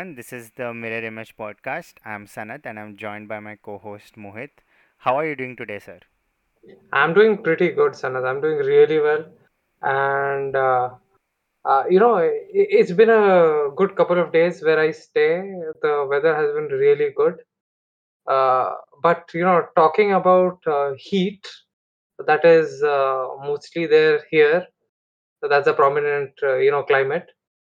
Everyone. 0.00 0.16
This 0.16 0.32
is 0.32 0.50
the 0.56 0.72
Mirror 0.72 1.04
Image 1.08 1.36
podcast. 1.36 1.96
I'm 2.06 2.26
Sanat 2.26 2.60
and 2.64 2.78
I'm 2.78 2.96
joined 2.96 3.28
by 3.28 3.38
my 3.38 3.56
co-host 3.56 4.14
Mohit. 4.16 4.62
How 4.96 5.16
are 5.16 5.26
you 5.26 5.36
doing 5.36 5.56
today, 5.56 5.78
sir? 5.78 6.00
I'm 6.90 7.12
doing 7.12 7.42
pretty 7.42 7.68
good, 7.72 7.92
Sanat. 7.92 8.24
I'm 8.26 8.40
doing 8.40 8.58
really 8.58 8.98
well. 8.98 9.26
And, 9.82 10.56
uh, 10.56 10.90
uh, 11.66 11.84
you 11.90 12.00
know, 12.00 12.14
i 12.16 12.30
it's 12.78 12.92
been 12.92 13.10
a 13.10 13.68
good 13.76 13.94
couple 13.94 14.18
of 14.18 14.32
days 14.32 14.62
where 14.62 14.80
I 14.80 14.90
stay. 14.92 15.32
The 15.82 16.06
weather 16.08 16.34
has 16.34 16.50
been 16.54 16.68
really 16.78 17.10
good. 17.14 17.42
Uh, 18.26 18.70
but, 19.02 19.28
you 19.34 19.44
know, 19.44 19.66
talking 19.76 20.14
about 20.14 20.66
uh, 20.66 20.92
heat, 20.96 21.46
that 22.26 22.44
is 22.46 22.82
uh, 22.82 23.26
mostly 23.44 23.86
there 23.86 24.20
here. 24.30 24.66
So 25.42 25.48
that's 25.48 25.68
a 25.68 25.74
prominent, 25.74 26.32
uh, 26.42 26.56
you 26.56 26.70
know, 26.70 26.84
climate. 26.84 27.30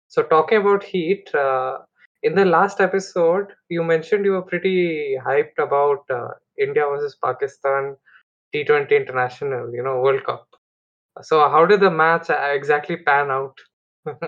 So 0.09 0.23
talking 0.23 0.59
about 0.59 0.85
heat, 0.85 1.35
uh, 1.35 1.79
in 2.25 2.35
the 2.37 2.47
last 2.47 2.81
episode, 2.81 3.55
you 3.71 3.85
mentioned 3.85 4.27
you 4.27 4.33
were 4.33 4.43
pretty 4.43 5.17
hyped 5.25 5.59
about 5.59 6.05
uh, 6.11 6.31
India 6.59 6.85
versus 6.91 7.17
Pakistan 7.25 7.97
T20 8.53 8.97
International, 8.97 9.73
you 9.75 9.83
know, 9.85 10.01
World 10.01 10.25
Cup. 10.25 10.49
So 11.23 11.49
how 11.51 11.67
did 11.67 11.81
the 11.81 11.91
match 11.91 12.31
uh, 12.31 12.51
exactly 12.55 12.97
pan 12.99 13.31
out? 13.31 13.59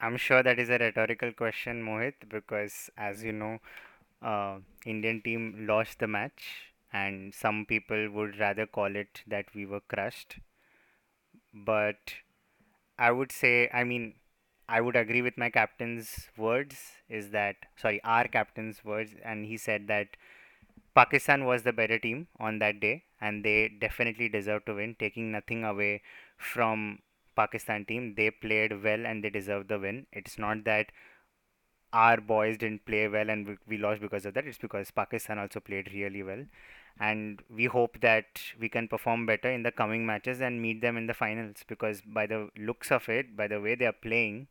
I'm 0.00 0.16
sure 0.16 0.42
that 0.42 0.58
is 0.58 0.70
a 0.70 0.78
rhetorical 0.78 1.32
question, 1.32 1.82
Mohit, 1.84 2.28
because 2.28 2.90
as 2.96 3.22
you 3.24 3.32
know, 3.32 3.60
uh, 4.22 4.60
Indian 4.84 5.22
team 5.22 5.66
lost 5.68 5.98
the 6.00 6.08
match, 6.08 6.72
and 6.92 7.34
some 7.34 7.66
people 7.66 8.10
would 8.10 8.38
rather 8.38 8.66
call 8.66 8.96
it 8.96 9.22
that 9.26 9.54
we 9.54 9.66
were 9.66 9.80
crushed. 9.80 10.40
But 11.54 12.14
I 12.98 13.12
would 13.12 13.32
say, 13.32 13.70
I 13.72 13.84
mean, 13.84 14.14
I 14.68 14.80
would 14.80 14.96
agree 14.96 15.22
with 15.22 15.36
my 15.38 15.50
captain's 15.50 16.28
words. 16.36 16.76
Is 17.08 17.30
that 17.30 17.56
sorry, 17.76 18.00
our 18.04 18.28
captain's 18.28 18.84
words, 18.84 19.12
and 19.24 19.46
he 19.46 19.56
said 19.56 19.88
that 19.88 20.16
Pakistan 20.94 21.44
was 21.46 21.62
the 21.64 21.72
better 21.72 21.98
team 21.98 22.28
on 22.38 22.58
that 22.60 22.80
day, 22.80 23.04
and 23.20 23.44
they 23.44 23.68
definitely 23.68 24.28
deserve 24.28 24.64
to 24.66 24.74
win. 24.74 24.96
Taking 24.98 25.32
nothing 25.32 25.64
away 25.64 26.02
from 26.36 27.00
Pakistan 27.36 27.84
team, 27.86 28.14
they 28.16 28.30
played 28.30 28.82
well 28.82 29.06
and 29.06 29.24
they 29.24 29.30
deserve 29.30 29.68
the 29.68 29.78
win. 29.78 30.06
It's 30.12 30.38
not 30.38 30.64
that 30.64 30.92
our 31.92 32.18
boys 32.20 32.58
didn't 32.58 32.84
play 32.84 33.08
well 33.08 33.28
and 33.30 33.46
we, 33.46 33.56
we 33.66 33.78
lost 33.78 34.00
because 34.00 34.26
of 34.26 34.34
that. 34.34 34.46
It's 34.46 34.58
because 34.58 34.90
Pakistan 34.90 35.38
also 35.38 35.60
played 35.60 35.92
really 35.92 36.22
well, 36.22 36.44
and 37.00 37.42
we 37.48 37.66
hope 37.66 38.00
that 38.00 38.40
we 38.58 38.68
can 38.68 38.88
perform 38.88 39.26
better 39.26 39.50
in 39.50 39.62
the 39.62 39.72
coming 39.72 40.06
matches 40.06 40.40
and 40.40 40.60
meet 40.62 40.80
them 40.80 40.96
in 40.96 41.06
the 41.06 41.14
finals. 41.14 41.64
Because 41.66 42.00
by 42.02 42.26
the 42.26 42.50
looks 42.56 42.90
of 42.90 43.08
it, 43.08 43.36
by 43.36 43.48
the 43.48 43.60
way 43.60 43.74
they 43.74 43.86
are 43.86 43.92
playing, 43.92 44.48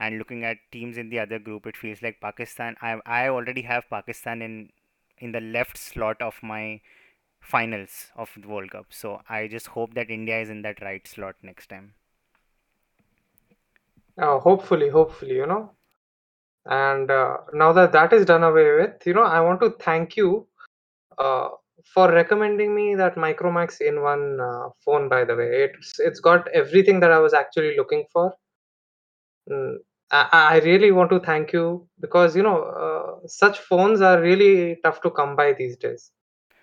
and 0.00 0.18
looking 0.18 0.44
at 0.44 0.58
teams 0.72 0.96
in 0.96 1.10
the 1.10 1.18
other 1.18 1.38
group, 1.38 1.66
it 1.66 1.76
feels 1.76 2.02
like 2.02 2.20
Pakistan. 2.20 2.76
I 2.80 3.00
I 3.06 3.28
already 3.28 3.62
have 3.62 3.90
Pakistan 3.90 4.42
in 4.42 4.70
in 5.18 5.32
the 5.32 5.40
left 5.40 5.76
slot 5.76 6.22
of 6.22 6.42
my 6.42 6.80
finals 7.40 8.12
of 8.16 8.30
the 8.40 8.48
World 8.48 8.70
Cup. 8.70 8.86
So 8.90 9.22
I 9.28 9.48
just 9.48 9.68
hope 9.68 9.94
that 9.94 10.10
India 10.10 10.40
is 10.40 10.50
in 10.50 10.62
that 10.62 10.82
right 10.82 11.06
slot 11.06 11.36
next 11.42 11.68
time. 11.68 11.94
Uh, 14.16 14.38
hopefully, 14.38 14.88
hopefully, 14.88 15.36
you 15.36 15.46
know. 15.46 15.70
And 16.66 17.10
uh, 17.10 17.38
now 17.52 17.72
that 17.72 17.92
that 17.92 18.12
is 18.12 18.26
done 18.26 18.44
away 18.44 18.72
with, 18.76 19.06
you 19.06 19.14
know, 19.14 19.22
I 19.22 19.40
want 19.40 19.60
to 19.60 19.70
thank 19.70 20.16
you 20.16 20.46
uh, 21.18 21.50
for 21.94 22.12
recommending 22.12 22.74
me 22.74 22.94
that 22.96 23.16
Micromax 23.16 23.80
in 23.80 24.02
one 24.02 24.40
uh, 24.40 24.68
phone. 24.84 25.08
By 25.08 25.24
the 25.24 25.36
way, 25.36 25.50
it's 25.64 25.98
it's 25.98 26.20
got 26.20 26.48
everything 26.48 27.00
that 27.00 27.12
I 27.12 27.18
was 27.18 27.34
actually 27.34 27.76
looking 27.76 28.04
for. 28.12 28.34
Mm, 29.50 29.78
I, 30.10 30.28
I 30.32 30.58
really 30.60 30.92
want 30.92 31.10
to 31.10 31.20
thank 31.20 31.52
you 31.52 31.88
because 32.00 32.36
you 32.36 32.42
know 32.42 32.62
uh, 32.62 33.26
such 33.26 33.58
phones 33.60 34.00
are 34.00 34.20
really 34.20 34.76
tough 34.84 35.00
to 35.02 35.10
come 35.10 35.36
by 35.36 35.52
these 35.52 35.76
days. 35.76 36.12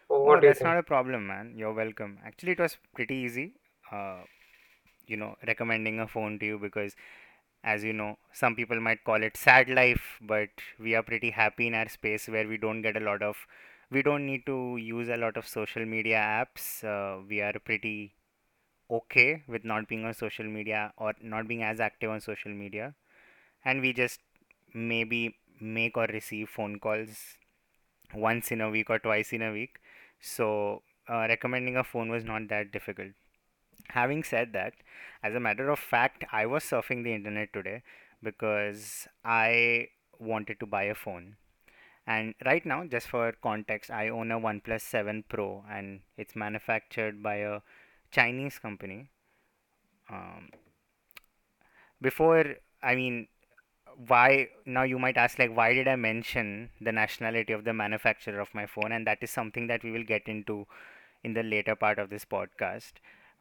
Oh, 0.10 0.24
what 0.24 0.42
do 0.42 0.48
you 0.48 0.54
that's 0.54 0.60
think? 0.60 0.70
not 0.70 0.78
a 0.78 0.84
problem, 0.84 1.28
man. 1.28 1.54
You're 1.58 1.74
welcome. 1.74 2.20
Actually, 2.26 2.54
it 2.54 2.60
was 2.60 2.78
pretty 2.94 3.16
easy. 3.16 3.54
Uh, 3.92 4.22
you 5.08 5.18
know, 5.18 5.36
recommending 5.48 6.00
a 6.00 6.08
phone 6.08 6.40
to 6.40 6.46
you 6.46 6.60
because, 6.60 6.96
as 7.64 7.84
you 7.84 7.94
know, 7.94 8.18
some 8.34 8.56
people 8.56 8.80
might 8.82 9.04
call 9.04 9.24
it 9.24 9.38
sad 9.38 9.70
life, 9.70 10.20
but 10.22 10.50
we 10.80 10.96
are 10.96 11.04
pretty 11.04 11.32
happy 11.32 11.68
in 11.68 11.76
our 11.76 11.90
space 11.90 12.28
where 12.28 12.48
we 12.48 12.58
don't 12.58 12.82
get 12.82 12.98
a 12.98 13.00
lot 13.02 13.22
of, 13.24 13.38
we 13.96 14.02
don't 14.04 14.26
need 14.26 14.46
to 14.46 14.78
use 14.78 15.10
a 15.10 15.18
lot 15.18 15.38
of 15.38 15.48
social 15.48 15.86
media 15.86 16.18
apps. 16.18 16.84
Uh, 16.84 17.22
we 17.30 17.42
are 17.42 17.54
pretty 17.64 18.14
okay 18.92 19.44
with 19.48 19.64
not 19.64 19.88
being 19.88 20.06
on 20.06 20.14
social 20.14 20.46
media 20.46 20.92
or 20.98 21.14
not 21.22 21.48
being 21.48 21.64
as 21.64 21.80
active 21.80 22.12
on 22.12 22.20
social 22.22 22.52
media 22.52 22.94
and 23.64 23.82
we 23.82 23.94
just 23.94 24.20
maybe 24.74 25.36
make 25.60 25.98
or 25.98 26.08
receive 26.08 26.50
phone 26.50 26.78
calls 26.80 27.38
once 28.14 28.52
in 28.52 28.62
a 28.62 28.70
week 28.70 28.90
or 28.90 29.00
twice 29.00 29.32
in 29.32 29.42
a 29.42 29.52
week. 29.52 29.80
So, 30.22 30.84
uh, 31.10 31.26
recommending 31.30 31.78
a 31.78 31.84
phone 31.84 32.10
was 32.10 32.24
not 32.24 32.48
that 32.50 32.72
difficult. 32.72 33.12
Having 33.90 34.24
said 34.24 34.54
that, 34.54 34.74
as 35.24 35.36
a 35.36 35.40
matter 35.40 35.70
of 35.70 35.80
fact, 35.80 36.26
I 36.32 36.46
was 36.46 36.64
surfing 36.64 37.04
the 37.04 37.14
internet 37.14 37.54
today 37.54 37.84
because 38.22 39.08
I 39.24 39.90
wanted 40.20 40.60
to 40.60 40.66
buy 40.66 40.84
a 40.84 40.96
phone. 40.96 41.38
And 42.08 42.36
right 42.46 42.66
now, 42.66 42.84
just 42.86 43.08
for 43.08 43.32
context, 43.42 43.90
I 43.90 44.10
own 44.10 44.32
a 44.32 44.40
OnePlus 44.40 44.82
7 44.82 45.24
Pro 45.28 45.64
and 45.70 46.02
it's 46.18 46.36
manufactured 46.36 47.24
by 47.24 47.38
a 47.38 47.62
Chinese 48.12 48.60
company. 48.60 49.10
Um, 50.10 50.50
before, 52.02 52.56
I 52.84 52.96
mean, 52.96 53.28
why 54.08 54.50
now 54.66 54.84
you 54.84 55.00
might 55.00 55.18
ask 55.18 55.40
like 55.40 55.56
why 55.56 55.74
did 55.74 55.88
i 55.88 55.96
mention 55.96 56.70
the 56.82 56.92
nationality 56.92 57.54
of 57.54 57.64
the 57.64 57.74
manufacturer 57.74 58.40
of 58.40 58.54
my 58.54 58.66
phone 58.66 58.92
and 58.92 59.08
that 59.08 59.18
is 59.22 59.32
something 59.32 59.68
that 59.68 59.84
we 59.84 59.92
will 59.92 60.04
get 60.04 60.28
into 60.28 60.66
in 61.24 61.34
the 61.34 61.44
later 61.44 61.76
part 61.76 61.98
of 61.98 62.10
this 62.10 62.26
podcast 62.26 62.94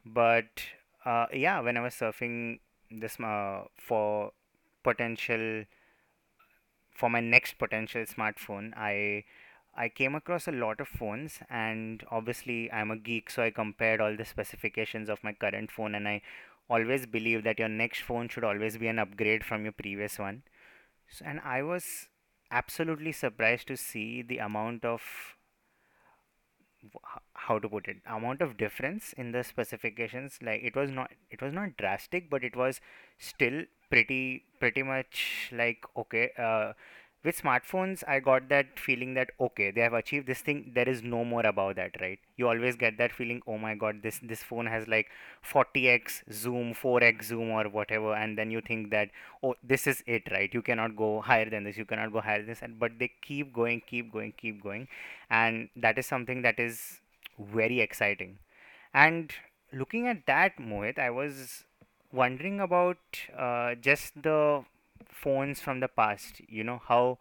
but 0.05 0.63
uh, 1.05 1.27
yeah 1.33 1.61
when 1.61 1.77
i 1.77 1.81
was 1.81 1.95
surfing 1.95 2.59
this 2.91 3.19
uh, 3.21 3.65
for 3.77 4.31
potential 4.85 5.65
for 6.95 7.11
my 7.11 7.21
next 7.21 7.59
potential 7.59 8.05
smartphone 8.05 8.73
i 8.77 9.25
i 9.77 9.89
came 9.89 10.15
across 10.15 10.47
a 10.49 10.53
lot 10.53 10.81
of 10.81 10.89
phones 10.89 11.41
and 11.51 12.05
obviously 12.11 12.71
i'm 12.73 12.91
a 12.91 12.97
geek 12.97 13.29
so 13.29 13.43
i 13.43 13.51
compared 13.51 14.01
all 14.01 14.17
the 14.17 14.25
specifications 14.25 15.09
of 15.09 15.23
my 15.25 15.33
current 15.33 15.71
phone 15.71 15.95
and 15.95 16.09
i 16.09 16.21
always 16.69 17.07
believe 17.07 17.45
that 17.45 17.59
your 17.59 17.69
next 17.69 18.03
phone 18.03 18.29
should 18.29 18.45
always 18.45 18.79
be 18.79 18.87
an 18.87 18.99
upgrade 18.99 19.45
from 19.45 19.65
your 19.65 19.73
previous 19.73 20.19
one. 20.19 20.43
So, 21.09 21.25
and 21.27 21.41
I 21.45 21.63
was 21.63 22.09
absolutely 22.51 23.13
surprised 23.13 23.69
to 23.69 23.77
see 23.77 24.23
the 24.23 24.39
amount 24.39 24.85
of 24.85 25.03
how 27.35 27.59
to 27.59 27.69
put 27.69 27.89
it 27.89 27.97
amount 28.07 28.41
of 28.43 28.57
difference 28.57 29.13
in 29.17 29.33
the 29.33 29.43
specifications 29.45 30.39
like 30.43 30.63
it 30.63 30.77
was 30.77 30.91
not 30.91 31.11
it 31.31 31.41
was 31.43 31.53
not 31.53 31.77
drastic 31.77 32.29
but 32.31 32.45
it 32.45 32.57
was 32.57 32.81
still 33.19 33.63
pretty 33.91 34.45
pretty 34.61 34.83
much 34.83 35.51
like 35.53 35.85
okay 35.97 36.31
uh, 36.39 36.73
with 37.25 37.41
smartphones 37.41 38.03
i 38.07 38.19
got 38.21 38.49
that 38.49 38.79
feeling 38.79 39.15
that 39.15 39.31
okay 39.41 39.71
they 39.71 39.81
have 39.81 39.95
achieved 39.95 40.27
this 40.27 40.41
thing 40.41 40.71
there 40.75 40.89
is 40.89 41.03
no 41.03 41.25
more 41.25 41.45
about 41.47 41.77
that 41.77 41.97
right? 42.01 42.19
You 42.37 42.49
always 42.49 42.77
get 42.77 42.99
that 42.99 43.13
feeling 43.13 43.41
oh 43.47 43.57
my 43.59 43.75
god 43.75 44.03
this 44.03 44.21
this 44.23 44.43
phone 44.43 44.67
has 44.67 44.87
like 44.87 45.09
40x 45.53 46.23
zoom 46.33 46.75
4x 46.75 47.25
zoom 47.25 47.51
or 47.51 47.69
whatever 47.69 48.15
and 48.15 48.37
then 48.37 48.51
you 48.51 48.61
think 48.61 48.91
that 48.91 49.11
oh 49.43 49.55
this 49.63 49.87
is 49.87 50.03
it 50.07 50.31
right? 50.31 50.53
You 50.53 50.63
cannot 50.63 50.97
go 50.97 51.21
higher 51.21 51.49
than 51.49 51.65
this 51.65 51.79
you 51.79 51.85
cannot 51.85 52.13
go 52.13 52.21
higher 52.21 52.39
than 52.39 52.49
this 52.49 52.63
and 52.63 52.79
but 52.79 52.99
they 52.99 53.11
keep 53.23 53.53
going 53.53 53.83
keep 53.87 54.13
going 54.13 54.33
keep 54.37 54.63
going 54.63 54.89
and 55.31 55.69
that 55.77 55.99
is 55.99 56.07
something 56.07 56.43
that 56.43 56.61
is 56.61 57.01
very 57.39 57.81
exciting. 57.81 58.39
And 58.93 59.33
looking 59.73 60.07
at 60.07 60.27
that 60.27 60.59
mohit 60.59 60.99
i 60.99 61.11
was 61.11 61.65
wondering 62.13 62.61
about 62.61 62.99
uh, 63.37 63.75
just 63.75 64.23
the 64.23 64.65
phones 65.11 65.61
from 65.61 65.81
the 65.81 65.89
past 65.89 66.41
you 66.49 66.65
know 66.65 66.81
how 66.89 67.19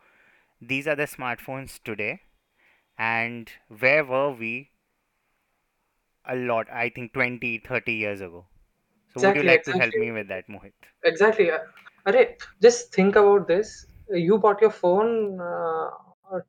these 0.61 0.87
are 0.87 0.95
the 0.95 1.03
smartphones 1.07 1.81
today 1.83 2.21
and 2.97 3.51
where 3.79 4.05
were 4.05 4.31
we 4.31 4.71
a 6.25 6.35
lot 6.35 6.69
i 6.69 6.89
think 6.89 7.13
20, 7.13 7.59
30 7.59 7.93
years 7.93 8.19
ago 8.19 8.45
so 9.13 9.21
would 9.21 9.35
you 9.35 9.43
Exactly, 9.43 9.51
like 9.51 9.65
to 9.65 9.73
help 9.73 9.95
exactly. 9.95 10.05
me 10.05 10.11
with 10.11 10.27
that 10.27 10.47
mohit 10.49 10.91
Exactly. 11.03 11.51
Uh, 11.51 11.59
Arey, 12.07 12.37
just 12.61 12.93
think 12.93 13.15
about 13.15 13.47
this. 13.47 13.85
You 14.09 14.37
bought 14.37 14.61
your 14.61 14.71
phone 14.71 15.39
uh, 15.39 15.89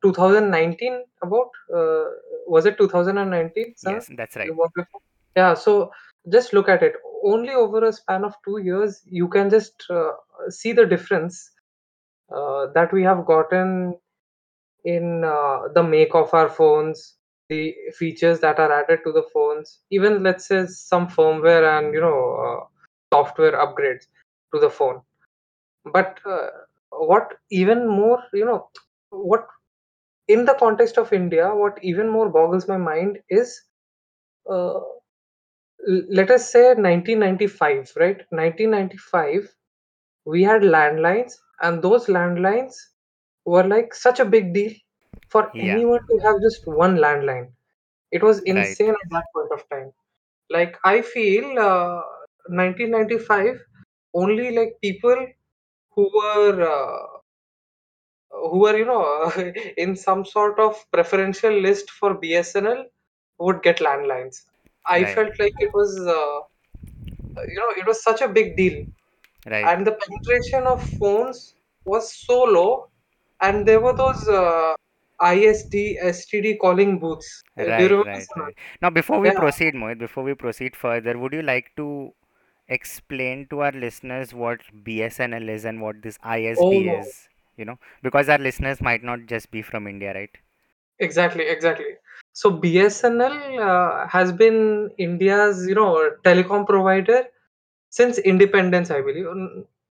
2019 0.01 1.03
about 1.23 1.49
uh, 1.73 2.05
was 2.47 2.65
it 2.65 2.77
2019, 2.77 3.73
sir? 3.77 3.93
yes 3.93 4.09
that's 4.17 4.35
right 4.35 4.51
You 4.51 4.55
bought 4.55 4.71
your 4.75 4.85
phone? 4.91 5.01
Yeah, 5.35 5.53
so 5.53 5.91
just 6.31 6.53
look 6.53 6.69
at 6.69 6.83
it. 6.83 6.93
Only 7.23 7.53
over 7.53 7.85
a 7.85 7.93
span 7.93 8.23
of 8.23 8.35
two 8.45 8.59
years, 8.59 9.01
you 9.05 9.27
can 9.27 9.49
just 9.49 9.83
uh, 9.89 10.11
see 10.49 10.71
the 10.73 10.85
difference 10.85 11.51
uh, 12.35 12.67
that 12.75 12.91
we 12.93 13.03
have 13.03 13.25
gotten 13.25 13.97
in 14.85 15.23
uh, 15.23 15.69
the 15.73 15.83
make 15.83 16.15
of 16.15 16.33
our 16.33 16.49
phones, 16.49 17.15
the 17.49 17.73
features 17.97 18.39
that 18.41 18.59
are 18.59 18.71
added 18.71 18.99
to 19.05 19.11
the 19.11 19.23
phones, 19.33 19.79
even 19.91 20.23
let's 20.23 20.47
say 20.47 20.65
some 20.67 21.07
firmware 21.07 21.77
and 21.77 21.93
you 21.93 22.01
know 22.01 22.19
uh, 22.45 22.65
software 23.13 23.53
upgrades 23.53 24.05
to 24.53 24.59
the 24.59 24.69
phone 24.69 25.01
but 25.93 26.19
uh, 26.25 26.47
what 26.91 27.33
even 27.51 27.87
more, 27.87 28.23
you 28.33 28.45
know, 28.45 28.69
what 29.11 29.47
in 30.27 30.45
the 30.45 30.53
context 30.55 30.97
of 30.97 31.13
India, 31.13 31.53
what 31.53 31.77
even 31.83 32.09
more 32.09 32.29
boggles 32.29 32.67
my 32.67 32.77
mind 32.77 33.19
is, 33.29 33.61
uh, 34.49 34.79
l- 35.87 36.05
let 36.09 36.31
us 36.31 36.49
say 36.51 36.73
1995, 36.75 37.91
right? 37.95 38.21
1995, 38.31 39.49
we 40.25 40.43
had 40.43 40.61
landlines, 40.61 41.33
and 41.61 41.81
those 41.81 42.07
landlines 42.07 42.75
were 43.45 43.63
like 43.63 43.93
such 43.93 44.19
a 44.19 44.25
big 44.25 44.53
deal 44.53 44.71
for 45.29 45.53
Yeah, 45.53 45.77
anyone 45.77 46.01
to 46.11 46.19
have 46.25 46.41
just 46.41 46.67
one 46.67 46.97
landline. 46.97 47.51
It 48.11 48.23
was 48.23 48.41
right, 48.47 48.77
insane 48.79 48.91
at 49.03 49.09
that 49.11 49.25
point 49.35 49.51
of 49.53 49.69
time. 49.69 49.93
Like 50.49 50.77
I 50.85 51.01
feel 51.01 51.59
uh, 51.59 52.01
1995 52.49 53.59
only 54.13 54.55
like 54.57 54.75
people 54.81 55.27
who 55.95 56.09
were 56.15 56.61
uh, 56.75 57.19
who 58.49 58.59
were 58.59 58.77
you 58.77 58.85
know 58.85 59.31
in 59.83 59.95
some 59.95 60.23
sort 60.25 60.59
of 60.59 60.75
preferential 60.91 61.51
list 61.67 61.89
for 61.91 62.13
BSNL 62.13 62.85
would 63.39 63.63
get 63.63 63.79
landlines. 63.79 64.43
I 64.87 65.05
right, 65.05 65.15
felt 65.15 65.31
like 65.39 65.53
it 65.59 65.71
was 65.73 65.91
uh, 65.99 66.39
you 67.47 67.55
know 67.59 67.71
it 67.77 67.85
was 67.87 68.03
such 68.03 68.21
a 68.21 68.27
big 68.27 68.55
deal, 68.57 68.83
right, 69.45 69.71
and 69.71 69.85
the 69.87 69.93
penetration 70.03 70.67
of 70.67 70.83
phones 70.99 71.55
was 71.85 72.13
so 72.25 72.43
low, 72.43 72.89
and 73.41 73.67
there 73.67 73.81
were 73.81 73.95
those 73.95 74.27
uh, 74.27 74.75
ISD 75.19 75.97
STD 76.01 76.57
calling 76.57 76.99
booths. 76.99 77.43
Uh, 77.57 77.65
Do 77.75 77.83
you 77.83 77.87
right, 77.87 77.89
remember? 77.89 78.05
right, 78.05 78.27
right. 78.35 78.55
Now, 78.81 78.89
before 78.89 79.19
we 79.19 79.31
Yeah. 79.31 79.31
proceed, 79.31 79.73
Mohit, 79.75 79.99
before 79.99 80.23
we 80.23 80.33
proceed 80.33 80.75
further, 80.75 81.17
would 81.17 81.33
you 81.33 81.41
like 81.41 81.71
to 81.77 82.13
explain 82.67 83.47
to 83.49 83.61
our 83.61 83.71
listeners 83.71 84.33
what 84.33 84.61
BSNL 84.83 85.49
is 85.49 85.65
and 85.65 85.81
what 85.81 86.01
this 86.01 86.17
ISD 86.23 86.89
Oh, 86.89 86.89
is? 86.89 87.29
You 87.57 87.65
know, 87.65 87.79
because 88.03 88.29
our 88.29 88.37
listeners 88.39 88.81
might 88.81 89.03
not 89.03 89.25
just 89.27 89.51
be 89.51 89.61
from 89.61 89.87
India, 89.87 90.13
right? 90.13 90.31
exactly, 90.99 91.47
exactly. 91.47 91.95
So 92.35 92.51
BSNL 92.51 93.59
uh, 93.61 94.07
has 94.09 94.31
been 94.33 94.91
India's 94.99 95.67
you 95.67 95.75
know 95.75 96.11
telecom 96.25 96.67
provider 96.67 97.25
since 97.89 98.19
independence, 98.19 98.91
I 98.91 99.01
believe. 99.01 99.27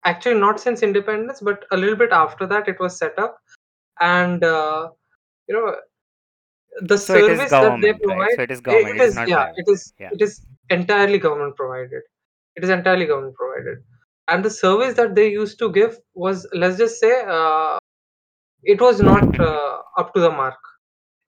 Actually, 0.05 0.39
not 0.39 0.59
since 0.59 0.83
independence, 0.83 1.41
but 1.41 1.65
a 1.71 1.77
little 1.77 1.95
bit 1.97 2.11
after 2.11 2.47
that, 2.47 2.67
it 2.69 2.79
was 2.79 2.97
set 2.97 3.17
up. 3.19 3.39
And 4.01 4.43
uh, 4.43 4.89
you 5.47 5.55
know, 5.55 5.75
the 6.81 6.97
So 6.97 7.15
it 7.15 7.27
is 7.29 7.43
service 7.43 7.55
that 7.55 7.79
they 7.81 7.93
government, 7.93 7.99
right? 8.05 8.29
provide, 8.29 8.31
So 8.31 8.41
it 8.43 8.51
is 8.51 8.61
government. 8.61 8.97
it 8.97 8.99
It 8.99 9.03
is 9.03 9.11
is 9.11 9.15
not 9.15 9.27
yeah, 9.27 9.45
private. 9.45 9.57
it 9.57 9.65
is 9.71 9.93
Yeah. 9.99 10.11
it 10.11 10.21
is 10.21 10.41
entirely 10.69 11.19
government 11.19 11.55
provided. 11.55 12.01
It 12.55 12.63
is 12.63 12.69
entirely 12.69 13.05
government 13.05 13.35
provided. 13.35 13.83
And 14.27 14.45
the 14.45 14.49
service 14.51 14.95
that 14.95 15.15
they 15.15 15.29
used 15.29 15.59
to 15.59 15.71
give 15.71 15.99
was, 16.13 16.47
let's 16.53 16.77
just 16.77 16.99
say, 16.99 17.23
uh, 17.27 17.77
it 18.63 18.81
was 18.81 19.01
not 19.01 19.29
uh, 19.39 19.77
up 19.97 20.13
to 20.13 20.19
the 20.21 20.31
mark. 20.31 20.59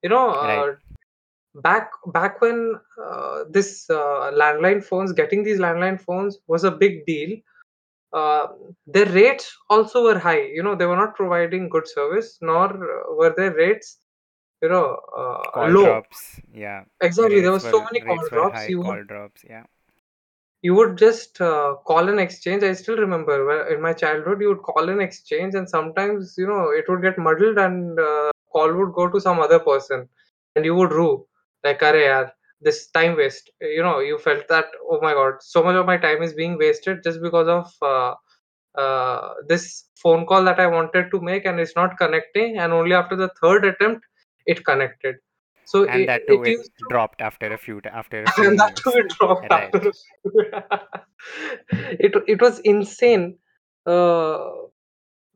You 0.02 0.10
know, 0.10 0.30
Right, 0.40 0.66
uh, 0.66 0.74
back 1.54 1.90
back 2.12 2.40
when 2.40 2.74
uh, 3.02 3.44
this 3.50 3.88
uh, 3.90 4.30
landline 4.32 4.82
phones, 4.84 5.12
getting 5.12 5.42
these 5.42 5.58
landline 5.58 6.00
phones 6.00 6.38
was 6.46 6.64
a 6.64 6.70
big 6.70 7.04
deal 7.06 7.36
uh, 8.12 8.48
their 8.86 9.06
rates 9.06 9.56
also 9.70 10.04
were 10.04 10.18
high. 10.18 10.42
You 10.42 10.62
know, 10.62 10.74
they 10.74 10.86
were 10.86 10.96
not 10.96 11.14
providing 11.14 11.68
good 11.68 11.88
service, 11.88 12.38
nor 12.40 12.66
uh, 12.66 13.14
were 13.14 13.34
their 13.36 13.54
rates, 13.54 13.98
you 14.62 14.68
know, 14.68 14.98
uh, 15.16 15.50
call 15.50 15.68
low. 15.70 15.84
drops. 15.84 16.40
Yeah, 16.54 16.84
Exactly, 17.00 17.40
there 17.40 17.52
were 17.52 17.60
so 17.60 17.82
many 17.84 18.00
call 18.00 18.28
drops. 18.28 18.52
high. 18.54 18.68
You 18.68 18.78
would 18.78 18.86
Call 18.86 19.04
drops. 19.04 19.44
Yeah, 19.48 19.64
you 20.62 20.74
would 20.74 20.96
just 20.96 21.40
uh, 21.40 21.74
call 21.86 22.08
an 22.08 22.18
exchange. 22.18 22.62
I 22.62 22.72
still 22.74 22.96
remember 22.96 23.66
in 23.74 23.80
my 23.80 23.92
childhood, 23.92 24.40
you 24.40 24.48
would 24.48 24.62
call 24.62 24.88
an 24.88 25.00
exchange, 25.00 25.54
and 25.54 25.68
sometimes 25.68 26.34
you 26.38 26.46
know 26.46 26.70
it 26.70 26.84
would 26.88 27.02
get 27.02 27.18
muddled, 27.18 27.58
and 27.58 27.98
uh, 27.98 28.30
call 28.52 28.72
would 28.72 28.92
go 28.92 29.08
to 29.08 29.20
some 29.20 29.40
other 29.40 29.58
person, 29.58 30.08
and 30.54 30.64
you 30.64 30.74
would 30.74 30.92
rue 30.92 31.26
like, 31.64 31.80
"Arey 31.80 32.04
yaar, 32.08 32.30
this 32.60 32.88
time 32.90 33.16
waste." 33.16 33.50
You 33.60 33.82
know, 33.82 34.00
you 34.00 34.18
felt 34.18 34.48
that, 34.48 34.66
oh 34.90 35.00
my 35.02 35.12
god, 35.14 35.34
so 35.42 35.62
much 35.62 35.76
of 35.76 35.86
my 35.86 35.96
time 35.98 36.22
is 36.22 36.34
being 36.34 36.58
wasted 36.58 37.02
just 37.04 37.20
because 37.22 37.48
of 37.48 37.72
uh, 37.82 38.14
uh, 38.80 39.34
this 39.48 39.88
phone 40.02 40.26
call 40.26 40.44
that 40.44 40.60
I 40.60 40.66
wanted 40.66 41.10
to 41.12 41.20
make 41.20 41.44
and 41.44 41.60
it's 41.60 41.76
not 41.76 41.98
connecting, 41.98 42.58
and 42.58 42.72
only 42.72 42.94
after 42.94 43.16
the 43.16 43.30
third 43.42 43.64
attempt 43.64 44.04
it 44.46 44.64
connected. 44.64 45.16
So 45.64 45.84
and 45.84 46.02
it, 46.02 46.08
that 46.08 46.26
too 46.28 46.42
it 46.44 46.58
it 46.58 46.70
dropped 46.88 47.20
after 47.22 47.52
a 47.52 47.58
few 47.58 47.80
after 47.84 48.24
a 48.24 48.28
few 48.36 48.48
and 48.48 48.58
that 48.58 48.76
too 48.76 48.92
it 48.96 49.08
dropped 49.18 49.50
Right, 49.50 49.74
after. 49.74 49.78
a 49.78 49.82
few- 49.82 49.92
it 52.06 52.14
it 52.26 52.40
was 52.40 52.58
insane. 52.60 53.38
Uh, 53.86 54.50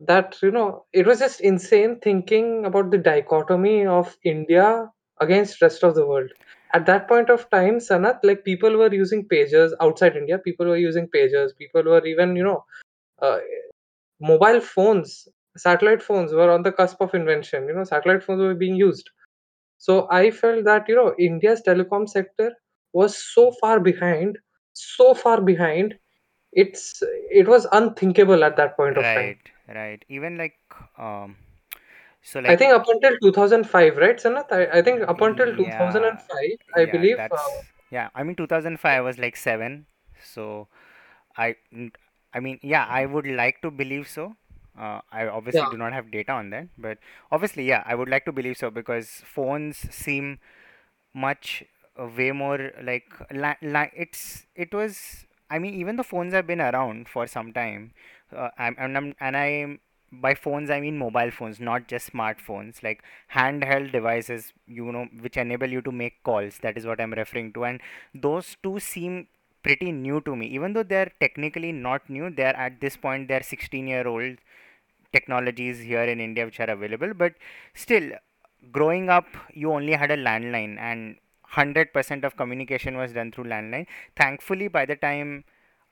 that 0.00 0.36
you 0.42 0.50
know, 0.50 0.84
it 0.92 1.06
was 1.06 1.18
just 1.18 1.40
insane 1.40 1.98
thinking 2.00 2.64
about 2.66 2.90
the 2.90 2.98
dichotomy 2.98 3.86
of 3.86 4.16
India 4.24 4.90
against 5.20 5.62
rest 5.62 5.82
of 5.82 5.94
the 5.94 6.06
world. 6.06 6.30
At 6.74 6.86
that 6.86 7.08
point 7.08 7.30
of 7.30 7.48
time, 7.50 7.78
Sanat, 7.78 8.20
like 8.22 8.44
people 8.44 8.76
were 8.76 8.92
using 8.92 9.26
pagers 9.28 9.72
outside 9.80 10.16
India. 10.16 10.38
People 10.38 10.66
were 10.66 10.76
using 10.76 11.08
pagers. 11.08 11.56
People 11.58 11.84
were 11.84 12.04
even 12.06 12.36
you 12.36 12.44
know 12.44 12.64
uh, 13.22 13.38
mobile 14.20 14.60
phones, 14.60 15.28
satellite 15.56 16.02
phones 16.02 16.32
were 16.32 16.50
on 16.50 16.62
the 16.62 16.72
cusp 16.72 17.00
of 17.00 17.14
invention. 17.14 17.66
You 17.68 17.74
know, 17.74 17.84
satellite 17.84 18.22
phones 18.22 18.40
were 18.40 18.54
being 18.54 18.76
used. 18.76 19.10
So 19.78 20.08
I 20.10 20.30
felt 20.30 20.64
that 20.64 20.88
you 20.88 20.96
know 20.96 21.14
India's 21.18 21.62
telecom 21.66 22.08
sector 22.08 22.52
was 22.92 23.16
so 23.16 23.52
far 23.60 23.80
behind, 23.80 24.38
so 24.72 25.14
far 25.14 25.40
behind. 25.40 25.94
It's 26.52 27.02
it 27.30 27.48
was 27.48 27.66
unthinkable 27.72 28.44
at 28.44 28.56
that 28.56 28.76
point 28.76 28.96
of 28.96 29.04
time. 29.04 29.14
right, 29.16 29.38
right. 29.68 30.04
Even 30.08 30.38
like 30.38 30.58
um, 30.98 31.36
so 32.26 32.40
I 32.40 32.42
like 32.42 32.58
think 32.58 32.72
up 32.74 32.86
until 32.88 33.16
2005, 33.22 33.96
right, 33.96 34.16
Sanat? 34.16 34.50
I, 34.50 34.78
I 34.78 34.82
think 34.82 35.02
up 35.08 35.20
until 35.20 35.54
yeah, 35.56 35.92
2005, 35.92 36.40
I 36.76 36.84
yeah. 36.84 36.92
believe. 36.92 37.16
That's 37.16 37.32
Uh, 37.32 37.62
yeah. 37.90 38.08
I 38.14 38.22
mean, 38.24 38.36
2005 38.36 38.98
I 38.98 39.00
was 39.00 39.18
like 39.18 39.36
seven, 39.36 39.86
so 40.22 40.68
I, 41.36 41.56
I 42.34 42.40
mean, 42.40 42.58
yeah, 42.62 42.86
I 42.88 43.06
would 43.06 43.26
like 43.26 43.62
to 43.62 43.70
believe 43.70 44.08
so. 44.08 44.36
Uh, 44.78 45.00
I 45.10 45.26
obviously 45.28 45.60
yeah, 45.60 45.70
do 45.70 45.78
not 45.78 45.92
have 45.92 46.10
data 46.10 46.32
on 46.32 46.50
that, 46.50 46.68
but 46.76 46.98
obviously, 47.32 47.64
yeah, 47.64 47.82
I 47.86 47.94
would 47.94 48.08
like 48.08 48.24
to 48.26 48.32
believe 48.32 48.58
so 48.58 48.70
because 48.70 49.22
phones 49.24 49.78
seem 49.94 50.38
much 51.14 51.64
uh, 51.98 52.08
way 52.16 52.32
more 52.32 52.72
like 52.82 53.12
la- 53.32 53.54
it's 53.94 54.46
it 54.54 54.74
was. 54.74 55.26
I 55.50 55.58
mean, 55.60 55.74
even 55.74 55.96
the 55.96 56.04
phones 56.04 56.32
have 56.34 56.46
been 56.46 56.60
around 56.60 57.08
for 57.08 57.26
some 57.26 57.52
time, 57.52 57.92
uh, 58.34 58.50
I'm, 58.58 58.74
and 58.78 58.96
I'm, 58.96 59.14
and 59.20 59.36
I 59.36 59.78
by 60.12 60.34
phones 60.34 60.70
I 60.70 60.80
mean 60.80 60.98
mobile 60.98 61.30
phones, 61.30 61.60
not 61.60 61.88
just 61.88 62.12
smartphones, 62.12 62.82
like 62.82 63.02
handheld 63.34 63.92
devices, 63.92 64.52
you 64.66 64.90
know, 64.92 65.06
which 65.20 65.36
enable 65.36 65.68
you 65.68 65.82
to 65.82 65.92
make 65.92 66.22
calls. 66.22 66.58
That 66.62 66.76
is 66.76 66.86
what 66.86 67.00
I'm 67.00 67.12
referring 67.12 67.52
to, 67.54 67.64
and 67.64 67.80
those 68.14 68.56
two 68.62 68.78
seem 68.80 69.26
pretty 69.62 69.90
new 69.92 70.20
to 70.20 70.36
me. 70.36 70.46
Even 70.46 70.72
though 70.72 70.84
they're 70.84 71.12
technically 71.20 71.72
not 71.72 72.08
new 72.08 72.30
they're 72.30 72.56
at 72.56 72.80
this 72.80 72.96
point 72.96 73.26
they're 73.28 73.42
16 73.42 73.86
year 73.88 74.06
old 74.06 74.36
technologies 75.12 75.80
here 75.80 76.04
in 76.04 76.20
india 76.20 76.44
which 76.44 76.60
are 76.60 76.70
available. 76.70 77.12
But 77.14 77.34
still 77.74 78.12
growing 78.70 79.08
up 79.10 79.26
you 79.52 79.72
only 79.72 79.92
had 79.92 80.10
a 80.10 80.16
landline 80.16 80.78
and 80.78 81.16
100% 81.54 82.24
of 82.24 82.36
communication 82.36 82.96
was 82.96 83.12
done 83.12 83.32
through 83.32 83.44
landline. 83.44 83.86
Thankfully 84.16 84.68
by 84.68 84.86
the 84.86 84.96
time 84.96 85.44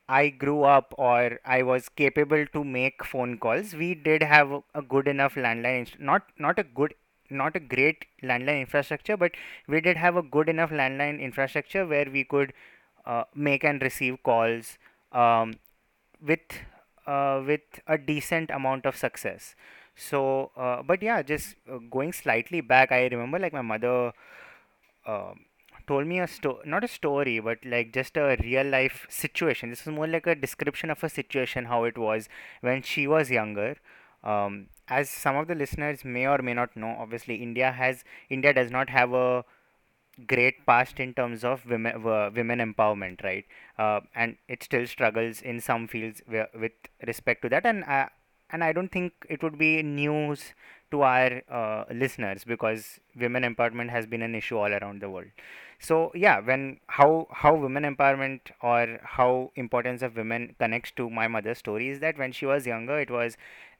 I 0.08 0.28
grew 0.28 0.62
up 0.64 0.94
or 0.98 1.40
I 1.44 1.62
was 1.62 1.88
capable 1.88 2.46
to 2.52 2.64
make 2.64 3.04
phone 3.04 3.38
calls, 3.38 3.74
we 3.74 3.94
did 3.94 4.22
have 4.22 4.52
a 4.74 4.82
good 4.82 5.08
enough 5.08 5.34
landline, 5.34 5.88
not 5.98 6.22
not 6.38 6.58
a 6.58 6.62
good, 6.64 6.94
not 7.30 7.56
a 7.56 7.60
great 7.60 8.04
landline 8.22 8.60
infrastructure, 8.60 9.16
but 9.16 9.32
we 9.66 9.80
did 9.80 9.96
have 9.96 10.16
a 10.16 10.22
good 10.22 10.48
enough 10.48 10.70
landline 10.70 11.20
infrastructure 11.20 11.86
where 11.86 12.06
we 12.10 12.24
could 12.24 12.52
uh, 13.06 13.24
make 13.34 13.64
and 13.64 13.80
receive 13.82 14.22
calls 14.22 14.78
um, 15.12 15.54
with 16.20 16.40
uh, 17.06 17.42
with 17.46 17.62
a 17.86 17.98
decent 17.98 18.50
amount 18.50 18.86
of 18.86 18.96
success. 18.96 19.54
So, 19.96 20.50
uh, 20.56 20.82
but 20.82 21.02
yeah, 21.02 21.22
just 21.22 21.56
uh, 21.70 21.78
going 21.90 22.12
slightly 22.12 22.60
back, 22.60 22.92
I 22.92 23.06
remember 23.06 23.38
like 23.38 23.52
my 23.52 23.62
mother 23.62 24.12
um 25.06 25.44
told 25.86 26.06
me 26.06 26.20
a 26.20 26.26
sto 26.26 26.60
not 26.64 26.84
a 26.84 26.88
story, 26.88 27.40
but 27.40 27.58
like 27.64 27.92
just 27.92 28.16
a 28.16 28.36
real 28.42 28.66
life 28.66 29.06
situation. 29.08 29.70
This 29.70 29.82
is 29.82 29.88
more 29.88 30.06
like 30.06 30.26
a 30.26 30.34
description 30.34 30.90
of 30.90 31.04
a 31.04 31.08
situation, 31.08 31.66
how 31.66 31.84
it 31.84 31.98
was 31.98 32.28
when 32.60 32.82
she 32.82 33.06
was 33.06 33.30
younger. 33.30 33.76
Um, 34.22 34.68
as 34.88 35.10
some 35.10 35.36
of 35.36 35.48
the 35.48 35.54
listeners 35.54 36.04
may 36.04 36.26
or 36.26 36.38
may 36.38 36.54
not 36.54 36.76
know, 36.76 36.96
obviously 36.98 37.36
India 37.36 37.72
has 37.72 38.04
India 38.30 38.52
does 38.52 38.70
not 38.70 38.88
have 38.90 39.12
a 39.12 39.44
great 40.26 40.64
past 40.66 41.00
in 41.00 41.12
terms 41.14 41.44
of 41.44 41.66
women 41.66 42.06
uh, 42.06 42.30
women 42.34 42.58
empowerment, 42.60 43.22
right? 43.22 43.44
Uh, 43.78 44.00
and 44.14 44.36
it 44.48 44.62
still 44.62 44.86
struggles 44.86 45.42
in 45.42 45.60
some 45.60 45.88
fields 45.88 46.22
with 46.28 46.72
respect 47.06 47.42
to 47.42 47.48
that. 47.48 47.66
And 47.66 47.84
uh, 47.84 48.06
and 48.50 48.62
I 48.64 48.72
don't 48.72 48.90
think 48.90 49.12
it 49.28 49.42
would 49.42 49.58
be 49.58 49.82
news 49.82 50.54
to 50.90 51.02
our 51.02 51.42
uh, 51.50 51.84
listeners 51.92 52.44
because 52.44 53.00
women 53.16 53.42
empowerment 53.42 53.90
has 53.90 54.06
been 54.06 54.22
an 54.22 54.34
issue 54.34 54.56
all 54.56 54.72
around 54.72 55.00
the 55.02 55.10
world. 55.10 55.28
So 55.78 56.12
yeah, 56.14 56.40
when 56.40 56.80
how 56.86 57.26
how 57.30 57.54
women 57.54 57.84
empowerment 57.84 58.40
or 58.62 59.00
how 59.02 59.50
importance 59.56 60.02
of 60.02 60.16
women 60.16 60.54
connects 60.58 60.92
to 60.92 61.10
my 61.10 61.28
mother's 61.28 61.58
story 61.58 61.88
is 61.88 62.00
that 62.00 62.18
when 62.18 62.32
she 62.32 62.46
was 62.46 62.66
younger, 62.66 62.98
it 63.00 63.10
was 63.10 63.36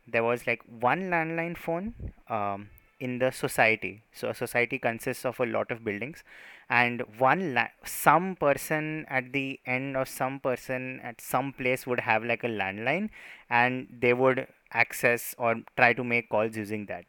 there 0.07 0.25
was 0.25 0.47
like 0.47 0.63
one 0.69 1.05
landline 1.11 1.57
phone 1.57 1.95
um, 2.29 2.69
in 3.01 3.19
the 3.19 3.31
society. 3.31 4.03
So 4.13 4.29
a 4.29 4.35
society 4.35 4.79
consists 4.79 5.25
of 5.25 5.41
a 5.41 5.47
lot 5.47 5.71
of 5.71 5.85
buildings, 5.85 6.23
and 6.69 7.03
one 7.19 7.55
la- 7.55 7.69
some 7.85 8.37
person 8.37 9.07
at 9.09 9.33
the 9.33 9.61
end 9.67 9.97
or 9.97 10.05
some 10.07 10.41
person 10.41 11.01
at 11.03 11.21
some 11.21 11.53
place 11.53 11.87
would 11.87 12.01
have 12.01 12.25
like 12.25 12.45
a 12.45 12.49
landline, 12.49 13.11
and 13.51 13.89
they 14.01 14.13
would 14.15 14.47
access 14.73 15.35
or 15.39 15.57
try 15.77 15.93
to 15.93 16.05
make 16.05 16.29
calls 16.31 16.57
using 16.57 16.87
that. 16.87 17.05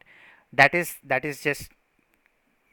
That 0.54 0.74
is 0.76 0.96
that 1.04 1.26
is 1.26 1.42
just 1.42 1.70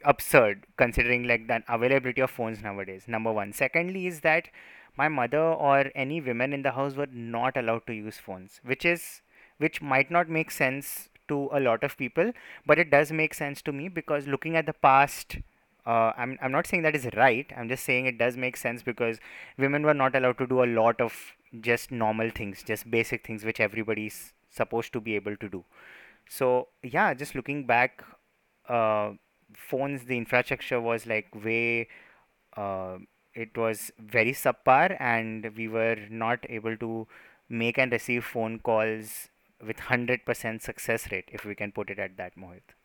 absurd 0.05 0.67
considering 0.77 1.25
like 1.25 1.47
the 1.47 1.63
availability 1.69 2.21
of 2.21 2.31
phones 2.31 2.61
nowadays 2.63 3.05
number 3.07 3.33
one 3.33 3.53
secondly 3.53 4.07
is 4.07 4.21
that 4.21 4.49
my 4.97 5.09
mother 5.09 5.39
or 5.41 5.91
any 5.95 6.21
women 6.21 6.53
in 6.53 6.63
the 6.63 6.73
house 6.73 6.95
were 6.95 7.07
not 7.13 7.57
allowed 7.57 7.87
to 7.87 7.93
use 7.93 8.19
phones 8.19 8.61
which 8.65 8.85
is 8.85 9.23
which 9.59 9.81
might 9.81 10.11
not 10.11 10.29
make 10.29 10.51
sense 10.51 11.09
to 11.29 11.49
a 11.53 11.61
lot 11.61 11.85
of 11.85 11.97
people 11.97 12.33
but 12.67 12.79
it 12.79 12.91
does 12.91 13.13
make 13.13 13.35
sense 13.35 13.63
to 13.63 13.73
me 13.73 13.89
because 13.89 14.27
looking 14.27 14.57
at 14.57 14.67
the 14.67 14.73
past 14.73 15.37
uh, 15.85 16.13
I'm, 16.17 16.39
I'm 16.41 16.53
not 16.53 16.67
saying 16.67 16.85
that 16.85 16.95
is 16.95 17.09
right. 17.17 17.51
I'm 17.57 17.69
just 17.69 17.85
saying 17.85 18.07
it 18.07 18.19
does 18.19 18.37
make 18.37 18.57
sense 18.57 18.83
because 18.83 19.19
women 19.59 19.83
were 19.83 19.95
not 19.95 20.15
allowed 20.15 20.39
to 20.39 20.47
do 20.47 20.63
a 20.63 20.67
lot 20.67 21.01
of 21.01 21.13
just 21.61 21.91
normal 21.91 22.31
things 22.31 22.63
just 22.63 22.91
basic 22.91 23.27
things 23.27 23.45
which 23.45 23.61
everybody's 23.61 24.33
supposed 24.49 24.93
to 24.93 25.01
be 25.01 25.17
able 25.17 25.37
to 25.37 25.49
do. 25.49 25.65
So 26.29 26.69
yeah 26.83 27.15
just 27.15 27.35
looking 27.35 27.67
back 27.67 28.05
uh, 28.69 29.13
phones 29.55 30.05
the 30.05 30.17
infrastructure 30.17 30.81
was 30.81 31.07
like 31.07 31.35
way 31.45 31.89
uh, 32.57 32.99
it 33.35 33.57
was 33.57 33.91
very 33.99 34.33
subpar 34.33 34.97
and 35.01 35.51
we 35.57 35.67
were 35.69 35.97
not 36.11 36.39
able 36.49 36.77
to 36.77 37.07
make 37.49 37.79
and 37.79 37.93
receive 37.93 38.25
phone 38.25 38.59
calls 38.59 39.29
with 39.67 39.77
100% 39.79 40.63
success 40.63 41.11
rate 41.13 41.29
if 41.33 41.45
we 41.45 41.55
can 41.55 41.73
put 41.73 41.91
it 41.91 41.99
at 41.99 42.17
that 42.17 42.37
mohit 42.37 42.77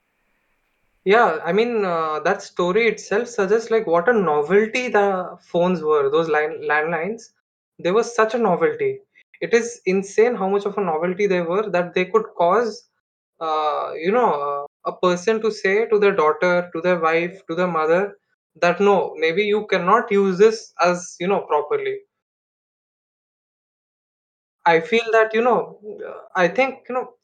Yeah, 1.06 1.40
I 1.46 1.54
mean, 1.54 1.86
uh, 1.86 2.20
that 2.26 2.42
story 2.42 2.88
itself 2.88 3.28
suggests 3.30 3.72
like 3.72 3.88
what 3.88 4.10
a 4.10 4.14
novelty 4.14 4.90
the 4.90 5.38
phones 5.42 5.82
were, 5.82 6.10
those 6.10 6.28
line 6.28 6.62
landlines. 6.72 7.30
They 7.80 7.92
were 7.92 8.04
such 8.04 8.36
a 8.36 8.38
novelty. 8.38 9.00
It 9.40 9.54
is 9.54 9.82
insane 9.86 10.36
how 10.36 10.50
much 10.50 10.66
of 10.66 10.78
a 10.78 10.82
novelty 10.82 11.28
they 11.28 11.42
were 11.42 11.70
that 11.70 11.94
they 11.94 12.06
could 12.06 12.26
cause, 12.38 12.90
uh, 13.40 13.92
you 13.96 14.12
know, 14.12 14.30
uh, 14.34 14.92
a 14.92 14.96
person 14.98 15.42
to 15.42 15.52
say 15.52 15.86
to 15.88 16.00
their 16.00 16.16
daughter, 16.16 16.70
to 16.74 16.82
their 16.82 17.00
wife, 17.00 17.42
to 17.48 17.56
their 17.56 17.68
mother 17.68 18.18
that 18.62 18.80
no, 18.80 19.14
maybe 19.18 19.44
you 19.44 19.66
cannot 19.68 20.12
use 20.12 20.38
this 20.38 20.74
as, 20.84 21.16
you 21.20 21.28
know, 21.28 21.42
properly. 21.42 21.98
I 24.68 24.82
feel 24.82 25.06
that, 25.14 25.34
you 25.34 25.42
know, 25.42 25.80
uh, 26.08 26.22
I 26.36 26.48
think, 26.50 26.86
you 26.90 26.96
know, 26.96 27.16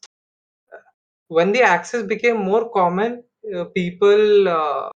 when 1.28 1.52
the 1.52 1.62
access 1.62 2.02
became 2.02 2.36
more 2.38 2.70
common, 2.70 3.22
uh, 3.56 3.64
people 3.76 4.48
uh, 4.48 4.88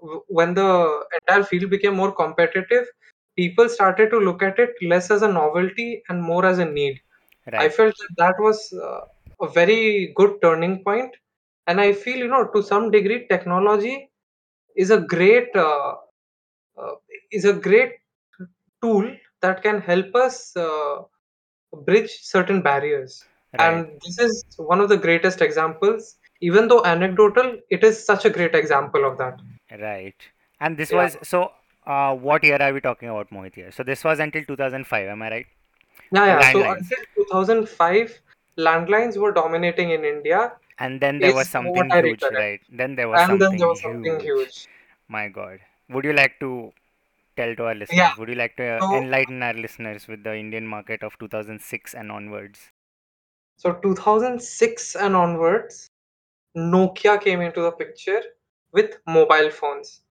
w- 0.00 0.22
when 0.28 0.54
the 0.54 0.70
entire 1.20 1.44
field 1.44 1.70
became 1.70 1.94
more 1.96 2.12
competitive, 2.12 2.86
people 3.36 3.68
started 3.68 4.10
to 4.10 4.18
look 4.18 4.42
at 4.42 4.58
it 4.58 4.70
less 4.82 5.10
as 5.10 5.22
a 5.22 5.28
novelty 5.32 6.02
and 6.08 6.22
more 6.22 6.44
as 6.46 6.58
a 6.58 6.64
need. 6.66 7.00
I 7.58 7.68
right 7.68 7.70
felt 7.70 7.94
that 7.98 8.14
that 8.18 8.34
was 8.40 8.72
uh, 8.82 9.00
a 9.46 9.48
very 9.48 10.12
good 10.16 10.40
turning 10.42 10.82
point. 10.84 11.12
point, 11.12 11.16
and 11.66 11.80
I 11.80 11.92
feel 11.92 12.18
you 12.18 12.28
know 12.28 12.46
to 12.54 12.62
some 12.62 12.90
degree 12.90 13.26
technology 13.28 14.10
is 14.76 14.90
a 14.90 15.00
great 15.00 15.54
uh, 15.56 15.94
uh, 16.78 16.94
is 17.32 17.44
a 17.44 17.52
great 17.54 17.92
tool 18.82 19.06
that 19.42 19.62
can 19.62 19.80
help 19.80 20.14
us 20.14 20.56
uh, 20.56 20.96
bridge 21.84 22.10
certain 22.22 22.62
barriers, 22.62 23.24
right. 23.58 23.72
And 23.72 24.00
this 24.04 24.18
is 24.18 24.44
one 24.56 24.80
of 24.80 24.88
the 24.88 24.96
greatest 24.96 25.40
examples. 25.42 26.16
Even 26.40 26.68
though 26.68 26.84
anecdotal, 26.84 27.58
it 27.70 27.82
is 27.82 28.04
such 28.04 28.24
a 28.26 28.30
great 28.30 28.54
example 28.54 29.04
of 29.04 29.16
that. 29.18 29.40
right. 29.80 30.14
And 30.60 30.76
this 30.76 30.90
Yeah. 30.90 31.02
was 31.02 31.16
so 31.22 31.52
uh, 31.86 32.14
what 32.14 32.44
year 32.44 32.58
are 32.60 32.72
we 32.72 32.80
talking 32.80 33.08
about 33.08 33.30
mohit 33.30 33.54
here? 33.54 33.70
So 33.70 33.82
this 33.82 34.04
was 34.04 34.18
until 34.18 34.44
2005 34.44 35.08
am 35.08 35.22
i 35.22 35.30
right? 35.30 35.46
Yeah, 36.12 36.26
yeah. 36.26 36.52
So 36.52 36.62
until 36.70 36.98
2005, 37.16 38.20
landlines 38.58 39.16
were 39.16 39.32
dominating 39.32 39.90
in 39.90 40.04
India, 40.04 40.52
and 40.78 41.00
then 41.00 41.18
there 41.18 41.34
was 41.34 41.48
something 41.48 41.90
huge 41.90 42.22
right? 42.32 42.60
Then 42.70 42.94
there 42.96 43.08
was 43.08 43.20
And 43.20 43.30
then 43.32 43.38
there 43.38 43.48
something 43.48 43.68
was 43.68 43.82
something 43.82 44.20
huge. 44.20 44.48
huge. 44.48 44.68
my 45.08 45.28
god. 45.28 45.60
Would 45.90 46.04
you 46.04 46.12
like 46.12 46.38
to 46.40 46.72
tell 47.36 47.54
to 47.56 47.64
our 47.66 47.74
Yeah. 47.90 48.14
listeners? 48.14 48.16
Would 48.16 48.28
you 48.28 48.34
like 48.36 48.56
to 48.56 48.66
uh, 48.66 48.82
So, 48.82 48.88
enlighten 48.90 49.42
our 49.42 49.54
listeners 49.54 50.06
with 50.08 50.24
the 50.24 50.36
Indian 50.36 50.66
market 50.66 51.02
of 51.02 51.18
2006 51.18 51.94
and 51.94 52.10
onwards? 52.12 52.72
so 53.56 53.72
2006 53.74 54.94
and 54.96 55.16
onwards, 55.16 55.88
Nokia 56.56 57.20
came 57.20 57.40
into 57.40 57.60
the 57.62 57.72
picture 57.72 58.22
with 58.72 58.96
mobile 59.06 59.50
phones. 59.50 60.02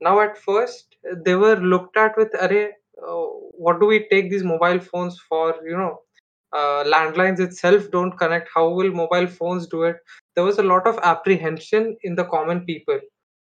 Now, 0.00 0.20
at 0.20 0.38
first, 0.38 0.96
they 1.24 1.34
were 1.34 1.56
looked 1.56 1.96
at 1.96 2.16
with, 2.16 2.34
Array, 2.34 2.70
uh, 3.02 3.26
what 3.64 3.80
do 3.80 3.86
we 3.86 4.08
take 4.08 4.30
these 4.30 4.44
mobile 4.44 4.80
phones 4.80 5.18
for? 5.20 5.54
You 5.64 5.76
know, 5.76 6.00
uh, 6.52 6.84
landlines 6.84 7.40
itself 7.40 7.90
don't 7.90 8.16
connect. 8.18 8.48
How 8.54 8.68
will 8.70 8.92
mobile 8.92 9.26
phones 9.26 9.66
do 9.66 9.84
it? 9.84 9.96
There 10.34 10.44
was 10.44 10.58
a 10.58 10.62
lot 10.62 10.86
of 10.86 10.98
apprehension 11.02 11.96
in 12.02 12.14
the 12.16 12.24
common 12.24 12.64
people 12.64 13.00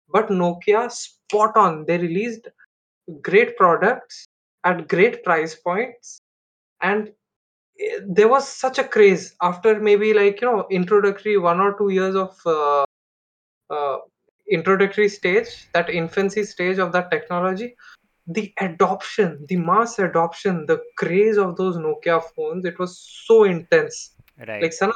But 0.09 0.29
Nokia 0.29 0.89
spot 0.91 1.57
on. 1.57 1.85
They 1.85 1.97
released 1.97 2.47
great 3.21 3.57
products 3.57 4.25
at 4.63 4.87
great 4.87 5.23
price 5.23 5.55
points, 5.55 6.19
and 6.81 7.11
eh, 7.79 7.99
there 8.07 8.27
was 8.27 8.47
such 8.47 8.79
a 8.79 8.83
craze 8.83 9.35
after 9.41 9.79
maybe 9.79 10.13
like 10.13 10.41
you 10.41 10.47
know 10.51 10.67
introductory 10.71 11.37
one 11.37 11.59
or 11.59 11.77
two 11.77 11.89
years 11.89 12.15
of 12.15 12.37
uh, 12.45 12.85
uh, 13.69 13.97
introductory 14.49 15.09
stage, 15.09 15.47
that 15.73 15.89
infancy 15.89 16.43
stage 16.43 16.79
of 16.79 16.91
that 16.93 17.11
technology. 17.11 17.75
The 18.27 18.53
adoption, 18.59 19.45
the 19.49 19.57
mass 19.57 19.99
adoption, 19.99 20.65
the 20.67 20.81
craze 20.97 21.37
of 21.37 21.57
those 21.57 21.77
Nokia 21.77 22.21
phones, 22.35 22.65
it 22.65 22.79
was 22.79 22.97
so 23.25 23.43
intense. 23.43 24.15
Like 24.61 24.71
Right. 24.71 24.73
Sana, 24.73 24.93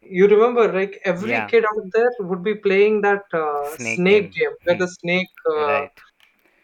you 0.00 0.26
remember, 0.28 0.72
like 0.72 1.00
every 1.04 1.30
Yeah. 1.30 1.46
kid 1.46 1.64
out 1.64 1.84
there 1.92 2.10
would 2.20 2.42
be 2.42 2.54
playing 2.54 3.02
that 3.02 3.22
uh, 3.32 3.76
Snake 3.76 3.96
snake 3.96 4.22
game. 4.22 4.32
game, 4.32 4.50
where 4.64 4.76
the 4.78 4.88
snake 4.88 5.28
uh, 5.50 5.56
right. 5.68 5.90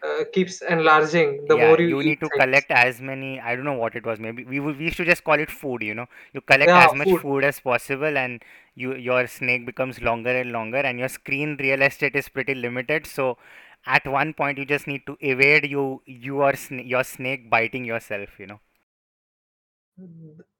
Uh, 0.03 0.23
keeps 0.33 0.61
enlarging 0.61 1.45
the 1.47 1.55
Yeah, 1.55 1.65
more 1.65 1.79
you 1.81 2.01
you 2.03 2.03
need 2.03 2.19
to 2.21 2.29
things. 2.31 2.41
collect 2.41 2.71
as 2.71 2.99
many, 3.01 3.39
I 3.39 3.55
don't 3.55 3.65
know 3.65 3.73
what 3.73 3.95
it 3.95 4.05
was. 4.05 4.19
Maybe 4.19 4.43
we 4.45 4.59
we 4.59 4.85
used 4.85 4.97
to 4.97 5.05
just 5.05 5.23
call 5.23 5.39
it 5.45 5.51
food, 5.51 5.83
you 5.83 5.93
know. 5.93 6.07
You 6.33 6.41
collect 6.41 6.75
Yeah, 6.75 6.85
as 6.85 6.93
much 6.93 7.11
food. 7.11 7.23
food 7.23 7.43
as 7.43 7.59
possible 7.59 8.17
and 8.17 8.41
you 8.75 8.95
your 8.95 9.27
snake 9.27 9.65
becomes 9.65 10.01
longer 10.01 10.35
and 10.41 10.51
longer 10.51 10.77
and 10.77 10.97
your 10.99 11.09
screen 11.09 11.57
real 11.59 11.81
estate 11.81 12.15
is 12.15 12.29
pretty 12.29 12.55
limited. 12.55 13.05
So 13.05 13.37
at 13.85 14.07
one 14.07 14.33
point 14.33 14.57
you 14.57 14.65
just 14.65 14.87
need 14.87 15.05
to 15.07 15.17
evade 15.19 15.69
you 15.69 16.01
your 16.05 16.53
sn 16.55 16.79
your 16.95 17.03
snake 17.03 17.49
biting 17.49 17.85
yourself, 17.85 18.39
you 18.39 18.47
know. 18.47 18.59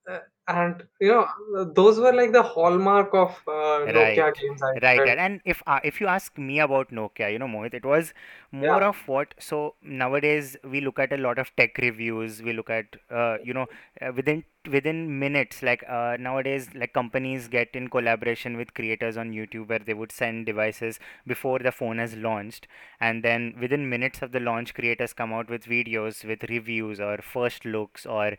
Uh, 0.07 0.19
and 0.47 0.83
you 1.00 1.09
know, 1.09 1.65
those 1.73 2.00
were 2.00 2.13
like 2.13 2.31
the 2.31 2.43
hallmark 2.43 3.13
of 3.13 3.31
uh, 3.47 3.85
Right, 3.85 4.27
Nokia 4.27 4.33
games. 4.35 4.62
I 4.63 4.79
right, 4.81 5.03
felt. 5.03 5.05
right. 5.05 5.17
And 5.17 5.41
if 5.45 5.62
uh, 5.67 5.79
if 5.83 6.00
you 6.00 6.07
ask 6.07 6.38
me 6.38 6.59
about 6.59 6.91
Nokia, 6.91 7.31
you 7.31 7.38
know, 7.39 7.47
Mohit, 7.47 7.73
it 7.73 7.83
was 7.85 8.13
Yeah, 8.59 8.69
more 8.69 8.81
of 8.83 8.97
what. 9.07 9.33
So 9.39 9.75
nowadays 9.81 10.55
we 10.63 10.81
look 10.81 11.00
at 11.00 11.12
a 11.12 11.17
lot 11.17 11.38
of 11.38 11.55
tech 11.57 11.77
reviews. 11.79 12.41
We 12.41 12.53
look 12.53 12.69
at, 12.69 12.85
uh, 13.09 13.38
you 13.43 13.53
know, 13.53 13.67
uh, 14.01 14.12
within 14.15 14.43
within 14.69 15.19
minutes. 15.19 15.62
Like 15.63 15.83
uh, 15.89 16.17
nowadays, 16.19 16.69
like 16.75 16.93
companies 16.93 17.47
get 17.47 17.69
in 17.73 17.89
collaboration 17.89 18.55
with 18.57 18.73
creators 18.73 19.17
on 19.17 19.31
YouTube 19.31 19.67
where 19.69 19.79
they 19.79 19.93
would 19.93 20.12
send 20.12 20.45
devices 20.45 21.00
before 21.27 21.59
the 21.59 21.71
phone 21.71 21.97
has 21.97 22.15
launched, 22.15 22.67
and 23.00 23.23
then 23.23 23.55
within 23.59 23.89
minutes 23.89 24.21
of 24.21 24.31
the 24.31 24.39
launch, 24.39 24.73
creators 24.73 25.13
come 25.13 25.33
out 25.33 25.50
with 25.50 25.65
videos 25.65 26.23
with 26.23 26.43
reviews 26.50 27.00
or 27.01 27.17
first 27.17 27.65
looks 27.65 28.05
or 28.05 28.33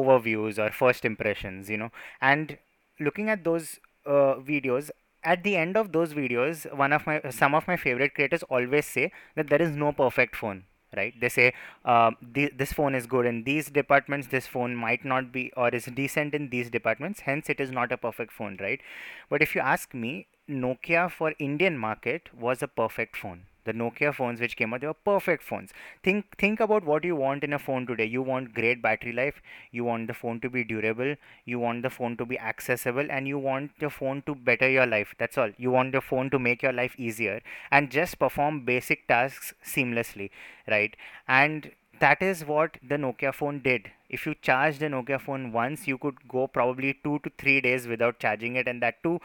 overviews 0.00 0.58
or 0.58 0.70
first 0.72 1.04
impressions. 1.04 1.70
You 1.70 1.78
know, 1.78 1.90
and 2.20 2.58
looking 3.00 3.30
at 3.30 3.44
those 3.44 3.80
uh, 4.06 4.34
videos 4.52 4.90
at 5.22 5.42
the 5.42 5.56
end 5.56 5.76
of 5.76 5.92
those 5.92 6.12
videos 6.12 6.62
one 6.76 6.92
of 6.92 7.06
my 7.06 7.20
some 7.30 7.54
of 7.54 7.66
my 7.66 7.76
favorite 7.76 8.14
creators 8.14 8.42
always 8.44 8.86
say 8.86 9.10
that 9.34 9.48
there 9.48 9.62
is 9.62 9.74
no 9.74 9.92
perfect 9.92 10.36
phone 10.36 10.64
right? 10.96 11.14
They 11.20 11.28
say 11.28 11.52
uh, 11.84 12.12
the, 12.22 12.52
this 12.56 12.72
phone 12.72 12.94
is 12.94 13.06
good 13.06 13.26
in 13.26 13.42
these 13.44 13.70
departments 13.70 14.28
this 14.28 14.46
phone 14.46 14.76
might 14.76 15.04
not 15.04 15.32
be 15.32 15.50
or 15.56 15.68
is 15.70 15.86
decent 15.86 16.34
in 16.34 16.50
these 16.50 16.70
departments 16.70 17.20
hence 17.20 17.48
it 17.48 17.60
is 17.60 17.70
not 17.70 17.90
a 17.90 17.96
perfect 17.96 18.32
phone 18.32 18.58
right? 18.60 18.80
But 19.28 19.42
if 19.42 19.54
you 19.54 19.60
ask 19.60 19.94
me 19.94 20.28
nokia 20.48 21.10
for 21.10 21.32
indian 21.38 21.78
market 21.78 22.28
was 22.46 22.62
a 22.62 22.68
perfect 22.68 23.16
phone 23.16 23.46
the 23.64 23.72
nokia 23.72 24.14
phones 24.14 24.40
which 24.40 24.56
came 24.56 24.74
out 24.74 24.80
they 24.80 24.86
were 24.86 24.94
perfect 24.94 25.42
phones. 25.42 25.70
Think 26.02 26.36
think 26.38 26.60
about 26.60 26.84
what 26.84 27.04
you 27.04 27.16
want 27.16 27.44
in 27.44 27.52
a 27.52 27.58
phone 27.58 27.86
today. 27.86 28.04
You 28.04 28.22
want 28.22 28.54
great 28.54 28.82
battery 28.82 29.12
life 29.12 29.40
you 29.70 29.84
want 29.84 30.06
the 30.06 30.14
phone 30.14 30.40
to 30.40 30.50
be 30.50 30.64
durable 30.64 31.14
you 31.44 31.58
want 31.58 31.82
the 31.82 31.90
phone 31.90 32.16
to 32.16 32.24
be 32.24 32.38
accessible 32.38 33.06
and 33.10 33.26
you 33.28 33.38
want 33.38 33.70
your 33.80 33.90
phone 33.90 34.22
to 34.26 34.34
better 34.34 34.68
your 34.68 34.86
life. 34.86 35.14
That's 35.18 35.38
all. 35.38 35.50
You 35.56 35.70
want 35.70 35.92
your 35.92 36.02
phone 36.02 36.30
to 36.30 36.38
make 36.38 36.62
your 36.62 36.72
life 36.72 36.94
easier 36.98 37.40
and 37.70 37.90
just 37.90 38.18
perform 38.18 38.64
basic 38.64 39.06
tasks 39.08 39.54
seamlessly 39.64 40.30
right? 40.68 40.96
And 41.28 41.70
that 42.00 42.22
is 42.22 42.44
what 42.44 42.76
the 42.86 42.96
nokia 42.96 43.34
phone 43.34 43.60
did. 43.60 43.90
If 44.08 44.26
you 44.26 44.34
charged 44.42 44.80
the 44.80 44.86
Nokia 44.86 45.20
phone 45.20 45.50
once, 45.50 45.88
you 45.88 45.98
could 45.98 46.28
go 46.28 46.46
probably 46.46 46.98
two 47.02 47.18
to 47.20 47.32
three 47.36 47.60
days 47.60 47.88
without 47.88 48.20
charging 48.20 48.54
it, 48.54 48.68
and 48.68 48.80
that 48.80 49.02
too, 49.02 49.20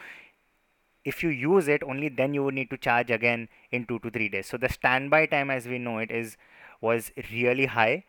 if 1.04 1.22
you 1.22 1.30
use 1.30 1.68
it, 1.68 1.82
only 1.82 2.08
then 2.08 2.34
you 2.34 2.44
would 2.44 2.54
need 2.54 2.70
to 2.70 2.76
charge 2.76 3.10
again 3.10 3.48
in 3.70 3.86
two 3.86 3.98
to 4.00 4.10
three 4.10 4.28
days. 4.28 4.46
So 4.46 4.56
the 4.56 4.68
standby 4.68 5.26
time, 5.26 5.50
as 5.50 5.66
we 5.66 5.78
know 5.78 5.98
it, 5.98 6.10
is 6.10 6.36
was 6.80 7.12
really 7.32 7.66
high, 7.66 8.04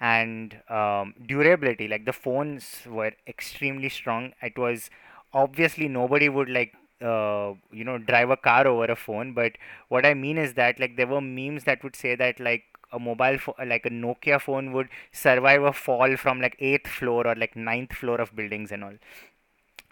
and 0.00 0.56
um, 0.68 1.14
durability, 1.26 1.88
like 1.88 2.04
the 2.04 2.12
phones 2.12 2.82
were 2.86 3.12
extremely 3.26 3.88
strong. 3.88 4.32
It 4.42 4.58
was 4.58 4.90
obviously 5.32 5.88
nobody 5.88 6.28
would 6.28 6.48
like 6.48 6.74
uh, 7.02 7.54
you 7.72 7.84
know 7.84 7.98
drive 7.98 8.30
a 8.30 8.36
car 8.36 8.66
over 8.66 8.84
a 8.84 8.96
phone, 8.96 9.32
but 9.34 9.52
what 9.88 10.06
I 10.06 10.14
mean 10.14 10.38
is 10.38 10.54
that 10.54 10.80
like 10.80 10.96
there 10.96 11.06
were 11.06 11.20
memes 11.20 11.64
that 11.64 11.82
would 11.82 11.96
say 11.96 12.14
that 12.16 12.40
like 12.40 12.64
a 12.92 12.98
mobile 12.98 13.38
phone 13.38 13.54
like 13.66 13.84
a 13.86 13.90
Nokia 13.90 14.40
phone 14.40 14.72
would 14.72 14.88
survive 15.12 15.62
a 15.62 15.72
fall 15.72 16.16
from 16.16 16.40
like 16.40 16.56
eighth 16.60 16.86
floor 16.88 17.26
or 17.26 17.34
like 17.34 17.56
ninth 17.56 17.92
floor 17.92 18.20
of 18.20 18.34
buildings 18.36 18.70
and 18.70 18.84
all 18.84 18.92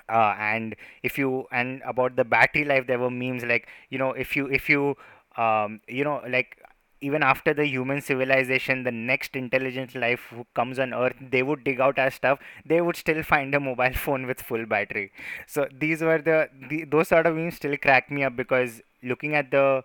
uh, 0.09 0.35
and 0.39 0.77
if 1.03 1.19
you 1.19 1.47
and 1.53 1.83
about 1.87 2.17
the 2.17 2.25
battery 2.25 2.65
life 2.65 2.87
there 2.87 2.99
were 2.99 3.11
memes 3.11 3.45
like 3.45 3.69
you 3.91 3.99
know 3.99 4.11
if 4.11 4.37
you 4.37 4.47
if 4.47 4.69
you 4.69 4.97
um, 5.37 5.81
you 5.89 6.05
know 6.05 6.23
like 6.29 6.59
even 7.01 7.23
after 7.23 7.53
the 7.53 7.67
human 7.67 8.01
civilization 8.01 8.85
the 8.85 8.93
next 8.93 9.35
intelligent 9.35 9.95
life 9.95 10.27
who 10.31 10.47
comes 10.55 10.79
on 10.79 10.95
earth 10.95 11.17
they 11.21 11.43
would 11.43 11.65
dig 11.65 11.81
out 11.81 11.99
our 11.99 12.11
stuff 12.11 12.39
they 12.65 12.81
would 12.81 12.97
still 12.97 13.23
find 13.23 13.55
a 13.55 13.61
mobile 13.61 13.93
phone 14.05 14.27
with 14.27 14.41
full 14.41 14.65
battery 14.67 15.11
so 15.47 15.67
these 15.81 16.01
were 16.01 16.19
the, 16.19 16.49
the 16.71 16.85
those 16.85 17.09
sort 17.09 17.27
of 17.27 17.35
memes 17.35 17.57
still 17.57 17.77
crack 17.77 18.11
me 18.11 18.23
up 18.23 18.37
because 18.37 18.81
looking 19.03 19.35
at 19.35 19.51
the 19.51 19.83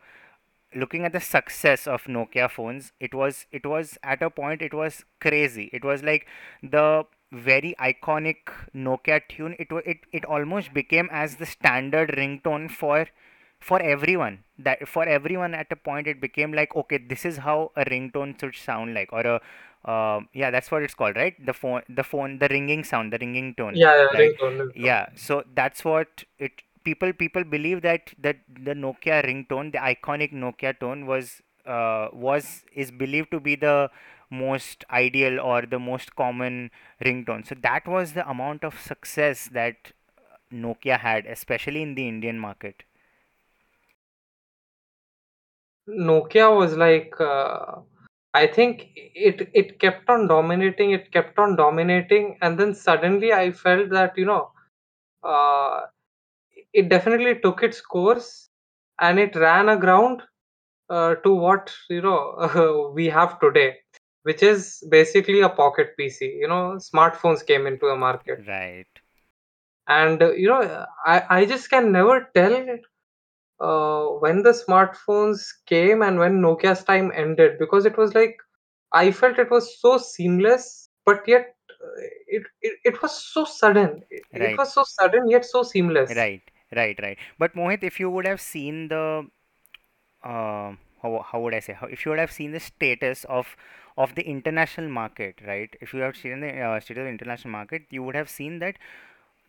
looking 0.76 1.06
at 1.06 1.14
the 1.14 1.20
success 1.20 1.88
of 1.88 2.04
Nokia 2.04 2.50
phones, 2.50 2.92
it 3.00 3.14
was 3.14 3.46
it 3.52 3.66
was 3.66 3.98
at 4.04 4.22
a 4.22 4.30
point 4.30 4.62
it 4.62 4.74
was 4.74 5.04
crazy. 5.20 5.70
It 5.74 5.84
was 5.84 6.04
like 6.04 6.28
the 6.62 7.06
very 7.32 7.76
iconic 7.80 8.38
Nokia 8.76 9.22
tune. 9.28 9.56
It 9.60 9.68
it 9.86 9.98
it 10.12 10.26
almost 10.26 10.74
became 10.74 11.10
as 11.12 11.36
the 11.36 11.46
standard 11.46 12.10
ringtone 12.18 12.70
for 12.72 13.08
for 13.60 13.82
everyone. 13.82 14.44
That 14.58 14.88
for 14.88 15.04
everyone 15.06 15.54
at 15.54 15.72
a 15.72 15.76
point 15.76 16.08
it 16.08 16.22
became 16.22 16.54
like 16.54 16.76
okay, 16.76 16.98
this 16.98 17.26
is 17.26 17.38
how 17.38 17.72
a 17.76 17.86
ringtone 17.86 18.40
should 18.40 18.56
sound 18.56 18.94
like, 18.94 19.12
or 19.14 19.22
a 19.22 19.42
uh, 19.86 20.22
yeah, 20.34 20.52
that's 20.52 20.72
what 20.72 20.84
it's 20.84 20.94
called, 20.94 21.16
right? 21.16 21.34
The 21.46 21.54
phone, 21.54 21.82
the 21.88 22.04
phone, 22.04 22.40
the 22.40 22.48
ringing 22.50 22.84
sound, 22.84 23.14
the 23.14 23.18
ringing 23.20 23.54
tone, 23.56 23.76
Yeah, 23.76 23.96
yeah, 23.96 24.04
right? 24.14 24.32
ringtone, 24.38 24.58
ringtone. 24.60 24.72
Yeah, 24.76 25.08
so 25.16 25.44
that's 25.56 25.86
what 25.86 26.24
it 26.40 26.62
people 26.84 27.14
people 27.14 27.44
believe 27.44 27.82
that 27.84 28.14
that 28.20 28.38
the 28.48 28.74
Nokia 28.74 29.24
ringtone, 29.26 29.72
the 29.72 29.80
iconic 29.80 30.34
Nokia 30.34 30.78
tone 30.80 31.06
was 31.06 31.42
uh, 31.66 32.10
was 32.14 32.64
is 32.74 32.92
believed 32.92 33.32
to 33.32 33.40
be 33.40 33.56
the 33.56 33.90
most 34.30 34.84
ideal 34.92 35.40
or 35.40 35.62
the 35.64 35.80
most 35.80 36.16
common 36.16 36.72
ringtone. 37.04 37.46
So 37.48 37.56
that 37.62 37.88
was 37.88 38.14
the 38.14 38.30
amount 38.30 38.64
of 38.64 38.80
success 38.80 39.50
that 39.54 39.92
Nokia 40.52 41.00
had, 41.00 41.26
especially 41.26 41.82
in 41.82 41.96
the 41.96 42.08
Indian 42.08 42.40
market. 42.40 42.84
Nokia 45.90 46.56
was 46.56 46.76
like, 46.78 47.14
uh, 47.20 47.82
I 48.34 48.48
think 48.48 48.92
it 48.96 49.50
it 49.54 49.80
kept 49.80 50.10
on 50.10 50.28
dominating, 50.28 50.92
it 50.92 51.12
kept 51.12 51.38
on 51.40 51.56
dominating, 51.56 52.38
and 52.42 52.58
then 52.60 52.74
suddenly 52.76 53.34
I 53.34 53.52
felt 53.52 53.90
that, 53.90 54.18
you 54.18 54.26
know, 54.26 54.52
uh, 55.24 55.82
it 56.74 56.90
definitely 56.90 57.40
took 57.40 57.64
its 57.64 57.82
course 57.82 58.50
and 59.00 59.20
it 59.20 59.36
ran 59.36 59.70
aground 59.70 60.22
uh, 60.90 61.16
to 61.16 61.34
what, 61.34 61.74
you 61.90 62.02
know, 62.02 62.92
we 62.96 63.08
have 63.08 63.40
today, 63.40 63.78
which 64.28 64.44
is 64.44 64.84
basically 64.90 65.42
a 65.42 65.50
pocket 65.50 65.96
PC. 65.98 66.26
You 66.42 66.50
know, 66.50 66.64
smartphones 66.88 67.46
came 67.46 67.66
into 67.66 67.88
the 67.88 67.96
market. 67.96 68.44
Right, 68.48 68.86
And, 69.88 70.22
uh, 70.22 70.32
you 70.34 70.50
know, 70.50 70.86
I, 71.06 71.24
I 71.30 71.46
just 71.46 71.70
can 71.70 71.92
never 71.92 72.30
tell 72.36 72.56
uh, 73.60 74.06
when 74.24 74.44
the 74.44 74.52
smartphones 74.52 75.48
came 75.66 76.02
and 76.02 76.20
when 76.20 76.42
Nokia's 76.42 76.84
time 76.84 77.12
ended 77.16 77.58
because 77.60 77.86
it 77.86 77.98
was 77.98 78.14
like 78.14 78.36
I 78.94 79.12
felt 79.12 79.40
it 79.40 79.52
was 79.52 79.80
so 79.82 79.98
seamless, 79.98 80.90
but 81.06 81.28
yet 81.28 81.56
uh, 81.72 82.02
it, 82.28 82.44
it 82.62 82.74
it 82.86 83.02
was 83.02 83.14
so 83.34 83.46
sudden. 83.46 84.02
It, 84.10 84.24
it 84.34 84.58
was 84.58 84.74
so 84.74 84.84
sudden 84.84 85.30
yet 85.30 85.46
so 85.46 85.64
seamless. 85.64 86.10
right, 86.16 86.42
right, 86.76 87.00
right. 87.02 87.18
But 87.40 87.54
Mohit, 87.56 87.84
if 87.84 88.00
you 88.00 88.10
would 88.10 88.26
have 88.26 88.42
seen 88.42 88.90
the 88.90 89.28
uh, 90.24 90.74
how, 91.02 91.26
how 91.32 91.40
would 91.42 91.54
I 91.54 91.60
say 91.60 91.78
if 91.90 92.06
you 92.06 92.12
would 92.12 92.20
have 92.20 92.32
seen 92.32 92.52
the 92.52 92.60
status 92.60 93.26
of 93.26 93.56
of 93.98 94.16
the 94.16 94.24
international 94.24 94.90
market, 94.90 95.40
right? 95.46 95.76
If 95.82 95.94
you 95.94 96.02
have 96.02 96.16
seen 96.16 96.40
the 96.42 96.60
uh, 96.60 96.80
status 96.80 97.02
of 97.02 97.06
the 97.06 97.10
international 97.10 97.52
market, 97.52 97.84
you 97.90 98.04
would 98.04 98.16
have 98.16 98.30
seen 98.30 98.60
that 98.60 98.76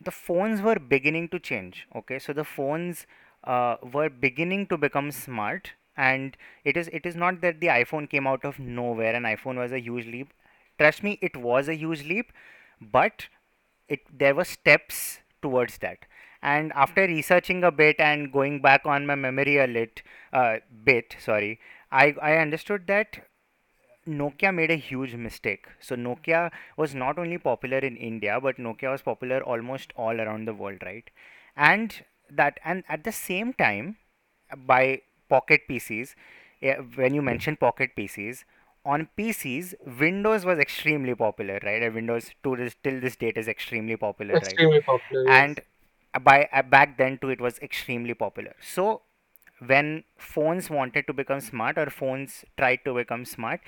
the 0.01 0.11
phones 0.11 0.61
were 0.61 0.75
beginning 0.79 1.29
to 1.29 1.39
change. 1.39 1.87
Okay, 1.95 2.19
so 2.19 2.33
the 2.33 2.43
phones 2.43 3.05
uh, 3.43 3.77
were 3.93 4.09
beginning 4.09 4.67
to 4.67 4.77
become 4.77 5.11
smart, 5.11 5.71
and 5.97 6.37
it 6.63 6.77
is 6.77 6.89
it 6.89 7.05
is 7.05 7.15
not 7.15 7.41
that 7.41 7.59
the 7.59 7.67
iPhone 7.67 8.09
came 8.09 8.27
out 8.27 8.45
of 8.45 8.59
nowhere 8.59 9.15
and 9.15 9.25
iPhone 9.25 9.57
was 9.57 9.71
a 9.71 9.79
huge 9.79 10.05
leap. 10.07 10.33
Trust 10.79 11.03
me, 11.03 11.17
it 11.21 11.35
was 11.37 11.67
a 11.67 11.75
huge 11.75 12.03
leap, 12.03 12.31
but 12.81 13.27
it 13.87 14.01
there 14.25 14.35
were 14.35 14.45
steps 14.45 15.19
towards 15.41 15.77
that. 15.79 16.05
And 16.41 16.71
after 16.73 17.03
researching 17.07 17.63
a 17.63 17.71
bit 17.71 17.97
and 17.99 18.31
going 18.31 18.61
back 18.61 18.85
on 18.85 19.05
my 19.05 19.15
memory 19.15 19.57
a 19.57 19.67
lit 19.67 20.01
uh, 20.33 20.57
bit, 20.83 21.15
sorry, 21.19 21.59
I 21.91 22.13
I 22.21 22.37
understood 22.37 22.87
that 22.87 23.19
Nokia 24.07 24.53
made 24.53 24.71
a 24.71 24.75
huge 24.75 25.15
mistake. 25.15 25.67
So 25.79 25.95
Nokia 25.95 26.51
was 26.77 26.95
not 26.95 27.17
only 27.19 27.37
popular 27.37 27.77
in 27.79 27.95
India, 27.97 28.39
but 28.41 28.57
Nokia 28.57 28.91
was 28.91 29.01
popular 29.01 29.41
almost 29.43 29.93
all 29.95 30.19
around 30.19 30.45
the 30.47 30.53
world, 30.53 30.79
right? 30.83 31.09
And 31.55 32.03
that 32.29 32.59
and 32.63 32.83
at 32.89 33.03
the 33.03 33.11
same 33.11 33.53
time, 33.53 33.97
by 34.65 35.01
pocket 35.29 35.61
PCs, 35.67 36.15
when 36.95 37.13
you 37.13 37.21
mention 37.21 37.55
pocket 37.57 37.91
PCs, 37.95 38.45
on 38.85 39.07
PCs, 39.15 39.73
Windows 39.99 40.45
was 40.45 40.59
extremely 40.59 41.15
popular, 41.15 41.59
right? 41.63 41.93
Windows 41.93 42.31
to 42.43 42.55
this 42.55 42.75
till 42.83 42.99
this 42.99 43.15
date 43.15 43.37
is 43.37 43.47
extremely 43.47 43.97
popular, 43.97 44.39
right? 44.39 44.61
Extremely 44.61 44.81
popular, 44.81 45.29
yes. 45.29 45.45
And 45.45 45.61
by 46.23 46.47
uh, 46.51 46.61
back 46.63 46.97
then 46.97 47.17
too, 47.17 47.29
it 47.29 47.41
was 47.41 47.59
extremely 47.59 48.13
popular. 48.13 48.55
So 48.61 49.01
when 49.65 50.03
phones 50.17 50.69
wanted 50.69 51.05
to 51.07 51.13
become 51.13 51.41
smart 51.41 51.77
or 51.77 51.89
phones 51.89 52.45
tried 52.57 52.79
to 52.85 52.93
become 52.93 53.25
smart 53.25 53.59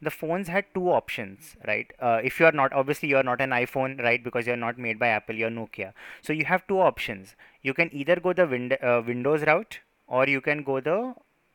the 0.00 0.10
phones 0.10 0.48
had 0.48 0.64
two 0.74 0.90
options 0.90 1.56
right? 1.66 1.90
Uh, 1.98 2.20
if 2.22 2.38
you 2.38 2.46
are 2.46 2.52
not 2.52 2.72
obviously 2.72 3.08
you 3.08 3.16
are 3.16 3.22
not 3.22 3.40
an 3.40 3.50
iphone 3.50 4.00
right? 4.02 4.22
Because 4.22 4.46
you're 4.46 4.56
not 4.56 4.78
made 4.78 4.98
by 4.98 5.08
apple 5.08 5.34
you're 5.34 5.50
nokia. 5.50 5.92
So 6.22 6.32
you 6.32 6.44
have 6.44 6.66
two 6.68 6.80
options. 6.80 7.34
You 7.62 7.74
can 7.74 7.92
either 7.92 8.16
go 8.16 8.32
the 8.32 8.44
uh, 8.44 9.02
windows 9.02 9.42
route 9.42 9.80
or 10.06 10.28
you 10.28 10.40
can 10.40 10.62
go 10.62 10.80
the 10.80 11.14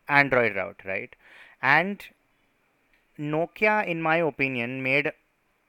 android 0.09 0.55
route 0.55 0.81
right? 0.85 1.15
And 1.61 2.03
nokia 3.17 3.85
in 3.87 4.01
my 4.01 4.17
opinion 4.17 4.81
made 4.81 5.11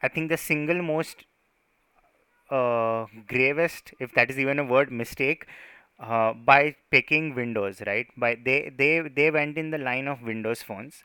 i 0.02 0.08
think 0.08 0.30
the 0.30 0.36
single 0.36 0.80
most 0.82 1.24
uh, 2.50 3.06
gravest, 3.28 3.92
if 4.00 4.12
that 4.14 4.30
is 4.30 4.38
even 4.38 4.58
a 4.58 4.64
word, 4.64 4.90
mistake 4.92 5.46
uh, 6.00 6.32
by 6.34 6.76
picking 6.90 7.34
Windows, 7.34 7.82
right? 7.86 8.06
By 8.16 8.36
they 8.36 8.70
they 8.76 9.00
they 9.00 9.30
went 9.30 9.58
in 9.58 9.70
the 9.70 9.78
line 9.78 10.08
of 10.08 10.22
Windows 10.22 10.62
phones. 10.62 11.04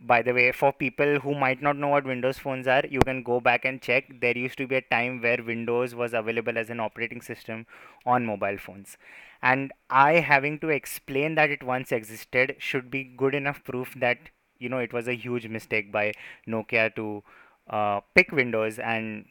By 0.00 0.22
the 0.22 0.32
way, 0.32 0.52
for 0.52 0.72
people 0.72 1.18
who 1.20 1.34
might 1.34 1.60
not 1.60 1.76
know 1.76 1.88
what 1.88 2.04
Windows 2.04 2.38
phones 2.38 2.66
are, 2.68 2.84
you 2.88 3.00
can 3.00 3.22
go 3.22 3.40
back 3.40 3.64
and 3.64 3.82
check. 3.82 4.20
There 4.20 4.36
used 4.36 4.56
to 4.58 4.66
be 4.66 4.76
a 4.76 4.80
time 4.80 5.20
where 5.20 5.42
Windows 5.42 5.94
was 5.94 6.14
available 6.14 6.56
as 6.56 6.70
an 6.70 6.80
operating 6.80 7.20
system 7.20 7.66
on 8.06 8.24
mobile 8.26 8.58
phones. 8.58 8.96
And 9.42 9.72
I 9.90 10.14
having 10.20 10.58
to 10.60 10.68
explain 10.68 11.34
that 11.34 11.50
it 11.50 11.62
once 11.64 11.90
existed 11.92 12.56
should 12.58 12.90
be 12.90 13.04
good 13.04 13.34
enough 13.34 13.62
proof 13.64 13.94
that 13.96 14.18
you 14.58 14.68
know 14.68 14.78
it 14.78 14.92
was 14.92 15.08
a 15.08 15.14
huge 15.14 15.46
mistake 15.48 15.90
by 15.92 16.12
Nokia 16.46 16.94
to 16.96 17.22
uh, 17.68 18.00
pick 18.14 18.32
Windows 18.32 18.78
and 18.78 19.26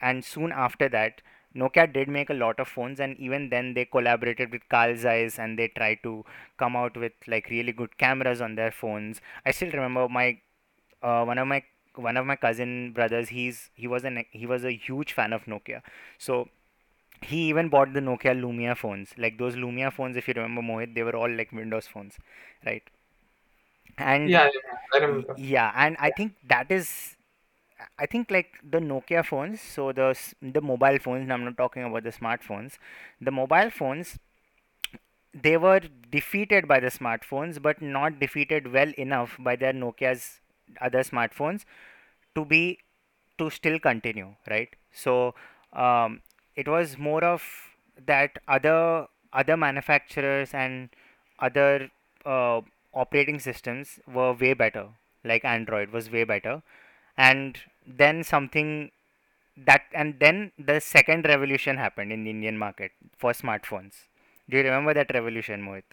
and 0.00 0.24
soon 0.24 0.52
after 0.52 0.88
that 0.88 1.22
Nokia 1.54 1.92
did 1.92 2.08
make 2.08 2.30
a 2.30 2.34
lot 2.34 2.60
of 2.60 2.68
phones 2.68 3.00
and 3.00 3.16
even 3.18 3.48
then 3.50 3.74
they 3.74 3.84
collaborated 3.84 4.52
with 4.52 4.68
Carl 4.68 4.96
Zeiss 4.96 5.38
and 5.38 5.58
they 5.58 5.68
tried 5.68 5.98
to 6.02 6.24
come 6.58 6.76
out 6.76 6.96
with 6.96 7.12
like 7.26 7.48
really 7.50 7.72
good 7.72 7.96
cameras 7.98 8.40
on 8.40 8.54
their 8.54 8.70
phones. 8.70 9.20
I 9.44 9.50
still 9.52 9.70
remember 9.70 10.08
my 10.08 10.40
uh, 11.02 11.24
one 11.24 11.38
of 11.38 11.46
my 11.48 11.62
one 11.96 12.16
of 12.16 12.26
my 12.26 12.36
cousin 12.36 12.92
brothers 12.92 13.28
he's 13.30 13.70
he 13.74 13.86
was 13.88 14.04
an 14.04 14.24
he 14.30 14.46
was 14.46 14.64
a 14.64 14.72
huge 14.72 15.12
fan 15.12 15.32
of 15.32 15.44
Nokia. 15.46 15.82
So 16.18 16.48
he 17.22 17.48
even 17.48 17.68
bought 17.68 17.92
the 17.94 18.00
Nokia 18.00 18.34
Lumia 18.40 18.76
phones. 18.76 19.14
Like 19.18 19.38
those 19.38 19.56
Lumia 19.56 19.92
phones 19.92 20.16
if 20.16 20.28
you 20.28 20.34
remember 20.34 20.62
Mohit 20.62 20.94
they 20.94 21.02
were 21.02 21.16
all 21.16 21.30
like 21.30 21.52
Windows 21.52 21.86
phones, 21.88 22.18
right? 22.66 22.82
And 23.98 24.32
Yeah, 24.32 24.44
yeah, 24.52 24.60
yeah, 24.94 25.06
remember. 25.06 25.36
yeah, 25.36 25.72
and 25.76 25.96
I 26.00 26.10
think 26.10 26.36
that 26.48 26.70
is 26.70 27.16
I 27.98 28.06
think 28.06 28.30
like 28.30 28.54
the 28.68 28.78
Nokia 28.78 29.24
phones, 29.24 29.60
so 29.60 29.92
the 29.92 30.16
the 30.42 30.60
mobile 30.60 30.98
phones. 30.98 31.30
I'm 31.30 31.44
not 31.44 31.56
talking 31.56 31.84
about 31.84 32.04
the 32.04 32.10
smartphones. 32.12 32.78
The 33.20 33.30
mobile 33.30 33.70
phones, 33.70 34.18
they 35.34 35.56
were 35.56 35.80
defeated 36.10 36.66
by 36.66 36.80
the 36.80 36.88
smartphones, 36.88 37.60
but 37.60 37.80
not 37.82 38.18
defeated 38.18 38.72
well 38.72 38.92
enough 38.96 39.36
by 39.38 39.56
their 39.56 39.72
Nokia's 39.72 40.40
other 40.80 41.02
smartphones 41.02 41.64
to 42.34 42.44
be 42.44 42.78
to 43.38 43.50
still 43.50 43.78
continue, 43.78 44.34
right? 44.50 44.70
So 44.92 45.34
um, 45.72 46.22
it 46.56 46.68
was 46.68 46.98
more 46.98 47.24
of 47.24 47.42
that 48.06 48.38
other 48.48 49.06
other 49.32 49.56
manufacturers 49.56 50.54
and 50.54 50.90
other 51.38 51.90
uh, 52.26 52.60
operating 52.94 53.38
systems 53.40 54.00
were 54.12 54.32
way 54.32 54.54
better, 54.54 54.88
like 55.24 55.44
Android 55.44 55.90
was 55.90 56.10
way 56.10 56.24
better, 56.24 56.62
and 57.18 57.58
then 57.86 58.24
something 58.24 58.92
that 59.66 59.82
and 59.94 60.20
then 60.20 60.52
the 60.58 60.80
second 60.80 61.26
revolution 61.26 61.76
happened 61.78 62.12
in 62.12 62.24
the 62.24 62.30
Indian 62.30 62.58
market 62.58 62.92
for 63.18 63.32
smartphones. 63.32 63.94
Do 64.50 64.58
you 64.58 64.64
remember 64.64 64.94
that 64.94 65.12
revolution, 65.14 65.62
Mohit? 65.62 65.84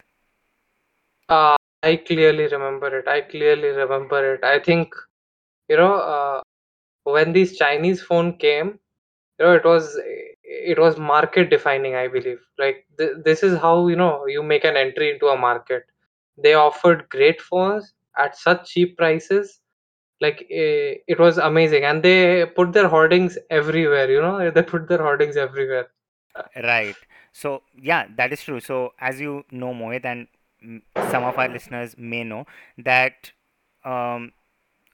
Uh, 1.28 1.56
I 1.82 1.96
clearly 1.96 2.46
remember 2.48 2.98
it. 2.98 3.08
I 3.08 3.22
clearly 3.22 3.68
remember 3.68 4.34
it. 4.34 4.44
I 4.44 4.58
think, 4.60 4.94
you 5.68 5.76
know, 5.76 5.94
uh, 5.96 6.42
when 7.04 7.32
these 7.32 7.58
Chinese 7.58 8.02
phone 8.02 8.36
came, 8.38 8.78
you 9.38 9.46
know, 9.46 9.54
it 9.54 9.64
was 9.64 9.98
it 10.44 10.78
was 10.78 10.98
market 10.98 11.50
defining, 11.50 11.96
I 11.96 12.08
believe. 12.08 12.40
Like 12.58 12.86
th- 12.98 13.18
this 13.24 13.42
is 13.44 13.58
how, 13.58 13.88
you 13.88 13.96
know, 13.96 14.26
you 14.26 14.42
make 14.42 14.64
an 14.64 14.76
entry 14.76 15.12
into 15.12 15.28
a 15.28 15.38
market. 15.38 15.84
They 16.38 16.54
offered 16.54 17.08
great 17.10 17.42
phones 17.42 17.94
at 18.18 18.36
such 18.38 18.70
cheap 18.70 18.98
prices. 18.98 19.60
Like 20.20 20.42
eh, 20.50 20.96
it 21.06 21.18
was 21.18 21.38
amazing, 21.38 21.84
and 21.84 22.02
they 22.02 22.46
put 22.46 22.72
their 22.72 22.88
hoardings 22.88 23.38
everywhere. 23.50 24.10
You 24.10 24.20
know, 24.22 24.50
they 24.58 24.62
put 24.62 24.88
their 24.88 24.98
hoardings 24.98 25.36
everywhere. 25.36 25.88
Right. 26.56 26.96
So, 27.32 27.62
yeah, 27.80 28.06
that 28.16 28.32
is 28.32 28.42
true. 28.42 28.60
So, 28.60 28.92
as 29.00 29.20
you 29.20 29.44
know, 29.50 29.72
Mohit, 29.74 30.04
and 30.04 30.28
some 31.10 31.24
of 31.24 31.38
our 31.38 31.48
listeners 31.48 31.94
may 31.98 32.24
know 32.24 32.46
that, 32.78 33.32
um, 33.84 34.32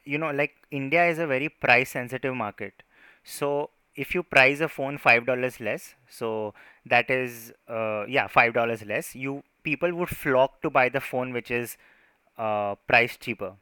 you 0.04 0.18
know, 0.18 0.30
like 0.30 0.52
India 0.70 1.06
is 1.06 1.18
a 1.18 1.26
very 1.26 1.48
price 1.48 1.90
sensitive 1.90 2.34
market. 2.34 2.82
So, 3.24 3.70
if 3.94 4.14
you 4.14 4.22
price 4.22 4.60
a 4.60 4.68
phone 4.68 4.98
five 4.98 5.26
dollars 5.26 5.60
less, 5.60 5.94
so 6.08 6.54
that 6.86 7.10
is, 7.10 7.52
uh, 7.68 8.04
yeah, 8.08 8.26
five 8.26 8.54
dollars 8.54 8.84
less, 8.84 9.14
you 9.14 9.42
people 9.62 9.94
would 9.94 10.08
flock 10.08 10.62
to 10.62 10.70
buy 10.70 10.88
the 10.88 11.00
phone 11.00 11.32
which 11.32 11.50
is 11.50 11.76
uh, 12.38 12.74
priced 12.88 13.20
cheaper 13.20 13.54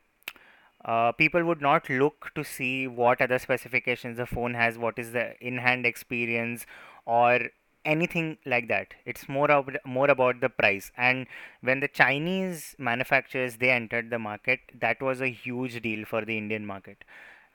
uh, 0.84 1.12
people 1.12 1.44
would 1.44 1.60
not 1.60 1.88
look 1.90 2.30
to 2.34 2.44
see 2.44 2.86
what 2.86 3.20
other 3.20 3.38
specifications 3.38 4.16
the 4.16 4.26
phone 4.26 4.54
has, 4.54 4.78
what 4.78 4.98
is 4.98 5.12
the 5.12 5.34
in-hand 5.44 5.84
experience, 5.86 6.66
or 7.06 7.40
anything 7.84 8.38
like 8.44 8.68
that. 8.68 8.94
It's 9.04 9.28
more 9.28 9.50
about 9.50 9.76
more 9.84 10.10
about 10.10 10.40
the 10.40 10.48
price. 10.48 10.90
And 10.96 11.26
when 11.60 11.80
the 11.80 11.88
Chinese 11.88 12.74
manufacturers 12.78 13.56
they 13.56 13.70
entered 13.70 14.10
the 14.10 14.18
market, 14.18 14.60
that 14.80 15.02
was 15.02 15.20
a 15.20 15.28
huge 15.28 15.80
deal 15.82 16.04
for 16.04 16.24
the 16.24 16.36
Indian 16.38 16.66
market. 16.66 17.04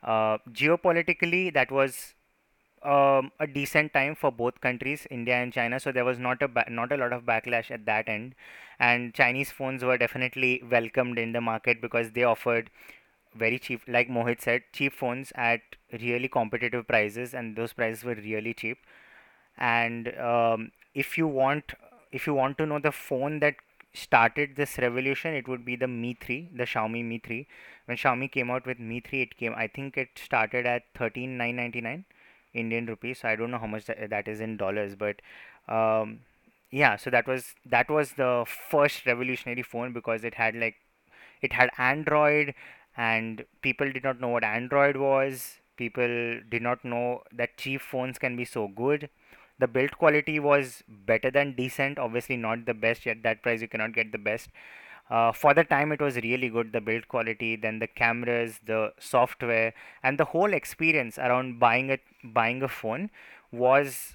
Uh, 0.02 0.38
geopolitically, 0.52 1.52
that 1.52 1.70
was 1.70 2.14
um, 2.82 3.32
a 3.40 3.46
decent 3.46 3.92
time 3.92 4.14
for 4.14 4.30
both 4.30 4.60
countries, 4.60 5.06
India 5.10 5.34
and 5.34 5.52
China. 5.52 5.80
So 5.80 5.90
there 5.92 6.04
was 6.04 6.18
not 6.18 6.42
a 6.42 6.48
ba- 6.48 6.66
not 6.70 6.92
a 6.92 6.96
lot 6.96 7.12
of 7.12 7.24
backlash 7.24 7.70
at 7.70 7.86
that 7.86 8.08
end, 8.08 8.34
and 8.78 9.14
Chinese 9.14 9.50
phones 9.50 9.82
were 9.84 9.98
definitely 9.98 10.62
welcomed 10.70 11.18
in 11.18 11.32
the 11.32 11.40
market 11.40 11.80
because 11.80 12.12
they 12.12 12.22
offered 12.22 12.70
very 13.38 13.58
cheap 13.58 13.82
like 13.86 14.08
mohit 14.08 14.40
said 14.40 14.62
cheap 14.72 14.92
phones 14.92 15.32
at 15.34 15.60
really 15.92 16.28
competitive 16.28 16.86
prices 16.86 17.34
and 17.34 17.56
those 17.56 17.72
prices 17.72 18.04
were 18.04 18.14
really 18.14 18.54
cheap. 18.54 18.78
And 19.58 20.16
um, 20.18 20.72
if 20.94 21.16
you 21.18 21.26
want 21.26 21.74
if 22.12 22.26
you 22.26 22.34
want 22.34 22.58
to 22.58 22.66
know 22.66 22.78
the 22.78 22.92
phone 22.92 23.40
that 23.40 23.56
started 23.94 24.56
this 24.56 24.76
revolution 24.78 25.34
it 25.34 25.48
would 25.48 25.64
be 25.64 25.74
the 25.74 25.88
mi 25.88 26.14
3 26.20 26.50
the 26.54 26.64
xiaomi 26.64 27.02
mi 27.02 27.18
3 27.18 27.46
when 27.86 27.96
xiaomi 27.96 28.30
came 28.30 28.50
out 28.50 28.66
with 28.66 28.78
mi 28.78 29.00
3 29.00 29.22
it 29.22 29.36
came 29.38 29.54
i 29.56 29.66
think 29.66 29.96
it 29.96 30.10
started 30.22 30.66
at 30.66 30.82
13999 30.98 32.04
indian 32.52 32.86
rupees. 32.86 33.20
So 33.20 33.28
i 33.28 33.36
don't 33.36 33.50
know 33.50 33.58
how 33.58 33.66
much 33.66 33.86
that, 33.86 34.10
that 34.10 34.28
is 34.28 34.40
in 34.40 34.58
dollars 34.58 34.96
but 34.96 35.22
um, 35.68 36.20
yeah 36.70 36.96
so 36.96 37.08
that 37.10 37.26
was 37.26 37.54
that 37.64 37.88
was 37.88 38.12
the 38.12 38.44
first 38.46 39.06
revolutionary 39.06 39.62
phone 39.62 39.94
because 39.94 40.24
it 40.24 40.34
had 40.34 40.54
like 40.54 40.76
it 41.42 41.52
had 41.52 41.70
Android, 41.78 42.54
and 42.96 43.44
people 43.62 43.90
did 43.92 44.04
not 44.04 44.20
know 44.20 44.28
what 44.28 44.44
Android 44.44 44.96
was. 44.96 45.58
People 45.76 46.40
did 46.50 46.62
not 46.62 46.84
know 46.84 47.22
that 47.32 47.56
cheap 47.58 47.82
phones 47.82 48.18
can 48.18 48.36
be 48.36 48.44
so 48.44 48.68
good. 48.68 49.10
The 49.58 49.66
build 49.68 49.92
quality 49.98 50.38
was 50.38 50.82
better 50.88 51.30
than 51.30 51.54
decent, 51.54 51.98
obviously 51.98 52.36
not 52.36 52.66
the 52.66 52.74
best 52.74 53.06
yet. 53.06 53.22
That 53.22 53.42
price 53.42 53.60
you 53.62 53.68
cannot 53.68 53.92
get 53.92 54.12
the 54.12 54.18
best. 54.18 54.50
Uh, 55.08 55.32
for 55.32 55.54
the 55.54 55.64
time, 55.64 55.92
it 55.92 56.00
was 56.00 56.16
really 56.16 56.48
good. 56.48 56.72
The 56.72 56.80
build 56.80 57.08
quality, 57.08 57.56
then 57.56 57.78
the 57.78 57.86
cameras, 57.86 58.60
the 58.64 58.92
software, 58.98 59.72
and 60.02 60.18
the 60.18 60.24
whole 60.26 60.52
experience 60.52 61.18
around 61.18 61.60
buying 61.60 61.90
a 61.92 61.98
buying 62.24 62.62
a 62.62 62.68
phone 62.68 63.10
was 63.52 64.14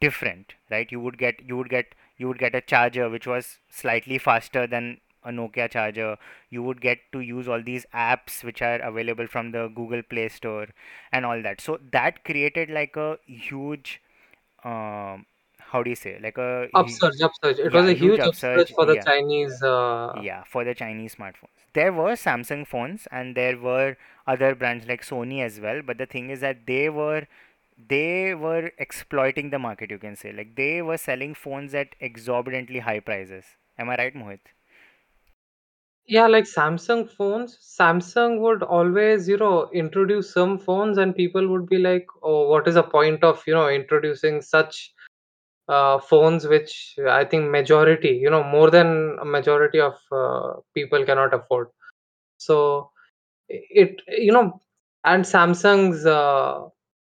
different, 0.00 0.54
right? 0.70 0.90
You 0.90 1.00
would 1.00 1.18
get 1.18 1.40
you 1.46 1.56
would 1.56 1.68
get 1.68 1.94
you 2.16 2.28
would 2.28 2.38
get 2.38 2.54
a 2.54 2.60
charger 2.60 3.08
which 3.08 3.26
was 3.26 3.58
slightly 3.70 4.18
faster 4.18 4.66
than 4.66 5.00
a 5.24 5.30
Nokia 5.30 5.70
charger. 5.70 6.16
You 6.50 6.62
would 6.62 6.80
get 6.80 6.98
to 7.12 7.20
use 7.20 7.48
all 7.48 7.62
these 7.62 7.86
apps 7.94 8.42
which 8.44 8.62
are 8.62 8.78
available 8.80 9.26
from 9.26 9.52
the 9.52 9.68
Google 9.68 10.02
Play 10.02 10.28
Store 10.28 10.68
and 11.12 11.24
all 11.26 11.42
that. 11.42 11.60
So 11.60 11.78
that 11.92 12.24
created 12.24 12.70
like 12.70 12.96
a 12.96 13.18
huge, 13.26 14.00
um, 14.64 15.26
how 15.58 15.82
do 15.82 15.90
you 15.90 15.96
say, 15.96 16.18
like 16.22 16.38
a 16.38 16.68
Upsurge, 16.74 17.20
upsurge. 17.20 17.58
It 17.58 17.72
was 17.72 17.86
a 17.86 17.94
huge 17.94 18.18
huge 18.18 18.18
upsurge 18.18 18.66
upsurge. 18.66 18.72
for 18.74 18.86
the 18.86 18.96
Yeah, 18.96 19.02
Chinese. 19.04 19.62
Uh, 19.62 20.12
yeah, 20.14 20.44
for 20.44 20.64
the 20.64 20.74
Chinese 20.74 21.14
smartphones. 21.16 21.66
There 21.74 21.92
were 21.92 22.12
Samsung 22.12 22.66
phones 22.66 23.06
and 23.10 23.36
there 23.36 23.58
were 23.58 23.96
other 24.26 24.54
brands 24.54 24.86
like 24.86 25.02
Sony 25.02 25.42
as 25.42 25.60
well. 25.60 25.82
But 25.82 25.98
the 25.98 26.06
thing 26.06 26.30
is 26.30 26.40
that 26.40 26.66
they 26.66 26.88
were 26.88 27.26
they 27.76 28.34
were 28.34 28.72
exploiting 28.78 29.50
the 29.50 29.58
market. 29.58 29.90
You 29.90 29.98
can 29.98 30.16
say 30.16 30.32
like 30.32 30.56
they 30.56 30.82
were 30.82 30.96
selling 30.98 31.34
phones 31.34 31.74
at 31.74 31.94
exorbitantly 32.00 32.80
high 32.80 33.00
prices. 33.00 33.44
Am 33.78 33.88
I 33.90 33.96
right, 33.96 34.14
Mohit? 34.14 34.40
Yeah, 36.08 36.26
like 36.26 36.44
Samsung 36.44 37.08
phones, 37.10 37.58
Samsung 37.58 38.40
would 38.40 38.62
always, 38.62 39.28
you 39.28 39.36
know, 39.36 39.68
introduce 39.74 40.32
some 40.32 40.58
phones 40.58 40.96
and 40.98 41.14
people 41.14 41.46
would 41.48 41.68
be 41.68 41.78
like, 41.78 42.06
"Oh, 42.22 42.48
what 42.48 42.66
is 42.66 42.76
the 42.76 42.82
point 42.82 43.22
of, 43.22 43.42
you 43.46 43.54
know, 43.54 43.68
introducing 43.68 44.40
such 44.40 44.94
uh, 45.68 45.98
phones 45.98 46.46
which 46.46 46.94
I 47.06 47.24
think 47.24 47.50
majority, 47.50 48.12
you 48.22 48.30
know, 48.30 48.42
more 48.42 48.70
than 48.70 49.18
a 49.20 49.24
majority 49.24 49.80
of 49.80 49.96
uh, 50.10 50.54
people 50.74 51.04
cannot 51.04 51.34
afford." 51.34 51.68
So 52.38 52.90
it, 53.48 54.02
you 54.08 54.32
know, 54.32 54.60
and 55.04 55.24
Samsung's 55.24 56.06
uh, 56.06 56.68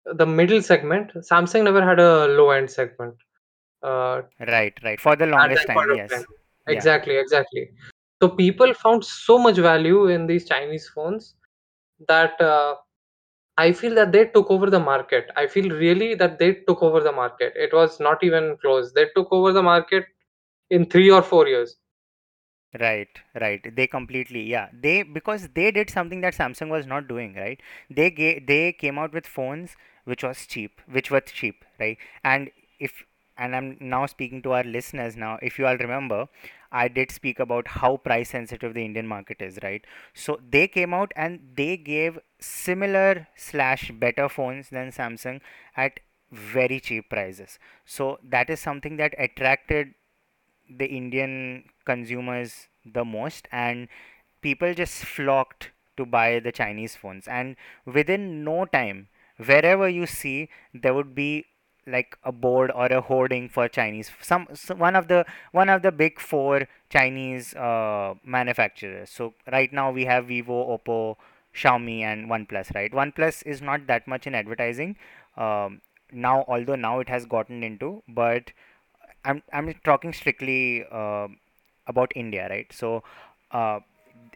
the 0.06 0.26
middle 0.26 0.62
segment, 0.62 1.14
Samsung 1.16 1.64
never 1.64 1.86
had 1.86 2.00
a 2.00 2.28
low 2.28 2.50
end 2.52 2.70
segment 2.70 3.16
uh, 3.84 4.22
Right, 4.40 4.74
right. 4.84 5.00
For 5.00 5.16
the 5.16 5.26
at 5.26 5.32
longest 5.32 5.68
that 5.68 5.76
point 5.76 5.90
time, 5.90 6.00
of 6.00 6.10
time. 6.10 6.20
yes. 6.20 6.26
Yeah. 6.68 6.74
Exactly, 6.74 7.18
exactly. 7.18 7.72
So 8.22 8.30
people 8.30 8.74
found 8.74 9.04
so 9.06 9.38
much 9.38 9.58
value 9.58 10.08
in 10.08 10.28
these 10.28 10.48
Chinese 10.48 10.90
phones 10.96 11.36
that 12.08 12.40
uh, 12.42 12.76
I 13.58 13.72
feel 13.74 13.96
that 13.96 14.12
they 14.12 14.26
took 14.28 14.52
over 14.52 14.70
the 14.70 14.80
market. 14.80 15.30
I 15.36 15.48
feel 15.48 15.70
really 15.70 16.16
that 16.16 16.40
they 16.40 16.56
took 16.68 16.84
over 16.84 17.02
the 17.02 17.12
market. 17.12 17.54
It 17.56 17.74
was 17.74 18.00
not 18.00 18.24
even 18.24 18.58
close. 18.62 18.94
They 18.94 19.08
took 19.16 19.30
over 19.32 19.54
the 19.54 19.64
market 19.64 20.06
in 20.70 20.86
three 20.86 21.12
or 21.12 21.22
four 21.24 21.48
years. 21.48 21.78
Right, 22.80 23.10
right. 23.42 23.76
They 23.76 23.88
completely, 23.88 24.44
yeah. 24.44 24.70
They 24.74 25.04
because 25.04 25.50
they 25.56 25.72
did 25.72 25.90
something 25.90 26.22
that 26.22 26.34
Samsung 26.36 26.70
was 26.70 26.86
not 26.88 27.08
doing, 27.10 27.34
right? 27.36 27.60
They 27.90 28.10
ga- 28.12 28.40
they 28.40 28.72
came 28.74 28.98
out 28.98 29.12
with 29.14 29.28
phones 29.28 29.76
which 30.06 30.24
was 30.24 30.46
cheap, 30.48 30.80
which 30.90 31.12
were 31.12 31.20
cheap, 31.22 31.66
right? 31.80 31.98
And 32.24 32.50
if 32.80 33.04
and 33.38 33.56
I'm 33.56 33.78
now 33.82 34.06
speaking 34.06 34.42
to 34.44 34.54
our 34.54 34.64
listeners 34.64 35.18
now, 35.18 35.38
if 35.42 35.60
you 35.60 35.68
all 35.68 35.76
remember, 35.78 36.28
I 36.72 36.88
did 36.88 37.12
speak 37.12 37.40
about 37.40 37.68
how 37.68 37.98
price 37.98 38.30
sensitive 38.30 38.74
the 38.74 38.86
Indian 38.86 39.08
market 39.08 39.42
is, 39.42 39.60
right? 39.62 39.84
So 40.14 40.40
they 40.50 40.68
came 40.68 40.94
out 40.94 41.12
and 41.16 41.40
they 41.56 41.78
gave 41.78 42.20
similar 42.40 43.28
slash 43.36 43.92
better 43.92 44.30
phones 44.30 44.70
than 44.70 44.92
Samsung 44.92 45.42
at 45.76 46.00
very 46.32 46.80
cheap 46.80 47.10
prices. 47.10 47.60
So 47.86 48.20
that 48.24 48.50
is 48.50 48.60
something 48.60 48.98
that 48.98 49.14
attracted 49.18 49.94
the 50.70 50.86
Indian 50.86 51.66
consumers 51.84 52.68
the 52.86 53.04
most, 53.04 53.48
and 53.52 53.90
people 54.42 54.74
just 54.74 55.04
flocked 55.04 55.72
to 55.98 56.06
buy 56.06 56.40
the 56.40 56.52
Chinese 56.52 56.96
phones. 56.96 57.28
And 57.28 57.58
within 57.86 58.46
no 58.46 58.66
time, 58.66 59.10
wherever 59.46 59.90
you 59.90 60.06
see, 60.06 60.50
there 60.74 60.94
would 60.94 61.14
be 61.14 61.46
like 61.88 62.18
a 62.24 62.32
board 62.32 62.72
or 62.74 62.86
a 62.88 63.02
hoarding 63.02 63.50
for 63.50 63.68
Chinese. 63.68 64.12
Some, 64.22 64.48
so 64.54 64.76
one 64.76 64.96
of 64.96 65.08
the 65.08 65.26
one 65.52 65.70
of 65.70 65.82
the 65.82 65.92
big 65.92 66.20
four 66.20 66.68
Chinese 66.90 67.54
uh, 67.56 68.14
manufacturers. 68.24 69.10
So 69.10 69.34
right 69.52 69.72
now 69.74 69.92
we 69.92 70.06
have 70.06 70.28
Vivo, 70.28 70.78
Oppo, 70.78 71.18
Xiaomi, 71.56 72.02
and 72.02 72.30
OnePlus. 72.30 72.74
Right, 72.76 72.92
OnePlus 72.92 73.44
is 73.46 73.62
not 73.62 73.88
that 73.88 74.08
much 74.08 74.28
in 74.28 74.36
advertising. 74.36 74.96
Um, 75.38 75.82
now, 76.12 76.46
although 76.48 76.76
now 76.76 77.00
it 77.00 77.10
has 77.10 77.26
gotten 77.26 77.64
into, 77.64 78.04
but 78.08 78.52
I'm 79.24 79.44
I'm 79.54 79.74
talking 79.84 80.14
strictly 80.14 80.86
uh, 80.92 81.28
about 81.88 82.12
India, 82.16 82.48
right? 82.50 82.72
So, 82.72 83.04
uh, 83.52 83.80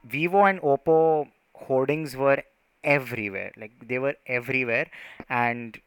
Vivo 0.06 0.44
and 0.46 0.62
Oppo 0.62 1.30
hoardings 1.56 2.16
were 2.16 2.44
everywhere. 2.84 3.52
Like 3.58 3.74
they 3.88 4.00
were 4.00 4.16
everywhere. 4.28 4.88
And 5.30 5.80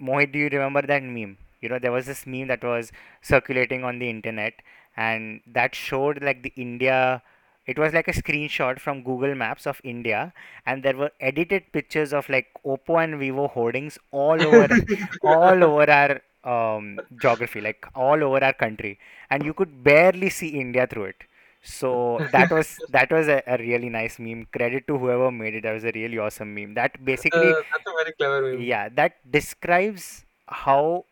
Mohit, 0.00 0.32
do 0.32 0.38
you 0.38 0.48
remember 0.48 0.82
that 0.82 1.02
meme? 1.02 1.38
You 1.60 1.68
know, 1.68 1.78
there 1.78 1.92
was 1.92 2.06
this 2.06 2.26
meme 2.26 2.48
that 2.48 2.62
was 2.64 2.92
circulating 3.22 3.84
on 3.84 3.98
the 3.98 4.08
internet, 4.10 4.54
and 4.96 5.40
that 5.46 5.74
showed 5.74 6.22
like 6.22 6.42
the 6.42 6.52
India. 6.56 7.22
It 7.66 7.78
was 7.78 7.92
like 7.92 8.08
a 8.08 8.12
screenshot 8.12 8.78
from 8.78 9.02
Google 9.02 9.34
Maps 9.34 9.66
of 9.66 9.80
India, 9.82 10.32
and 10.66 10.82
there 10.82 10.96
were 10.96 11.10
edited 11.20 11.72
pictures 11.72 12.12
of 12.12 12.28
like 12.28 12.46
Oppo 12.64 13.02
and 13.02 13.18
Vivo 13.18 13.48
hoardings 13.48 13.98
all 14.12 14.40
over, 14.40 14.68
all 15.22 15.64
over 15.64 15.90
our 15.90 16.20
um, 16.44 17.00
geography, 17.20 17.60
like 17.60 17.86
all 17.94 18.22
over 18.22 18.42
our 18.44 18.52
country, 18.52 18.98
and 19.30 19.44
you 19.44 19.52
could 19.52 19.82
barely 19.82 20.30
see 20.30 20.48
India 20.48 20.86
through 20.86 21.04
it. 21.06 21.24
So 21.66 22.22
that 22.32 22.50
was 22.50 22.80
that 22.88 23.10
was 23.10 23.28
a, 23.28 23.42
a 23.46 23.58
really 23.58 23.90
nice 23.90 24.18
meme. 24.18 24.46
Credit 24.52 24.86
to 24.88 24.98
whoever 24.98 25.30
made 25.32 25.54
it. 25.56 25.62
That 25.64 25.74
was 25.74 25.84
a 25.84 25.92
really 25.94 26.18
awesome 26.18 26.54
meme. 26.54 26.74
That 26.74 27.04
Uh, 27.32 27.38
basically 27.38 27.58
that's 27.70 27.86
a 27.86 27.92
very 27.98 28.12
clever 28.14 28.42
meme. 28.42 28.68
yeah, 28.68 28.88
that 28.90 29.30
describes 29.30 30.24
how 30.46 31.04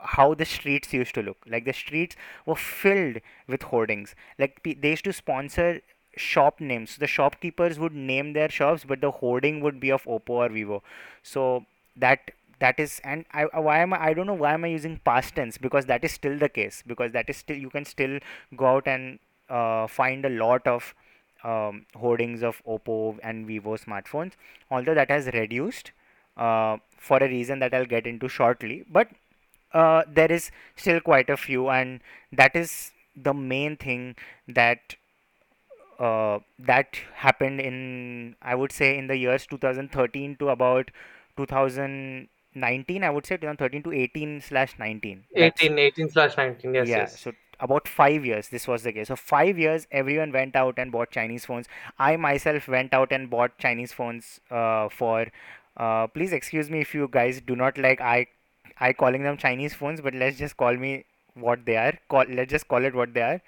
how 0.00 0.34
the 0.34 0.44
streets 0.44 0.92
used 0.92 1.14
to 1.14 1.22
look. 1.22 1.38
Like 1.46 1.64
the 1.64 1.72
streets 1.72 2.16
were 2.46 2.56
filled 2.56 3.18
with 3.48 3.62
hoardings. 3.62 4.14
Like 4.38 4.62
they 4.64 4.90
used 4.90 5.04
to 5.04 5.12
sponsor 5.12 5.80
shop 6.16 6.60
names. 6.60 6.96
The 6.96 7.06
shopkeepers 7.06 7.78
would 7.78 7.94
name 7.94 8.32
their 8.32 8.48
shops, 8.50 8.84
but 8.84 9.00
the 9.00 9.10
hoarding 9.10 9.60
would 9.60 9.80
be 9.80 9.90
of 9.90 10.04
Oppo 10.04 10.30
or 10.30 10.48
Vivo. 10.48 10.82
So 11.22 11.66
that 11.96 12.30
that 12.60 12.78
is 12.80 13.00
and 13.04 13.24
I 13.32 13.46
I- 13.52 13.60
why 13.60 13.78
am 13.80 13.92
I 13.94 14.00
I 14.08 14.14
don't 14.14 14.26
know 14.26 14.34
why 14.44 14.54
am 14.54 14.64
I 14.64 14.68
using 14.68 14.98
past 15.04 15.34
tense 15.36 15.58
because 15.58 15.86
that 15.86 16.04
is 16.04 16.12
still 16.12 16.38
the 16.38 16.48
case 16.48 16.82
because 16.86 17.12
that 17.12 17.28
is 17.30 17.36
still 17.36 17.56
you 17.56 17.70
can 17.70 17.84
still 17.84 18.18
go 18.56 18.66
out 18.66 18.86
and 18.86 19.18
uh, 19.48 19.86
find 19.86 20.24
a 20.24 20.30
lot 20.30 20.66
of 20.66 20.94
um, 21.44 21.86
hoardings 21.94 22.42
of 22.42 22.62
Oppo 22.66 23.18
and 23.22 23.46
Vivo 23.46 23.76
smartphones 23.76 24.32
although 24.70 24.94
that 24.94 25.10
has 25.10 25.26
reduced 25.26 25.92
uh, 26.36 26.76
for 26.98 27.18
a 27.18 27.28
reason 27.28 27.58
that 27.60 27.74
I'll 27.74 27.86
get 27.86 28.06
into 28.06 28.28
shortly. 28.28 28.84
But 28.90 29.08
uh, 29.72 30.02
there 30.08 30.30
is 30.30 30.50
still 30.76 31.00
quite 31.00 31.30
a 31.30 31.36
few, 31.36 31.68
and 31.68 32.00
that 32.32 32.56
is 32.56 32.92
the 33.14 33.34
main 33.34 33.76
thing 33.76 34.16
that 34.48 34.96
uh, 35.98 36.40
that 36.58 36.96
happened 37.14 37.60
in 37.60 38.36
I 38.42 38.54
would 38.54 38.72
say 38.72 38.98
in 38.98 39.06
the 39.06 39.16
years 39.16 39.46
2013 39.46 40.36
to 40.36 40.50
about 40.50 40.90
2019. 41.36 43.04
I 43.04 43.10
would 43.10 43.26
say 43.26 43.36
2013 43.36 43.82
to 43.84 43.92
18 43.92 44.40
slash 44.40 44.78
19. 44.78 45.24
18, 45.34 45.78
18 45.78 46.10
slash 46.10 46.36
19. 46.36 46.74
Yes, 46.74 46.88
yeah, 46.88 46.96
yes. 46.98 47.20
so 47.20 47.32
about 47.60 47.88
five 47.88 48.24
years 48.24 48.48
this 48.48 48.66
was 48.68 48.82
the 48.82 48.92
case. 48.92 49.08
So 49.08 49.16
five 49.16 49.58
years 49.58 49.86
everyone 49.90 50.32
went 50.32 50.56
out 50.56 50.78
and 50.78 50.92
bought 50.92 51.10
Chinese 51.10 51.44
phones. 51.44 51.66
I 51.98 52.16
myself 52.16 52.68
went 52.68 52.94
out 52.94 53.12
and 53.12 53.30
bought 53.30 53.58
Chinese 53.58 53.92
phones 53.92 54.40
uh, 54.50 54.88
for 54.88 55.26
uh, 55.76 56.06
please 56.08 56.32
excuse 56.32 56.70
me 56.70 56.80
if 56.80 56.94
you 56.94 57.08
guys 57.10 57.40
do 57.40 57.56
not 57.56 57.78
like 57.78 58.00
I 58.00 58.26
I 58.78 58.92
calling 58.92 59.22
them 59.22 59.36
Chinese 59.36 59.74
phones, 59.74 60.00
but 60.00 60.14
let's 60.14 60.36
just 60.38 60.56
call 60.56 60.76
me 60.76 61.04
what 61.34 61.64
they 61.64 61.76
are. 61.76 61.94
Call 62.08 62.24
let's 62.28 62.50
just 62.50 62.68
call 62.68 62.84
it 62.84 62.94
what 62.94 63.14
they 63.14 63.22
are 63.22 63.40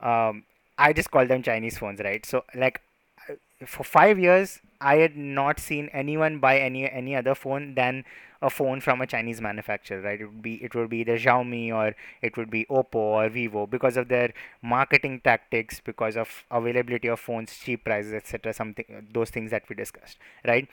um, 0.00 0.44
I 0.78 0.92
just 0.92 1.10
call 1.10 1.26
them 1.26 1.42
Chinese 1.42 1.78
phones, 1.78 2.00
right? 2.00 2.24
So 2.26 2.44
like 2.54 2.80
uh, 3.28 3.34
for 3.66 3.84
five 3.84 4.18
years, 4.18 4.60
I 4.80 4.96
had 4.96 5.16
not 5.16 5.60
seen 5.60 5.88
anyone 5.92 6.38
buy 6.40 6.58
any 6.58 6.90
any 6.90 7.14
other 7.14 7.34
phone 7.34 7.74
than 7.74 8.04
a 8.42 8.50
phone 8.50 8.80
from 8.80 9.00
a 9.00 9.06
Chinese 9.06 9.40
manufacturer, 9.40 10.02
right? 10.02 10.20
It 10.20 10.26
would 10.26 10.42
be 10.42 10.54
it 10.64 10.74
would 10.74 10.90
be 10.90 10.98
either 10.98 11.18
Xiaomi 11.18 11.72
or 11.74 11.94
it 12.22 12.36
would 12.36 12.50
be 12.50 12.66
Oppo 12.66 12.96
or 12.96 13.28
Vivo 13.30 13.66
because 13.66 13.96
of 13.96 14.08
their 14.08 14.32
marketing 14.62 15.20
tactics, 15.24 15.80
because 15.80 16.16
of 16.16 16.44
availability 16.50 17.08
of 17.08 17.20
phones, 17.20 17.56
cheap 17.58 17.84
prices, 17.84 18.12
etc. 18.14 18.52
Something 18.54 19.08
those 19.12 19.30
things 19.30 19.50
that 19.52 19.68
we 19.68 19.76
discussed, 19.76 20.18
right? 20.46 20.68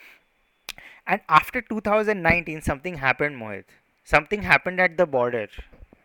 And 1.07 1.21
after 1.29 1.61
2019, 1.61 2.61
something 2.61 2.95
happened, 2.97 3.37
Mohit. 3.37 3.65
Something 4.03 4.43
happened 4.43 4.79
at 4.81 4.97
the 4.97 5.05
border, 5.07 5.47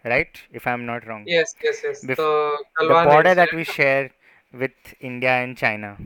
right? 0.05 0.41
If 0.53 0.67
I'm 0.67 0.87
not 0.87 1.07
wrong 1.07 1.27
Yes, 1.27 1.55
yes, 1.63 1.83
yes. 1.85 2.05
bef- 2.05 2.17
The 2.17 2.65
the 2.79 2.97
border 2.97 3.35
that 3.35 3.53
we 3.53 3.65
share 3.65 4.11
with 4.53 4.73
India 5.01 5.31
and 5.31 5.57
China. 5.57 5.99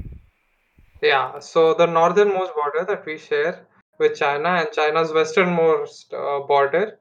Yeah, 1.03 1.41
so 1.41 1.75
the 1.75 1.87
northernmost 1.87 2.55
border 2.55 2.85
that 2.87 3.05
we 3.07 3.19
share 3.19 3.68
with 3.99 4.17
China 4.17 4.49
and 4.51 4.69
China's 4.73 5.13
westernmost 5.13 6.13
uh, 6.15 6.41
border. 6.41 6.99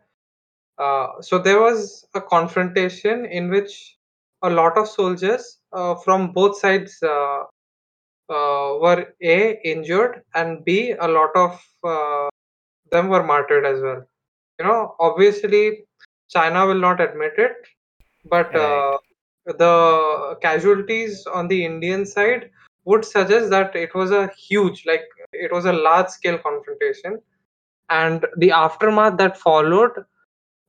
Uh, 0.78 1.22
so 1.22 1.40
there 1.40 1.60
was 1.62 2.08
a 2.16 2.22
confrontation 2.22 3.26
in 3.26 3.50
which 3.50 3.98
a 4.44 4.50
lot 4.50 4.78
of 4.78 4.88
soldiers 4.88 5.60
uh, 5.74 5.96
from 5.96 6.32
both 6.34 6.58
sides 6.60 7.02
uh, 7.04 7.44
uh, 8.30 8.78
were 8.84 9.14
A, 9.22 9.60
injured, 9.64 10.24
and 10.36 10.64
B, 10.66 10.92
a 11.00 11.08
lot 11.08 11.32
of 11.36 11.62
uh, 11.84 12.30
them 12.92 13.10
were 13.10 13.24
martyred 13.24 13.66
as 13.66 13.82
well. 13.82 14.04
You 14.60 14.66
know, 14.66 14.96
obviously, 15.00 15.86
China 16.30 16.66
will 16.68 16.80
not 16.80 17.02
admit 17.02 17.34
it, 17.38 17.56
but 18.26 18.54
Right. 18.54 18.84
uh, 18.96 18.98
the 19.46 20.38
casualties 20.42 21.26
on 21.28 21.48
the 21.48 21.66
Indian 21.66 22.06
side 22.06 22.50
would 22.86 23.06
suggest 23.06 23.50
that 23.52 23.76
it 23.76 23.94
was 23.96 24.12
a 24.12 24.28
huge, 24.38 24.86
like 24.86 25.06
it 25.45 25.52
was 25.52 25.65
a 25.65 25.73
large 25.73 26.10
scale 26.10 26.38
confrontation, 26.38 27.19
and 27.89 28.26
the 28.38 28.52
aftermath 28.52 29.17
that 29.17 29.38
followed 29.38 29.91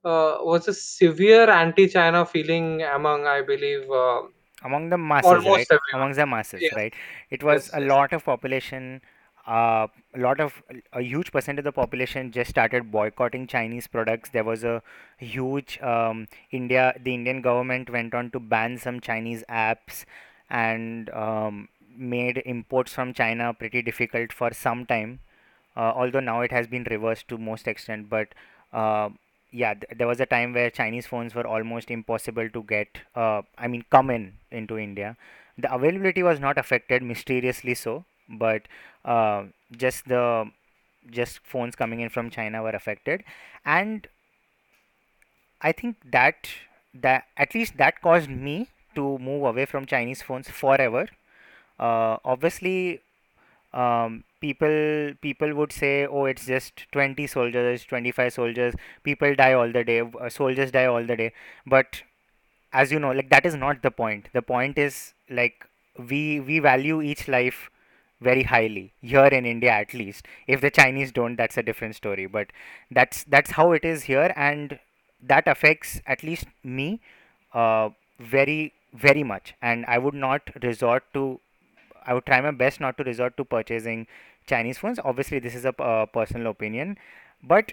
uh, 0.05 0.39
was 0.43 0.69
a 0.69 0.75
severe 0.75 1.49
anti-China 1.51 2.25
feeling 2.27 2.83
among, 2.83 3.27
I 3.27 3.43
believe, 3.43 3.91
uh, 3.91 4.23
Among 4.65 4.89
the 4.91 4.99
masses, 4.99 5.31
right? 5.31 5.67
everyone. 5.71 5.81
Amongst 5.95 6.17
the 6.17 6.27
masses, 6.27 6.63
Yes, 6.63 6.73
right? 6.75 6.95
It 7.31 7.43
was 7.45 7.67
yes, 7.67 7.75
a 7.75 7.81
yes. 7.81 7.89
lot 7.89 8.13
of 8.13 8.25
population, 8.25 9.01
uh, 9.47 9.87
a 10.15 10.19
lot 10.19 10.41
of 10.41 10.63
a 10.93 11.01
huge 11.01 11.31
percent 11.31 11.59
of 11.59 11.65
the 11.65 11.73
population 11.73 12.33
just 12.33 12.51
started 12.51 12.91
boycotting 12.91 13.47
Chinese 13.47 13.87
products. 13.87 14.31
There 14.31 14.45
was 14.45 14.65
a 14.65 14.83
huge 15.19 15.81
um, 15.81 16.27
India. 16.51 16.95
The 17.03 17.15
Indian 17.15 17.41
government 17.41 17.89
went 17.91 18.15
on 18.15 18.31
to 18.33 18.41
ban 18.41 18.79
some 18.79 19.01
Chinese 19.01 19.45
apps 19.49 20.05
and 20.51 21.09
um, 21.11 21.69
made 21.99 22.43
imports 22.47 22.93
from 22.93 23.13
China 23.15 23.55
pretty 23.55 23.83
difficult 23.83 24.33
for 24.33 24.53
some 24.53 24.87
time. 24.87 25.21
uh, 25.77 25.93
although 26.03 26.21
now 26.21 26.41
it 26.47 26.53
has 26.53 26.67
been 26.73 26.85
reversed 26.91 27.27
to 27.33 27.37
most 27.39 27.69
extent 27.73 28.09
but 28.15 28.33
uh, 28.81 29.09
yeah 29.61 29.75
th- 29.75 29.93
there 30.01 30.09
was 30.11 30.21
a 30.25 30.27
time 30.33 30.53
where 30.59 30.71
chinese 30.79 31.07
phones 31.13 31.35
were 31.39 31.47
almost 31.55 31.91
impossible 31.97 32.51
to 32.57 32.63
get 32.73 33.01
uh, 33.25 33.43
i 33.67 33.69
mean 33.75 33.85
come 33.97 34.11
in 34.17 34.25
into 34.61 34.79
india 34.85 35.11
the 35.67 35.73
availability 35.79 36.25
was 36.29 36.41
not 36.47 36.59
affected 36.65 37.03
mysteriously 37.13 37.75
so 37.85 37.95
but 38.45 38.63
uh, 39.15 39.45
just 39.85 40.09
the 40.15 40.25
just 41.11 41.41
phones 41.55 41.77
coming 41.85 42.01
in 42.01 42.09
from 42.19 42.31
china 42.31 42.63
were 42.63 42.77
affected 42.83 43.25
and 43.65 44.09
i 45.61 45.73
think 45.73 45.97
that 46.15 46.49
that 46.95 47.25
at 47.37 47.55
least 47.55 47.77
that 47.77 48.01
caused 48.01 48.29
me 48.31 48.69
to 48.95 49.19
move 49.19 49.45
away 49.45 49.65
from 49.65 49.87
chinese 49.87 50.23
phones 50.23 50.49
forever 50.51 51.07
obviously 51.79 53.01
um, 53.73 54.25
people 54.41 55.13
people 55.23 55.55
would 55.55 55.73
say 55.73 56.07
oh 56.07 56.25
it's 56.27 56.47
just 56.47 56.87
20 56.93 57.27
soldiers 57.27 57.85
25 57.85 58.33
soldiers. 58.33 58.75
People 59.05 59.35
die 59.35 59.53
all 59.53 59.71
the 59.73 59.85
day 59.85 60.01
uh, 60.01 60.29
soldiers 60.29 60.71
die 60.73 60.87
all 60.87 61.05
the 61.05 61.17
day. 61.17 61.33
But 61.67 62.03
as 62.73 62.93
you 62.93 62.99
know 62.99 63.13
like 63.13 63.31
that 63.31 63.47
is 63.47 63.55
not 63.55 63.83
the 63.83 63.91
point. 63.91 64.29
The 64.33 64.43
point 64.43 64.79
is 64.79 65.15
like 65.31 65.67
we 66.11 66.41
we 66.41 66.59
value 66.59 67.03
each 67.03 67.29
life 67.29 67.71
very 68.21 68.43
highly 68.43 68.93
here 69.01 69.27
in 69.27 69.47
india 69.47 69.71
at 69.73 69.95
least. 69.95 70.27
If 70.47 70.61
the 70.61 70.71
chinese 70.71 71.13
don't 71.13 71.37
that's 71.37 71.57
a 71.57 71.63
different 71.63 71.97
story. 71.97 72.27
But 72.27 72.49
that's 72.91 73.25
that's 73.25 73.53
how 73.53 73.73
it 73.73 73.85
is 73.85 74.05
here 74.05 74.33
and 74.37 74.79
that 75.23 75.49
affects 75.49 76.01
at 76.07 76.23
least 76.23 76.47
me 76.65 77.01
uh, 77.55 77.91
very 78.19 78.73
very 78.95 79.23
much. 79.25 79.55
And 79.63 79.85
i 79.87 79.99
would 79.99 80.15
not 80.15 80.43
resort 80.63 81.05
to 81.15 81.41
I 82.09 82.15
would 82.15 82.27
try 82.27 82.41
my 82.41 82.51
best 82.63 82.81
not 82.81 82.97
to 82.99 83.05
resort 83.05 83.37
to 83.37 83.45
purchasing 83.45 84.07
Chinese 84.47 84.79
phones. 84.79 84.99
Obviously, 85.05 85.39
this 85.39 85.55
is 85.55 85.65
a 85.65 85.75
uh, 85.83 86.07
personal 86.07 86.51
opinion, 86.51 86.97
but 87.43 87.73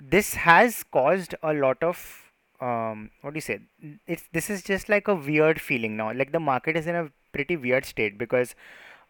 this 0.00 0.34
has 0.34 0.82
caused 0.84 1.34
a 1.42 1.54
lot 1.54 1.82
of 1.82 2.22
um, 2.60 3.10
what 3.20 3.34
do 3.34 3.38
you 3.38 3.42
say? 3.42 3.60
It's 4.06 4.24
this 4.32 4.50
is 4.50 4.62
just 4.62 4.88
like 4.88 5.08
a 5.08 5.14
weird 5.14 5.60
feeling 5.60 5.96
now. 5.96 6.12
Like 6.12 6.32
the 6.32 6.40
market 6.40 6.76
is 6.76 6.86
in 6.86 6.94
a 6.94 7.08
pretty 7.32 7.56
weird 7.56 7.84
state 7.84 8.18
because 8.18 8.54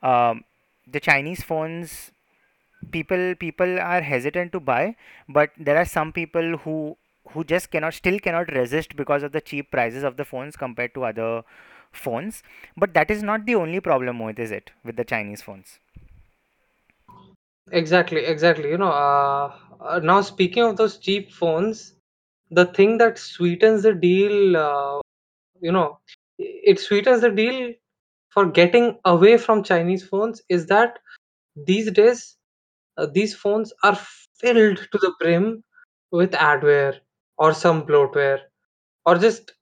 um, 0.03 0.45
the 0.87 1.01
Chinese 1.01 1.43
phones 1.43 2.13
people 2.93 3.35
people 3.35 3.81
are 3.81 4.01
hesitant 4.01 4.53
to 4.53 4.61
buy, 4.61 4.97
but 5.29 5.51
there 5.59 5.77
are 5.77 5.85
some 5.85 6.13
people 6.13 6.59
who 6.59 6.97
who 7.31 7.45
just 7.45 7.71
cannot 7.71 7.95
still 7.95 8.19
cannot 8.19 8.53
resist 8.53 8.97
because 8.97 9.23
of 9.23 9.33
the 9.33 9.41
cheap 9.41 9.71
prices 9.71 10.05
of 10.05 10.17
the 10.17 10.25
phones 10.25 10.57
compared 10.57 10.95
to 10.95 11.05
other 11.05 11.43
phones. 11.97 12.43
But 12.77 12.95
that 12.95 13.11
is 13.11 13.23
not 13.23 13.47
the 13.47 13.55
only 13.57 13.81
problem, 13.81 14.19
Mohit, 14.19 14.39
is 14.39 14.51
it, 14.51 14.71
with 14.85 14.97
the 14.97 15.05
Chinese 15.05 15.43
phones? 15.43 15.79
Exactly, 17.73 18.25
exactly. 18.25 18.71
You 18.71 18.79
know, 18.79 18.91
uh, 18.93 19.55
uh, 19.81 20.01
now 20.03 20.21
speaking 20.21 20.63
of 20.63 20.77
those 20.77 20.99
cheap 20.99 21.33
phones, 21.33 21.95
the 22.51 22.67
thing 22.67 22.99
that 22.99 23.19
sweetens 23.19 23.83
the 23.83 23.95
deal, 23.95 24.57
uh, 24.57 25.01
you 25.61 25.73
know, 25.73 25.99
it 26.39 26.79
sweetens 26.81 27.23
the 27.23 27.31
deal 27.31 27.73
for 28.31 28.47
getting 28.47 28.99
away 29.05 29.37
from 29.39 29.63
Chinese 29.65 30.07
phones 30.07 30.43
is 30.49 30.67
that 30.67 30.99
these 31.67 31.91
days 31.93 32.37
uh, 32.99 33.07
these 33.13 33.35
phones 33.35 33.73
are 33.83 33.99
filled 34.41 34.79
to 34.79 34.99
the 34.99 35.13
brim 35.21 35.65
with 36.13 36.33
adware 36.33 36.97
or 37.39 37.55
some 37.55 37.87
bloatware 37.87 38.41
or 39.07 39.19
just 39.19 39.53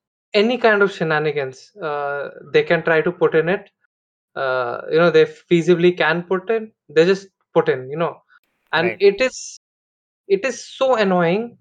any 0.41 0.57
kind 0.57 0.83
of 0.83 0.91
shenanigans 0.91 1.59
uh, 1.89 2.29
they 2.53 2.63
can 2.63 2.83
try 2.83 3.01
to 3.01 3.11
put 3.11 3.35
in 3.35 3.49
it 3.49 3.69
uh, 4.35 4.81
you 4.91 4.97
know 4.99 5.11
they 5.11 5.25
feasibly 5.25 5.95
can 5.97 6.23
put 6.23 6.49
in 6.49 6.71
they 6.89 7.05
just 7.05 7.27
put 7.53 7.69
in 7.69 7.89
you 7.91 7.97
know 7.97 8.13
and 8.73 8.93
Right. 8.93 9.09
it 9.09 9.21
is 9.21 9.59
it 10.27 10.45
is 10.45 10.57
so 10.77 10.95
annoying 10.95 11.57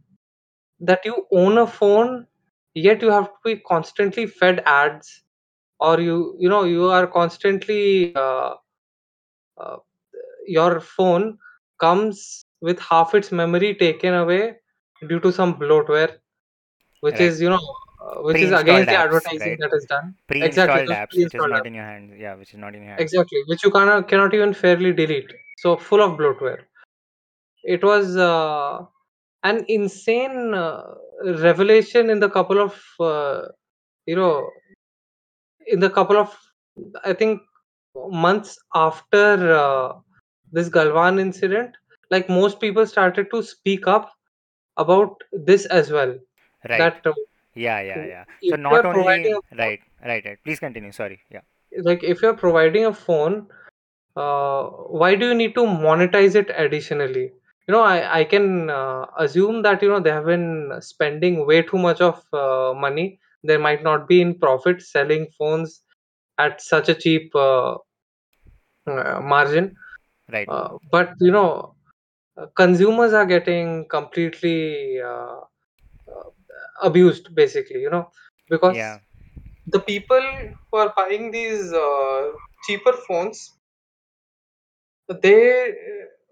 that 0.81 1.05
you 1.05 1.27
own 1.33 1.59
a 1.59 1.67
phone 1.67 2.27
yet 2.75 3.03
you 3.03 3.11
have 3.11 3.27
to 3.27 3.41
be 3.45 3.57
constantly 3.73 4.27
fed 4.27 4.63
ads 4.67 5.23
or 5.81 6.01
you 6.01 6.35
you 6.39 6.49
know 6.49 6.65
you 6.65 6.89
are 6.91 7.07
constantly 7.07 8.07
uh, 8.09 8.55
uh, 9.59 9.77
your 10.47 10.81
phone 10.81 11.39
comes 11.81 12.45
with 12.61 12.79
half 12.81 13.15
its 13.15 13.31
memory 13.33 13.75
taken 13.75 14.15
away 14.15 14.57
due 15.09 15.21
to 15.21 15.33
some 15.33 15.55
bloatware 15.59 16.13
which 17.01 17.21
Right. 17.21 17.29
is 17.29 17.41
you 17.41 17.49
know 17.51 17.61
which 18.27 18.37
is 18.37 18.51
Pre-installed 18.51 18.63
against 18.63 18.89
the 18.89 18.97
advertising 18.97 19.51
right? 19.51 19.59
that 19.61 19.73
is 19.79 19.85
done 19.87 20.15
Pre-installed 20.29 20.71
those 20.71 20.89
apps, 20.89 21.09
which 21.23 21.35
is 21.35 21.35
pre-installed 21.35 21.51
not 21.51 21.67
in 21.67 21.75
your 21.75 21.85
hands. 21.85 22.13
Yeah, 22.19 22.35
which 22.35 22.53
is 22.55 22.59
not 22.59 22.75
in 22.75 22.83
your 22.83 22.93
hands. 22.93 23.03
exactly 23.03 23.41
which 23.47 23.65
you 23.65 23.71
cannot 23.71 24.09
cannot 24.09 24.35
even 24.35 24.53
fairly 24.55 24.93
delete 24.93 25.33
so 25.57 25.77
full 25.77 26.03
of 26.03 26.19
bloatware 26.19 26.63
it 27.63 27.83
was 27.83 28.17
uh, 28.17 28.79
an 29.43 29.65
insane 29.69 30.55
uh, 30.55 30.83
revelation 31.47 32.11
in 32.11 32.21
the 32.21 32.29
couple 32.31 32.59
of 32.61 32.75
uh, 33.01 33.43
you 34.07 34.17
know 34.17 34.49
in 35.67 35.81
the 35.81 35.91
couple 35.91 36.17
of 36.17 36.35
i 37.05 37.13
think 37.13 37.41
months 38.27 38.59
after 38.75 39.27
uh, 39.65 39.93
this 40.53 40.69
galwan 40.77 41.21
incident 41.25 41.77
like 42.15 42.29
most 42.29 42.61
people 42.65 42.87
started 42.95 43.31
to 43.35 43.43
speak 43.43 43.87
up 43.97 44.13
about 44.77 45.23
this 45.51 45.67
as 45.81 45.91
well 45.99 46.15
Right. 46.69 46.79
that 46.79 47.07
uh, 47.07 47.13
Yeah, 47.55 47.81
yeah, 47.81 48.05
yeah. 48.05 48.25
So 48.43 48.57
if 48.57 48.57
not 48.57 48.85
providing 48.91 49.33
only 49.33 49.35
a 49.35 49.39
right, 49.57 49.81
right, 50.05 50.25
right. 50.25 50.39
Please 50.45 50.59
continue. 50.61 50.93
Sorry. 50.93 51.21
Yeah. 51.31 51.43
like 51.83 52.03
if 52.05 52.23
you're 52.23 52.37
providing 52.37 52.87
a 52.87 52.95
phone 52.95 53.49
uh, 54.17 54.65
why 55.01 55.15
do 55.15 55.29
you 55.29 55.35
need 55.35 55.55
to 55.55 55.63
monetize 55.63 56.35
it 56.35 56.51
additionally 56.57 57.25
you 57.67 57.73
know 57.73 57.83
i, 57.83 58.21
I 58.21 58.25
can 58.25 58.71
uh, 58.71 59.07
assume 59.19 59.63
that 59.63 59.83
you 59.83 59.89
know 59.89 60.01
they 60.01 60.11
have 60.11 60.27
been 60.27 60.73
spending 60.81 61.47
way 61.47 61.63
too 61.63 61.79
much 61.79 62.01
of 62.01 62.23
uh, 62.33 62.73
money 62.75 63.19
they 63.45 63.57
might 63.57 63.83
not 63.83 64.09
be 64.09 64.21
in 64.21 64.39
profit 64.39 64.83
selling 64.83 65.27
phones 65.39 65.83
at 66.39 66.61
such 66.61 66.89
a 66.89 66.95
cheap 66.95 67.35
uh, 67.35 67.77
uh, 68.87 69.21
margin 69.21 69.75
Right. 70.31 70.49
uh, 70.49 70.71
but 70.91 71.15
you 71.21 71.31
know 71.33 71.75
consumers 72.57 73.13
are 73.13 73.27
getting 73.27 73.87
completely 73.89 75.01
abused 76.83 77.35
basically 77.35 77.81
you 77.81 77.91
know 77.91 78.11
because 78.49 78.79
Yeah. 78.79 79.01
the 79.67 79.81
people 79.81 80.23
who 80.71 80.79
are 80.79 80.93
buying 80.97 81.31
these 81.31 81.73
uh, 81.73 82.31
cheaper 82.67 82.93
phones 83.09 83.57
they 85.23 85.73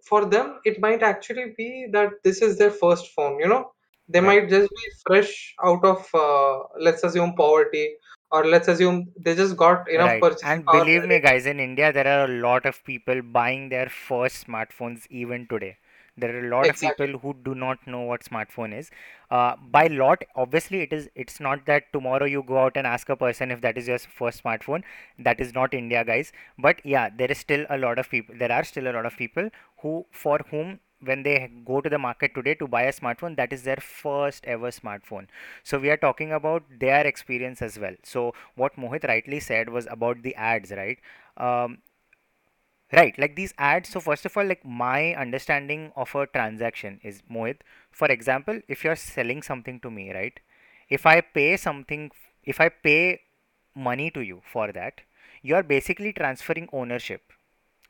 for 0.08 0.24
them 0.26 0.60
it 0.64 0.80
might 0.80 1.02
actually 1.02 1.54
be 1.56 1.86
that 1.92 2.10
this 2.24 2.40
is 2.42 2.58
their 2.58 2.70
first 2.70 3.08
phone 3.14 3.38
you 3.38 3.48
know 3.48 3.72
they 4.08 4.20
Right. 4.20 4.28
might 4.28 4.48
just 4.48 4.68
be 4.70 4.86
fresh 5.06 5.54
out 5.64 5.84
of 5.84 6.06
uh, 6.14 6.58
let's 6.80 7.02
assume 7.04 7.34
poverty 7.34 7.94
or 8.30 8.44
let's 8.46 8.68
assume 8.68 9.06
they 9.24 9.34
just 9.34 9.56
got 9.56 9.88
enough 9.90 10.14
Right. 10.14 10.26
purchasing 10.26 10.42
And 10.42 10.70
believe 10.70 11.04
me, 11.04 11.20
guys, 11.20 11.46
in 11.46 11.60
India, 11.60 11.92
there 11.92 12.06
are 12.06 12.24
a 12.24 12.40
lot 12.40 12.64
of 12.66 12.82
people 12.84 13.20
buying 13.22 13.68
their 13.68 13.88
first 13.88 14.46
smartphones 14.46 15.06
even 15.10 15.46
today. 15.46 15.76
There 16.16 16.34
are 16.36 16.44
a 16.46 16.48
lot 16.50 16.68
of 16.68 16.78
people 16.78 17.18
who 17.18 17.34
do 17.44 17.54
not 17.54 17.86
know 17.86 18.02
what 18.02 18.22
smartphone 18.22 18.76
is. 18.78 18.90
Uh, 19.30 19.56
by 19.70 19.86
lot, 19.86 20.22
obviously, 20.36 20.80
it 20.80 20.92
is. 20.92 21.08
It's 21.14 21.40
not 21.40 21.64
that 21.66 21.92
tomorrow 21.92 22.26
you 22.26 22.42
go 22.42 22.58
out 22.58 22.76
and 22.76 22.86
ask 22.86 23.08
a 23.08 23.16
person 23.16 23.50
if 23.50 23.60
that 23.62 23.78
is 23.78 23.88
your 23.88 23.98
first 23.98 24.42
smartphone. 24.44 24.82
That 25.18 25.40
is 25.40 25.54
not 25.54 25.72
India, 25.74 26.04
guys. 26.04 26.32
But 26.58 26.84
yeah, 26.84 27.08
there 27.16 27.30
is 27.30 27.38
still 27.38 27.64
a 27.70 27.78
lot 27.78 27.98
of 27.98 28.10
people. 28.10 28.34
There 28.38 28.52
are 28.52 28.64
still 28.64 28.88
a 28.88 28.94
lot 28.98 29.06
of 29.06 29.16
people 29.16 29.48
who, 29.78 30.06
for 30.10 30.38
whom, 30.50 30.80
when 31.00 31.22
they 31.22 31.50
go 31.64 31.80
to 31.80 31.88
the 31.88 31.98
market 31.98 32.34
today 32.34 32.54
to 32.54 32.66
buy 32.68 32.82
a 32.82 32.92
smartphone, 32.92 33.36
that 33.36 33.52
is 33.52 33.62
their 33.64 33.76
first 33.76 34.44
ever 34.46 34.70
smartphone. 34.70 35.26
So 35.64 35.78
we 35.78 35.90
are 35.90 35.96
talking 35.96 36.32
about 36.32 36.62
their 36.78 37.06
experience 37.06 37.62
as 37.62 37.78
well. 37.78 37.94
So 38.04 38.34
what 38.54 38.76
Mohit 38.76 39.08
rightly 39.08 39.40
said 39.40 39.68
was 39.68 39.86
about 39.90 40.22
the 40.22 40.34
ads, 40.36 40.70
right? 40.70 40.98
Um, 41.36 41.78
right, 42.92 43.16
like 43.18 43.36
these 43.36 43.54
ads. 43.58 43.88
So 43.90 44.00
first 44.00 44.24
of 44.26 44.36
all, 44.36 44.44
like 44.44 44.64
my 44.64 45.14
understanding 45.14 45.92
of 45.96 46.14
a 46.14 46.26
transaction 46.26 47.00
is 47.02 47.22
Mohit. 47.30 47.58
For 47.90 48.08
example, 48.08 48.60
if 48.68 48.84
you're 48.84 48.96
selling 48.96 49.42
something 49.42 49.80
to 49.80 49.90
me, 49.90 50.12
right? 50.12 50.38
If 50.88 51.06
I 51.06 51.20
pay 51.20 51.56
something, 51.56 52.10
if 52.44 52.60
I 52.60 52.68
pay 52.68 53.20
money 53.74 54.10
to 54.10 54.20
you 54.20 54.42
for 54.52 54.72
that, 54.72 55.00
you 55.42 55.54
are 55.54 55.62
basically 55.62 56.12
transferring 56.12 56.68
ownership. 56.72 57.22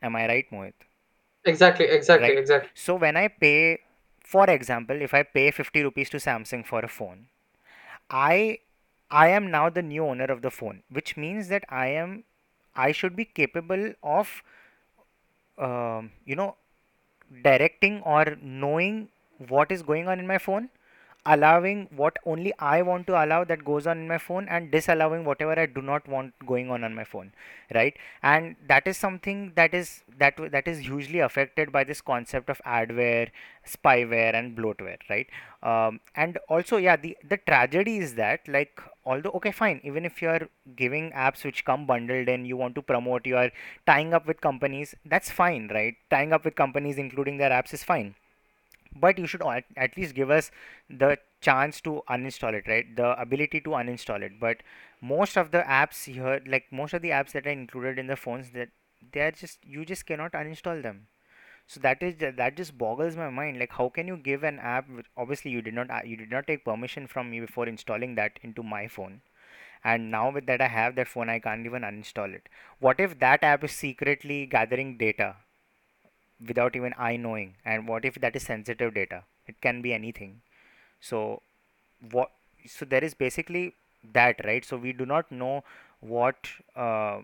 Am 0.01 0.15
I 0.15 0.27
right, 0.27 0.45
Mohit? 0.51 0.73
exactly 1.45 1.85
exactly 1.85 2.35
Right? 2.35 2.37
exactly 2.37 2.69
So 2.73 2.95
when 2.95 3.17
I 3.17 3.27
pay, 3.27 3.79
for 4.23 4.49
example, 4.49 5.01
if 5.01 5.13
I 5.13 5.23
pay 5.23 5.51
50 5.51 5.83
rupees 5.83 6.09
to 6.11 6.17
Samsung 6.17 6.65
for 6.65 6.79
a 6.79 6.87
phone, 6.87 7.27
I 8.09 8.59
I 9.11 9.29
am 9.29 9.51
now 9.51 9.69
the 9.69 9.81
new 9.81 10.05
owner 10.05 10.25
of 10.25 10.41
the 10.41 10.51
phone, 10.51 10.83
which 10.89 11.17
means 11.17 11.47
that 11.49 11.65
I 11.69 11.87
am 11.87 12.23
I 12.75 12.91
should 12.91 13.15
be 13.15 13.25
capable 13.25 13.93
of 14.03 14.43
um, 15.57 16.11
you 16.25 16.35
know 16.35 16.55
directing 17.43 18.01
or 18.03 18.37
knowing 18.41 19.09
what 19.49 19.71
is 19.71 19.81
going 19.83 20.07
on 20.07 20.19
in 20.19 20.27
my 20.27 20.37
phone 20.37 20.69
allowing 21.25 21.87
what 21.95 22.17
only 22.25 22.53
I 22.59 22.81
want 22.81 23.07
to 23.07 23.23
allow 23.23 23.43
that 23.45 23.63
goes 23.63 23.87
on 23.87 23.97
in 23.97 24.07
my 24.07 24.17
phone 24.17 24.47
and 24.49 24.71
disallowing 24.71 25.23
whatever 25.25 25.57
I 25.57 25.65
do 25.65 25.81
not 25.81 26.07
want 26.07 26.33
going 26.45 26.69
on 26.69 26.83
on 26.83 26.93
my 26.93 27.03
phone 27.05 27.31
right? 27.73 27.95
And 28.21 28.55
that 28.67 28.87
is 28.87 28.97
something 28.97 29.53
that 29.55 29.73
is 29.73 30.01
that 30.19 30.35
that 30.51 30.67
is 30.67 30.79
hugely 30.79 31.19
affected 31.19 31.71
by 31.71 31.83
this 31.83 32.01
concept 32.01 32.49
of 32.49 32.61
adware 32.65 33.29
spyware 33.67 34.33
and 34.33 34.57
bloatware 34.57 34.97
right? 35.09 35.27
Um, 35.61 36.01
and 36.15 36.37
also 36.49 36.77
yeah 36.77 36.95
the 36.97 37.17
the 37.27 37.37
tragedy 37.37 37.97
is 37.97 38.15
that 38.15 38.47
like 38.47 38.81
although 39.05 39.31
okay 39.31 39.51
fine 39.51 39.79
even 39.83 40.05
if 40.05 40.21
you 40.21 40.29
are 40.29 40.49
giving 40.75 41.11
apps 41.11 41.45
which 41.45 41.63
come 41.63 41.85
bundled 41.85 42.27
and 42.27 42.45
you 42.45 42.57
want 42.57 42.75
to 42.75 42.81
promote 42.81 43.25
you 43.25 43.37
are 43.37 43.51
tying 43.85 44.13
up 44.13 44.27
with 44.27 44.41
companies 44.41 44.93
that's 45.05 45.31
fine 45.31 45.69
right? 45.73 45.95
Tying 46.09 46.33
up 46.33 46.43
with 46.45 46.55
companies 46.55 46.97
including 46.97 47.37
their 47.37 47.51
apps 47.51 47.73
is 47.73 47.83
fine 47.83 48.15
but 48.95 49.17
you 49.17 49.27
should 49.27 49.41
at, 49.41 49.97
least 49.97 50.15
give 50.15 50.29
us 50.29 50.51
the 50.89 51.17
chance 51.41 51.81
to 51.81 52.01
uninstall 52.09 52.53
it 52.53 52.67
right? 52.67 52.95
The 52.95 53.19
ability 53.19 53.61
to 53.61 53.71
uninstall 53.71 54.21
it. 54.21 54.39
But 54.39 54.57
most 55.01 55.37
of 55.37 55.51
the 55.51 55.59
apps 55.59 56.05
here 56.05 56.41
like 56.45 56.65
most 56.71 56.93
of 56.93 57.01
the 57.01 57.09
apps 57.09 57.31
that 57.31 57.47
are 57.47 57.51
included 57.51 57.99
in 57.99 58.07
the 58.07 58.15
phones 58.15 58.51
that 58.51 58.69
they 59.11 59.21
are 59.21 59.31
just 59.31 59.59
you 59.63 59.85
just 59.85 60.05
cannot 60.05 60.33
uninstall 60.33 60.81
them. 60.81 61.07
So 61.67 61.79
that 61.81 62.03
is 62.03 62.15
that 62.19 62.57
just 62.57 62.77
boggles 62.77 63.15
my 63.15 63.29
mind. 63.29 63.59
Like 63.59 63.71
how 63.73 63.89
can 63.89 64.07
you 64.07 64.17
give 64.17 64.43
an 64.43 64.59
app 64.59 64.87
obviously 65.17 65.51
you 65.51 65.61
did 65.61 65.73
not 65.73 65.89
uh, 65.89 66.01
you 66.05 66.17
did 66.17 66.31
not 66.31 66.47
take 66.47 66.65
permission 66.65 67.07
from 67.07 67.31
me 67.31 67.39
before 67.39 67.67
installing 67.67 68.15
that 68.15 68.39
into 68.41 68.63
my 68.63 68.87
phone. 68.87 69.21
And 69.83 70.11
now 70.11 70.31
with 70.31 70.45
that 70.47 70.61
I 70.61 70.67
have 70.67 70.95
that 70.95 71.07
phone 71.07 71.29
I 71.29 71.39
can't 71.39 71.65
even 71.65 71.83
uninstall 71.83 72.33
it. 72.33 72.49
What 72.79 72.99
if 72.99 73.19
that 73.19 73.43
app 73.43 73.63
is 73.63 73.71
secretly 73.71 74.45
gathering 74.45 74.97
data 74.97 75.35
without 76.45 76.75
even 76.75 76.93
I 76.97 77.15
knowing. 77.17 77.55
And 77.65 77.87
what 77.87 78.05
if 78.05 78.15
that 78.15 78.35
is 78.35 78.43
sensitive 78.43 78.93
data? 78.93 79.23
It 79.47 79.59
can 79.61 79.81
be 79.81 79.93
anything. 79.93 80.41
So 81.01 81.41
what 82.11 82.31
so 82.67 82.85
there 82.85 83.03
is 83.03 83.13
basically 83.13 83.73
that 84.13 84.43
right? 84.45 84.63
So 84.65 84.77
we 84.77 84.93
do 84.93 85.05
not 85.05 85.31
know 85.31 85.63
what 85.99 86.49
uh, 86.75 87.21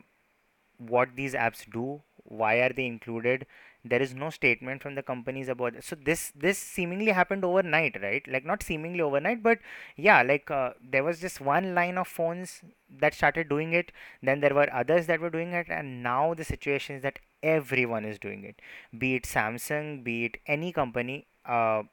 what 0.77 1.15
these 1.15 1.33
apps 1.33 1.69
do 1.71 2.01
why 2.25 2.55
are 2.57 2.71
they 2.71 2.85
included 2.85 3.45
there 3.85 4.01
is 4.01 4.13
no 4.13 4.29
statement 4.29 4.81
from 4.83 4.95
the 4.95 5.03
companies 5.03 5.47
about 5.47 5.75
it. 5.75 5.83
so 5.83 5.95
this 5.95 6.31
this 6.35 6.57
seemingly 6.57 7.11
happened 7.11 7.45
overnight 7.45 7.97
right 8.01 8.27
like 8.27 8.45
not 8.45 8.61
seemingly 8.61 9.01
overnight 9.01 9.41
but 9.41 9.59
yeah 9.95 10.21
like 10.21 10.51
uh, 10.51 10.71
there 10.81 11.03
was 11.03 11.19
just 11.19 11.39
one 11.39 11.73
line 11.73 11.97
of 11.97 12.07
phones 12.07 12.61
that 12.89 13.13
started 13.13 13.47
doing 13.47 13.73
it 13.73 13.91
then 14.21 14.41
there 14.41 14.53
were 14.53 14.67
others 14.73 15.07
that 15.07 15.19
were 15.19 15.29
doing 15.29 15.53
it 15.53 15.67
and 15.69 16.03
now 16.03 16.33
the 16.33 16.43
situation 16.43 16.95
is 16.97 17.01
that 17.01 17.19
everyone 17.41 18.03
is 18.03 18.19
doing 18.19 18.43
it 18.43 18.59
be 18.97 19.15
it 19.15 19.23
samsung 19.23 20.03
be 20.03 20.25
it 20.25 20.37
any 20.45 20.71
company 20.73 21.25
uh, 21.45 21.83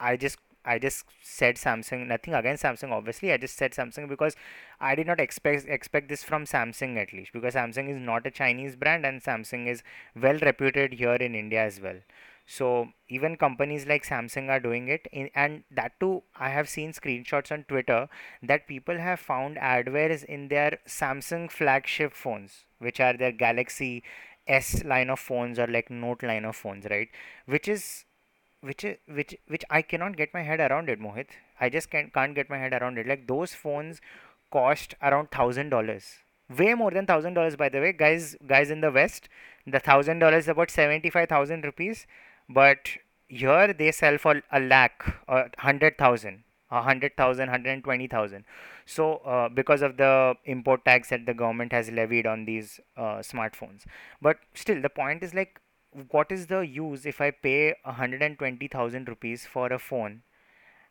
I 0.00 0.16
just 0.16 0.38
I 0.68 0.78
just 0.78 1.04
said 1.22 1.56
Samsung. 1.56 2.06
Nothing 2.06 2.34
against 2.34 2.62
Samsung, 2.62 2.92
obviously. 2.92 3.32
I 3.32 3.38
just 3.38 3.56
said 3.56 3.72
Samsung 3.72 4.08
because 4.08 4.36
I 4.80 4.94
did 4.94 5.06
not 5.06 5.18
expect 5.18 5.66
expect 5.66 6.08
this 6.08 6.22
from 6.22 6.44
Samsung 6.44 6.96
at 6.98 7.12
least 7.12 7.32
because 7.32 7.54
Samsung 7.54 7.88
is 7.90 7.96
not 7.96 8.26
a 8.26 8.30
Chinese 8.30 8.76
brand 8.76 9.06
and 9.06 9.22
Samsung 9.22 9.66
is 9.66 9.82
well 10.14 10.38
reputed 10.50 10.94
here 10.94 11.14
in 11.14 11.34
India 11.34 11.64
as 11.64 11.80
well. 11.80 12.00
So 12.50 12.88
even 13.08 13.36
companies 13.36 13.86
like 13.86 14.06
Samsung 14.06 14.48
are 14.48 14.58
doing 14.58 14.88
it, 14.88 15.06
in, 15.12 15.28
and 15.34 15.64
that 15.70 16.00
too, 16.00 16.22
I 16.34 16.48
have 16.48 16.66
seen 16.66 16.92
screenshots 16.92 17.52
on 17.52 17.64
Twitter 17.64 18.08
that 18.42 18.66
people 18.66 18.96
have 18.98 19.20
found 19.20 19.58
adwares 19.58 20.24
in 20.24 20.48
their 20.48 20.78
Samsung 20.86 21.50
flagship 21.50 22.14
phones, 22.14 22.64
which 22.78 23.00
are 23.00 23.12
their 23.14 23.32
Galaxy 23.32 24.02
S 24.46 24.82
line 24.82 25.10
of 25.10 25.20
phones 25.20 25.58
or 25.58 25.66
like 25.66 25.90
Note 25.90 26.22
line 26.22 26.46
of 26.46 26.56
phones, 26.56 26.86
right? 26.90 27.08
Which 27.44 27.68
is 27.68 28.04
which 28.60 28.84
is 28.84 28.96
which 29.06 29.36
which 29.46 29.64
I 29.70 29.82
cannot 29.82 30.16
get 30.16 30.34
my 30.34 30.42
head 30.42 30.60
around 30.60 30.88
it, 30.88 31.00
Mohit. 31.00 31.26
I 31.60 31.68
just 31.68 31.90
can't 31.90 32.12
can't 32.12 32.34
get 32.34 32.50
my 32.50 32.58
head 32.58 32.72
around 32.72 32.98
it. 32.98 33.06
Like 33.06 33.26
those 33.26 33.54
phones 33.54 34.00
cost 34.50 34.94
around 35.02 35.30
thousand 35.30 35.70
dollars, 35.70 36.04
way 36.58 36.74
more 36.74 36.90
than 36.90 37.06
thousand 37.06 37.34
dollars, 37.34 37.56
by 37.56 37.68
the 37.68 37.80
way, 37.80 37.92
guys. 37.92 38.36
Guys 38.46 38.70
in 38.70 38.80
the 38.80 38.90
West, 38.90 39.28
the 39.66 39.80
thousand 39.80 40.18
dollars 40.18 40.44
is 40.44 40.48
about 40.48 40.70
seventy 40.70 41.10
five 41.10 41.28
thousand 41.28 41.64
rupees, 41.64 42.06
but 42.48 42.90
here 43.28 43.72
they 43.72 43.92
sell 43.92 44.18
for 44.18 44.42
a 44.52 44.60
lakh 44.60 45.04
or 45.28 45.50
hundred 45.58 45.98
thousand, 45.98 46.42
a 46.70 46.82
hundred 46.82 47.16
thousand, 47.16 47.48
hundred 47.48 47.70
and 47.70 47.84
twenty 47.84 48.06
thousand. 48.06 48.44
So 48.86 49.16
uh, 49.18 49.48
because 49.48 49.82
of 49.82 49.96
the 49.98 50.34
import 50.46 50.84
tax 50.84 51.10
that 51.10 51.26
the 51.26 51.34
government 51.34 51.72
has 51.72 51.90
levied 51.90 52.26
on 52.26 52.44
these 52.46 52.80
uh, 52.96 53.18
smartphones, 53.32 53.84
but 54.20 54.38
still 54.54 54.80
the 54.80 54.88
point 54.88 55.22
is 55.22 55.34
like 55.34 55.60
what 56.10 56.30
is 56.32 56.46
the 56.46 56.60
use 56.60 57.06
if 57.06 57.20
I 57.20 57.30
pay 57.30 57.74
120,000 57.84 59.08
rupees 59.08 59.46
for 59.46 59.66
a 59.72 59.78
phone 59.78 60.22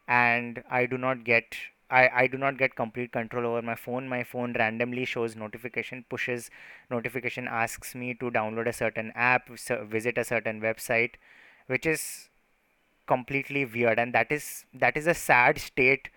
and 0.08 0.64
I 0.70 0.86
do 0.86 0.98
not 0.98 1.24
get 1.24 1.56
I, 1.90 2.10
I 2.14 2.28
do 2.28 2.38
not 2.38 2.58
get 2.58 2.76
complete 2.76 3.14
control 3.14 3.46
over 3.46 3.62
my 3.62 3.76
phone. 3.76 4.10
My 4.10 4.24
phone 4.24 4.54
randomly 4.54 5.06
shows 5.06 5.38
notification, 5.38 6.04
pushes 6.10 6.50
notification, 6.92 7.48
asks 7.48 7.96
me 7.96 8.14
to 8.16 8.30
download 8.30 8.68
a 8.68 8.74
certain 8.74 9.14
app, 9.16 9.48
visit 9.48 10.18
a 10.18 10.26
certain 10.26 10.60
website, 10.60 11.12
which 11.68 11.86
is 11.86 12.30
completely 13.08 13.64
weird. 13.64 14.00
And 14.00 14.14
that 14.14 14.32
is 14.32 14.66
that 14.74 14.98
is 14.98 15.08
a 15.08 15.14
sad 15.14 15.60
state 15.60 16.10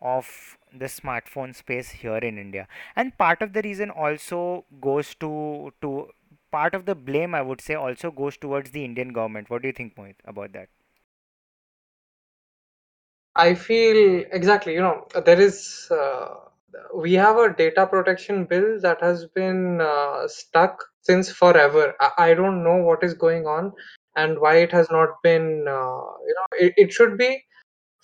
of 0.00 0.56
the 0.72 0.86
smartphone 0.86 1.54
space 1.54 1.90
here 1.90 2.16
in 2.16 2.38
India. 2.38 2.66
And 2.96 3.16
part 3.18 3.42
of 3.42 3.52
the 3.52 3.62
reason 3.62 3.90
also 3.90 4.64
goes 4.80 5.14
to 5.16 5.72
to 5.82 6.08
part 6.50 6.74
of 6.74 6.86
the 6.86 6.94
blame 6.94 7.34
I 7.34 7.42
would 7.42 7.60
say 7.60 7.74
also 7.74 8.10
goes 8.10 8.36
towards 8.36 8.70
the 8.70 8.84
Indian 8.84 9.12
government. 9.12 9.50
What 9.50 9.62
do 9.62 9.68
you 9.68 9.72
think, 9.74 9.96
Mohit, 9.96 10.16
about 10.24 10.52
that? 10.52 10.68
I 13.36 13.54
feel 13.54 14.24
exactly, 14.32 14.74
you 14.74 14.80
know, 14.80 15.06
there 15.24 15.40
is, 15.40 15.88
uh, 15.90 16.34
we 16.94 17.14
have 17.14 17.36
a 17.36 17.52
data 17.52 17.86
protection 17.86 18.44
bill 18.44 18.80
that 18.80 19.00
has 19.02 19.26
been 19.26 19.80
uh, 19.80 20.26
stuck 20.28 20.84
since 21.02 21.30
forever. 21.32 21.94
I, 22.00 22.10
I 22.30 22.34
don't 22.34 22.62
know 22.64 22.76
what 22.78 23.02
is 23.04 23.14
going 23.14 23.46
on 23.46 23.72
and 24.16 24.38
why 24.40 24.56
it 24.56 24.72
has 24.72 24.90
not 24.90 25.22
been, 25.22 25.64
uh, 25.68 26.00
you 26.26 26.34
know, 26.36 26.46
it, 26.58 26.74
it 26.76 26.92
should 26.92 27.16
be 27.18 27.44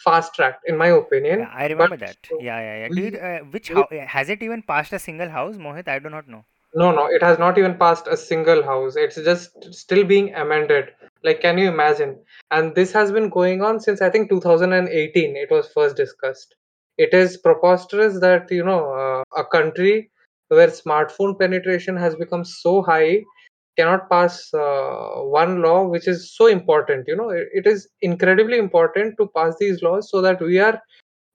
fast 0.04 0.34
tracked, 0.34 0.64
in 0.68 0.76
my 0.76 0.88
Yeah, 1.30 1.48
opinion. 1.48 1.50
I 1.52 1.66
But 1.76 1.90
remember 1.90 1.96
that. 1.98 2.16
Yeah, 2.38 2.60
yeah, 2.60 2.88
yeah. 2.88 3.40
Uh, 3.40 3.44
which 3.44 3.70
we 3.70 3.84
has 4.06 4.28
it 4.28 4.42
even 4.42 4.62
passed 4.62 4.92
a 4.92 4.98
single 4.98 5.28
house, 5.30 5.56
Mohit? 5.56 5.88
I 5.88 5.98
do 5.98 6.08
not 6.10 6.28
know. 6.28 6.44
No, 6.76 6.92
no, 6.92 7.06
it 7.06 7.22
has 7.22 7.38
not 7.40 7.58
even 7.58 7.76
passed 7.76 8.06
a 8.06 8.16
single 8.16 8.62
house. 8.62 8.94
It's 8.96 9.16
just 9.16 9.74
still 9.74 10.04
being 10.04 10.34
amended. 10.34 10.90
Like, 11.24 11.40
can 11.40 11.58
you 11.58 11.68
imagine? 11.68 12.22
And 12.52 12.74
this 12.74 12.92
has 12.92 13.10
been 13.10 13.30
going 13.30 13.62
on 13.62 13.80
since 13.80 14.00
I 14.02 14.10
think 14.10 14.28
2018. 14.30 15.36
It 15.36 15.50
was 15.50 15.68
first 15.72 15.96
discussed. 15.96 16.54
It 16.98 17.14
is 17.14 17.36
preposterous 17.38 18.20
that, 18.20 18.50
you 18.50 18.64
know, 18.64 18.92
uh, 18.94 19.22
a 19.36 19.44
country 19.44 20.10
where 20.48 20.68
smartphone 20.68 21.38
penetration 21.38 21.96
has 21.96 22.14
become 22.14 22.44
so 22.44 22.82
high 22.82 23.24
cannot 23.78 24.08
pass 24.10 24.52
uh, 24.54 25.22
one 25.40 25.62
law 25.62 25.86
which 25.86 26.08
is 26.08 26.34
so 26.36 26.46
important. 26.46 27.06
You 27.08 27.16
know, 27.16 27.30
it, 27.30 27.48
it 27.52 27.66
is 27.66 27.88
incredibly 28.02 28.58
important 28.58 29.16
to 29.18 29.28
pass 29.36 29.54
these 29.60 29.82
laws 29.82 30.10
so 30.10 30.22
that 30.22 30.40
we 30.40 30.58
are 30.58 30.80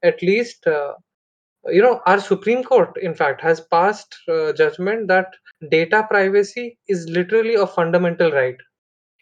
at 0.03 0.21
least 0.21 0.67
uh, 0.67 0.93
you 1.67 1.81
know 1.81 2.01
our 2.05 2.19
supreme 2.19 2.63
court 2.63 2.97
in 3.01 3.13
fact 3.13 3.41
has 3.41 3.61
passed 3.61 4.15
uh, 4.29 4.51
judgment 4.53 5.07
that 5.07 5.27
data 5.69 6.05
privacy 6.09 6.77
is 6.87 7.07
literally 7.09 7.55
a 7.55 7.67
fundamental 7.67 8.31
right 8.31 8.55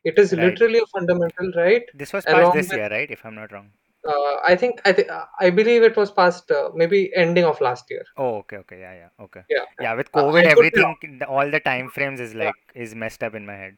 it 0.06 0.18
is 0.20 0.32
Right. 0.34 0.42
literally 0.44 0.80
a 0.80 0.86
fundamental 0.98 1.52
right 1.58 1.84
This 1.94 2.14
was 2.14 2.26
passed 2.26 2.54
this 2.54 2.70
with 2.70 2.78
year, 2.78 2.90
right? 2.90 3.10
If 3.12 3.26
I'm 3.26 3.36
not 3.36 3.52
wrong. 3.52 3.72
uh, 4.12 4.36
i 4.50 4.56
think 4.56 4.82
i 4.90 4.92
think 4.98 5.10
i 5.46 5.50
believe 5.50 5.84
it 5.88 5.98
was 6.02 6.12
passed 6.20 6.52
uh, 6.52 6.70
maybe 6.82 7.00
ending 7.24 7.46
of 7.52 7.60
last 7.62 7.90
year 7.96 8.06
Oh, 8.18 8.30
okay, 8.38 8.58
okay, 8.58 8.80
yeah, 8.80 8.94
yeah, 9.02 9.10
okay. 9.26 9.42
yeah, 9.50 9.66
yeah. 9.80 9.84
Yeah, 9.86 9.94
with 10.00 10.10
Uh, 10.14 10.22
COVID, 10.22 10.46
i 10.46 10.54
could 10.56 10.72
be 10.76 10.82
wrong 10.82 10.96
everything, 11.02 11.24
all 11.36 11.52
the 11.56 11.60
time 11.60 11.90
frames 11.98 12.20
is 12.28 12.34
yeah 12.36 12.46
like 12.46 12.56
is 12.86 12.96
messed 13.04 13.24
up 13.24 13.36
in 13.42 13.46
my 13.46 13.58
head. 13.64 13.78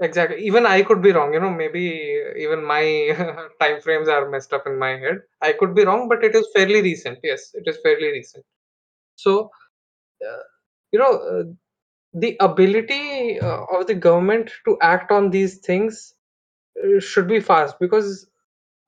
Exactly. 0.00 0.42
Even 0.46 0.66
i 0.66 0.82
could 0.82 1.02
be 1.02 1.12
wrong 1.12 1.32
you 1.34 1.40
know 1.40 1.50
maybe 1.50 1.82
even 2.44 2.64
my 2.64 2.82
time 3.60 3.80
frames 3.80 4.08
are 4.08 4.28
messed 4.30 4.52
up 4.52 4.66
in 4.66 4.78
my 4.78 4.90
head. 4.90 5.18
I 5.40 5.52
could 5.52 5.74
be 5.74 5.84
wrong 5.84 6.08
but 6.08 6.24
it 6.24 6.34
is 6.34 6.48
fairly 6.54 6.82
recent. 6.82 7.18
Yes 7.22 7.50
it 7.54 7.64
is 7.66 7.78
fairly 7.82 8.08
recent. 8.12 8.44
So 9.16 9.50
uh, 10.28 10.42
you 10.92 10.98
know 10.98 11.12
uh, 11.32 11.44
the 12.14 12.36
ability 12.40 13.40
uh, 13.40 13.64
of 13.74 13.86
the 13.88 13.94
government 13.94 14.50
to 14.66 14.78
act 14.82 15.12
on 15.12 15.30
these 15.30 15.58
things 15.58 16.14
uh, 16.84 17.00
should 17.00 17.28
be 17.28 17.40
fast 17.40 17.76
because 17.80 18.28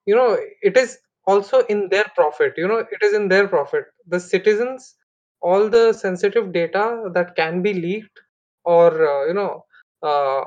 you 0.07 0.15
know 0.15 0.39
it 0.63 0.77
is 0.77 0.99
also 1.27 1.61
in 1.75 1.89
their 1.91 2.07
profit 2.17 2.55
you 2.57 2.69
know 2.69 2.79
it 2.79 3.03
is 3.03 3.15
in 3.15 3.29
their 3.29 3.49
profit. 3.49 3.85
The 4.09 4.21
citizens 4.21 4.97
all 5.43 5.69
the 5.69 5.93
sensitive 5.93 6.53
data 6.53 7.11
that 7.15 7.37
can 7.37 7.63
be 7.63 7.75
leaked 7.75 8.21
or 8.65 8.89
uh, 9.09 9.27
you 9.29 9.35
know 9.35 9.65
uh, 10.03 10.45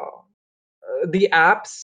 the 1.07 1.29
apps. 1.31 1.81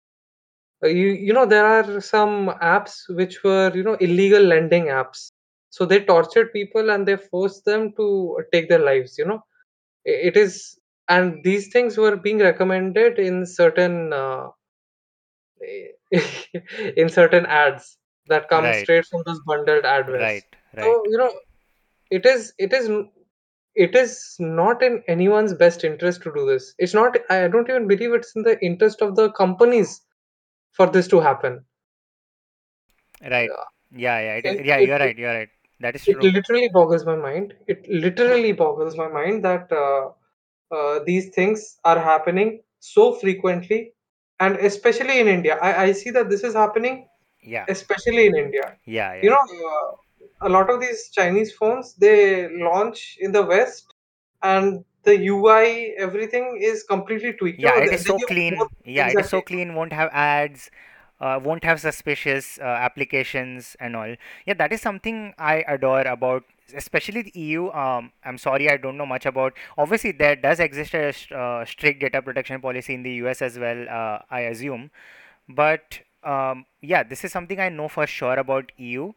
Uh, 0.84 0.88
you 0.88 1.08
you 1.26 1.32
know 1.32 1.46
there 1.46 1.66
are 1.66 2.00
some 2.00 2.48
apps 2.62 2.94
which 3.08 3.42
were 3.44 3.70
you 3.74 3.82
know 3.82 3.94
illegal 4.00 4.42
lending 4.42 4.84
apps. 4.86 5.30
So 5.70 5.84
they 5.86 6.00
tortured 6.04 6.52
people 6.52 6.90
and 6.90 7.06
they 7.06 7.16
forced 7.16 7.64
them 7.64 7.92
to 7.96 8.38
take 8.52 8.68
their 8.68 8.78
lives 8.90 9.16
you 9.18 9.24
know. 9.26 9.42
It 10.04 10.36
is 10.36 10.78
and 11.08 11.42
these 11.44 11.68
things 11.72 11.96
were 11.98 12.16
being 12.16 12.38
recommended 12.38 13.18
in 13.18 13.46
certain 13.46 14.12
uh, 14.12 14.48
in 16.96 17.08
certain 17.08 17.46
ads 17.46 17.96
that 18.26 18.48
come 18.48 18.72
Right, 18.72 18.72
straight 18.72 19.04
from 19.06 19.22
those 19.26 19.40
bundled 19.46 19.84
adwares 19.84 20.34
right, 20.34 20.56
right, 20.76 20.84
so 20.84 21.02
you 21.10 21.18
know 21.18 21.32
it 22.10 22.26
is 22.26 22.52
it 22.58 22.72
is 22.72 22.88
it 23.86 23.94
is 23.94 24.12
not 24.40 24.82
in 24.82 25.02
anyone's 25.14 25.54
best 25.54 25.84
interest 25.84 26.22
to 26.22 26.32
do 26.34 26.44
this 26.50 26.74
it's 26.78 26.94
not 26.94 27.16
i 27.30 27.46
don't 27.48 27.70
even 27.70 27.86
believe 27.92 28.12
it's 28.18 28.34
in 28.36 28.42
the 28.42 28.58
interest 28.70 29.02
of 29.02 29.16
the 29.16 29.30
companies 29.32 30.00
for 30.72 30.86
this 30.96 31.08
to 31.08 31.20
happen 31.20 31.64
right. 33.22 33.50
yeah. 33.50 33.64
Yeah, 33.90 34.20
yeah, 34.20 34.34
it 34.34 34.44
it. 34.44 34.66
Yeah, 34.66 34.78
you're 34.78 34.96
it, 34.96 35.00
right, 35.00 35.18
you're 35.18 35.34
right. 35.34 35.48
That 35.80 35.94
is 35.94 36.06
it 36.06 36.22
literally 36.22 36.68
boggles 36.72 37.04
my 37.06 37.16
mind 37.16 37.54
it 37.66 37.86
literally 37.88 38.52
boggles 38.52 38.96
my 38.96 39.08
mind 39.08 39.44
that 39.44 39.72
uh, 39.72 40.08
uh, 40.74 41.00
these 41.06 41.30
things 41.30 41.78
are 41.84 41.98
happening 41.98 42.60
so 42.80 43.14
frequently 43.14 43.92
and 44.40 44.56
especially 44.56 45.18
in 45.20 45.28
india 45.28 45.56
I, 45.68 45.70
I 45.84 45.92
see 45.92 46.10
that 46.10 46.28
this 46.30 46.44
is 46.44 46.54
happening 46.54 47.06
Yeah, 47.42 47.64
especially 47.68 48.26
in 48.26 48.36
india 48.36 48.66
yeah, 48.84 49.14
you 49.22 49.30
know 49.30 49.44
uh, 49.70 49.86
a 50.42 50.48
lot 50.48 50.70
of 50.70 50.80
these 50.80 51.10
chinese 51.10 51.52
phones 51.52 51.94
they 51.94 52.48
launch 52.58 53.16
in 53.20 53.32
the 53.32 53.44
west 53.44 53.92
and 54.42 54.84
the 55.04 55.16
ui 55.28 55.94
everything 55.96 56.58
is 56.60 56.82
completely 56.82 57.32
tweaked 57.32 57.60
Yeah, 57.60 57.78
it 57.78 57.92
is 57.92 58.04
so 58.04 58.18
clean. 58.18 58.56
Yeah, 58.84 59.08
it 59.08 59.18
is 59.18 59.30
so 59.30 59.40
clean. 59.40 59.74
Won't 59.74 59.92
have 59.92 60.10
ads. 60.12 60.70
Uh, 61.20 61.40
won't 61.42 61.64
have 61.64 61.80
suspicious 61.80 62.58
uh, 62.60 62.64
applications 62.64 63.76
and 63.80 63.96
all. 63.96 64.14
Yeah, 64.46 64.54
that 64.54 64.72
is 64.72 64.80
something 64.80 65.34
I 65.36 65.64
adore 65.66 66.02
about, 66.02 66.44
especially 66.74 67.22
the 67.22 67.32
EU. 67.34 67.70
Um, 67.70 68.12
I'm 68.24 68.38
sorry, 68.38 68.70
I 68.70 68.76
don't 68.76 68.96
know 68.96 69.06
much 69.06 69.26
about. 69.26 69.54
Obviously, 69.76 70.12
there 70.12 70.36
does 70.36 70.60
exist 70.60 70.94
a 70.94 71.08
uh, 71.36 71.64
strict 71.64 72.00
data 72.00 72.22
protection 72.22 72.60
policy 72.60 72.94
in 72.94 73.02
the 73.02 73.14
US 73.24 73.42
as 73.42 73.58
well. 73.58 73.82
Uh, 73.88 74.18
I 74.30 74.40
assume, 74.52 74.90
but 75.48 75.98
um, 76.22 76.66
yeah, 76.80 77.02
this 77.02 77.24
is 77.24 77.32
something 77.32 77.58
I 77.58 77.68
know 77.68 77.88
for 77.88 78.06
sure 78.06 78.38
about 78.38 78.70
EU, 78.76 79.12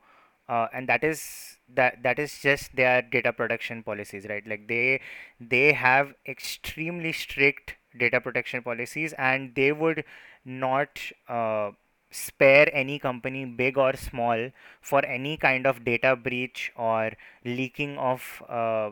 uh, 0.50 0.68
and 0.74 0.88
that 0.90 1.04
is 1.04 1.58
that 1.74 2.04
that 2.04 2.20
is 2.20 2.40
just 2.40 2.76
their 2.76 3.02
data 3.02 3.32
protection 3.34 3.84
policies, 3.84 4.26
right? 4.30 4.46
Like 4.46 4.68
they 4.68 5.02
they 5.40 5.74
have 5.74 6.14
extremely 6.28 7.12
strict 7.14 7.76
data 7.98 8.20
protection 8.22 8.62
policies, 8.64 9.14
and 9.18 9.54
they 9.56 9.72
would 9.72 10.04
not 10.46 11.00
uh, 11.30 11.72
spare 12.12 12.70
any 12.74 13.00
company, 13.00 13.46
big 13.46 13.78
or 13.78 13.96
small, 13.96 14.50
for 14.82 15.06
any 15.06 15.38
kind 15.38 15.66
of 15.66 15.84
data 15.86 16.16
breach 16.16 16.72
or 16.76 17.12
leaking 17.46 17.98
of 17.98 18.44
uh, 18.50 18.92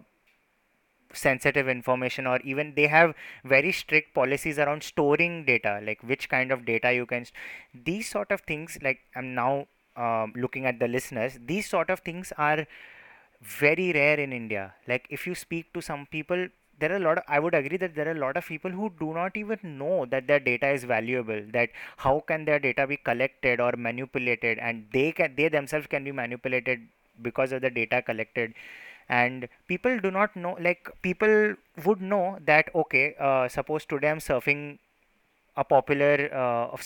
sensitive 1.13 1.67
information 1.67 2.27
or 2.27 2.39
even 2.41 2.73
they 2.75 2.85
have 2.87 3.15
very 3.43 3.71
strict 3.71 4.13
policies 4.13 4.59
around 4.59 4.83
storing 4.83 5.43
data 5.43 5.79
like 5.83 6.01
which 6.03 6.29
kind 6.29 6.51
of 6.51 6.65
data 6.65 6.93
you 6.93 7.05
can 7.05 7.25
st- 7.25 7.33
these 7.85 8.07
sort 8.07 8.31
of 8.31 8.41
things 8.41 8.77
like 8.83 8.99
i'm 9.15 9.33
now 9.33 9.65
um, 10.05 10.33
looking 10.35 10.65
at 10.65 10.79
the 10.79 10.87
listeners 10.87 11.39
these 11.53 11.69
sort 11.69 11.89
of 11.89 11.99
things 11.99 12.33
are 12.37 12.65
very 13.41 13.91
rare 13.93 14.19
in 14.19 14.33
india. 14.33 14.73
Like 14.87 15.05
if 15.09 15.25
you 15.27 15.35
speak 15.35 15.73
to 15.73 15.81
some 15.81 16.05
people 16.05 16.47
there 16.79 16.91
are 16.93 16.95
a 16.97 16.99
lot 17.05 17.17
of, 17.17 17.23
i 17.27 17.39
would 17.39 17.53
agree 17.59 17.77
that 17.77 17.93
there 17.95 18.07
are 18.07 18.11
a 18.17 18.19
lot 18.25 18.37
of 18.37 18.45
people 18.45 18.71
who 18.71 18.89
do 18.99 19.13
not 19.13 19.35
even 19.35 19.59
know 19.77 20.05
that 20.11 20.27
their 20.27 20.39
data 20.39 20.69
is 20.69 20.83
valuable 20.85 21.41
that 21.53 21.69
how 21.97 22.21
can 22.31 22.45
their 22.45 22.59
data 22.59 22.87
be 22.87 22.97
collected 22.97 23.59
or 23.59 23.73
manipulated 23.77 24.57
and 24.59 24.85
they 24.93 25.11
can 25.11 25.35
they 25.35 25.49
themselves 25.49 25.87
can 25.87 26.03
be 26.05 26.11
manipulated 26.11 26.87
because 27.21 27.51
of 27.51 27.61
the 27.61 27.69
data 27.69 28.01
collected. 28.01 28.53
And 29.09 29.49
people 29.67 29.99
do 29.99 30.11
not 30.11 30.35
know 30.35 30.55
like 30.59 30.89
people 31.01 31.55
would 31.85 32.01
know 32.01 32.37
that 32.45 32.69
okay 32.75 33.15
uh, 33.19 33.47
suppose 33.47 33.85
today 33.85 34.09
i'm 34.11 34.19
surfing 34.19 34.77
a 35.57 35.63
popular 35.63 36.29
uh, 36.33 36.77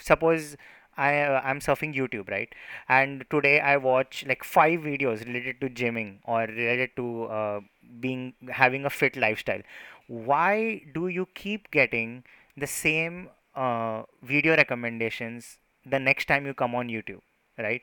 suppose 0.00 0.56
I 0.96 1.12
I'm 1.44 1.60
surfing 1.60 1.94
YouTube 1.94 2.28
right? 2.30 2.52
And 2.88 3.24
today 3.30 3.60
I 3.60 3.76
watch 3.76 4.24
like 4.26 4.44
five 4.44 4.80
videos 4.80 5.26
related 5.26 5.60
to 5.60 5.68
gymming 5.70 6.18
or 6.24 6.40
related 6.40 6.96
to 6.96 7.24
uh, 7.24 7.60
being 8.00 8.34
having 8.50 8.84
a 8.84 8.90
fit 8.90 9.16
lifestyle. 9.16 9.62
Why 10.08 10.82
do 10.94 11.08
you 11.08 11.26
keep 11.34 11.70
getting 11.70 12.24
the 12.56 12.66
same 12.66 13.30
uh, 13.54 14.02
video 14.22 14.56
recommendations 14.56 15.58
the 15.86 15.98
next 15.98 16.26
time 16.26 16.46
you 16.46 16.54
come 16.54 16.74
on 16.74 16.88
YouTube 16.88 17.20
right? 17.58 17.82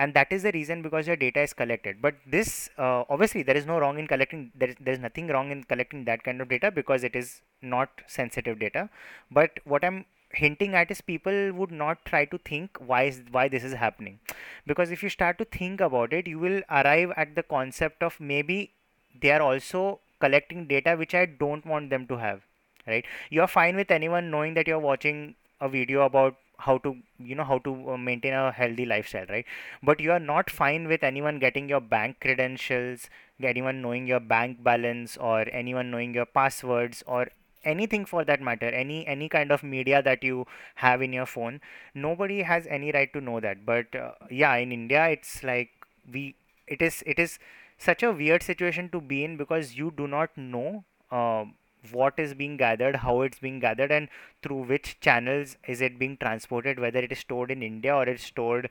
And 0.00 0.14
that 0.14 0.32
is 0.32 0.44
the 0.44 0.52
reason 0.52 0.80
because 0.80 1.08
your 1.08 1.16
data 1.16 1.40
is 1.40 1.52
collected. 1.52 2.00
But 2.00 2.14
this 2.24 2.70
uh, 2.78 3.02
obviously 3.10 3.42
there 3.42 3.56
is 3.56 3.66
no 3.66 3.78
wrong 3.78 3.98
in 3.98 4.06
collecting 4.06 4.52
there 4.54 4.68
is, 4.68 4.76
there 4.80 4.94
is 4.94 5.00
nothing 5.00 5.26
wrong 5.28 5.50
in 5.50 5.64
collecting 5.64 6.04
that 6.04 6.22
kind 6.22 6.40
of 6.40 6.48
data 6.48 6.70
because 6.70 7.02
it 7.02 7.16
is 7.16 7.42
not 7.62 7.88
sensitive 8.06 8.58
data. 8.58 8.88
But 9.30 9.58
what 9.64 9.84
i'm 9.84 10.04
hinting 10.32 10.74
at 10.74 10.90
is 10.90 11.00
people 11.00 11.52
would 11.52 11.70
not 11.70 12.04
try 12.04 12.24
to 12.24 12.38
think 12.38 12.76
why 12.78 13.04
is 13.04 13.22
why 13.30 13.48
this 13.48 13.64
is 13.64 13.72
happening. 13.74 14.18
Because 14.66 14.90
if 14.90 15.02
you 15.02 15.08
start 15.08 15.38
to 15.38 15.44
think 15.44 15.80
about 15.80 16.12
it 16.12 16.26
you 16.26 16.38
will 16.38 16.62
arrive 16.70 17.12
at 17.16 17.34
the 17.34 17.42
concept 17.42 18.02
of 18.02 18.20
maybe 18.20 18.72
they 19.20 19.30
are 19.30 19.42
also 19.42 20.00
collecting 20.20 20.66
data 20.66 20.96
which 20.96 21.14
i 21.14 21.24
don't 21.24 21.64
want 21.64 21.90
them 21.90 22.06
to 22.06 22.16
have 22.16 22.40
right? 22.88 23.04
You're 23.30 23.46
fine 23.46 23.76
with 23.76 23.90
anyone 23.90 24.30
knowing 24.30 24.54
that 24.54 24.66
you're 24.66 24.78
watching 24.78 25.34
a 25.60 25.68
video 25.68 26.02
about 26.02 26.36
how 26.56 26.76
to 26.78 26.96
you 27.20 27.36
know 27.36 27.44
how 27.44 27.58
to 27.58 27.90
uh, 27.90 27.96
maintain 27.96 28.32
a 28.32 28.50
healthy 28.50 28.84
lifestyle 28.84 29.26
right? 29.28 29.44
But 29.82 30.00
you 30.00 30.10
are 30.12 30.18
not 30.18 30.50
fine 30.50 30.88
with 30.88 31.04
anyone 31.04 31.38
getting 31.38 31.68
your 31.68 31.80
bank 31.80 32.20
credentials 32.20 33.08
anyone 33.40 33.80
knowing 33.80 34.08
your 34.08 34.18
bank 34.18 34.64
balance 34.64 35.16
or 35.16 35.46
anyone 35.52 35.92
knowing 35.92 36.12
your 36.12 36.26
passwords 36.26 37.04
or 37.06 37.28
anything 37.72 38.04
for 38.04 38.24
that 38.24 38.40
matter 38.40 38.68
any 38.82 39.06
any 39.06 39.28
kind 39.28 39.52
of 39.52 39.62
media 39.62 40.02
that 40.02 40.22
you 40.24 40.46
have 40.86 41.02
in 41.02 41.12
your 41.12 41.26
phone 41.26 41.60
nobody 41.94 42.42
has 42.42 42.66
any 42.68 42.92
right 42.92 43.12
to 43.12 43.20
know 43.20 43.40
that. 43.40 43.64
But 43.66 43.94
uh, 43.94 44.12
yeah 44.30 44.54
in 44.56 44.72
india 44.72 45.08
it's 45.08 45.42
like 45.42 45.70
we 46.12 46.34
it 46.66 46.82
is 46.82 47.02
it 47.06 47.18
is 47.18 47.38
such 47.78 48.02
a 48.02 48.12
weird 48.12 48.42
situation 48.42 48.88
to 48.90 49.00
be 49.00 49.24
in 49.24 49.36
because 49.36 49.74
you 49.76 49.92
do 49.96 50.06
not 50.08 50.36
know 50.36 50.84
uh, 51.10 51.44
what 51.92 52.14
is 52.18 52.34
being 52.34 52.56
gathered 52.56 52.96
how 52.96 53.20
it's 53.22 53.38
being 53.38 53.58
gathered 53.60 53.92
and 53.92 54.08
through 54.42 54.62
which 54.64 54.98
channels 55.00 55.56
is 55.66 55.80
it 55.80 55.98
being 55.98 56.16
transported 56.16 56.78
whether 56.78 56.98
it 57.00 57.12
is 57.12 57.18
stored 57.18 57.50
in 57.50 57.62
india 57.62 57.94
or 57.94 58.04
it's 58.04 58.24
stored 58.24 58.68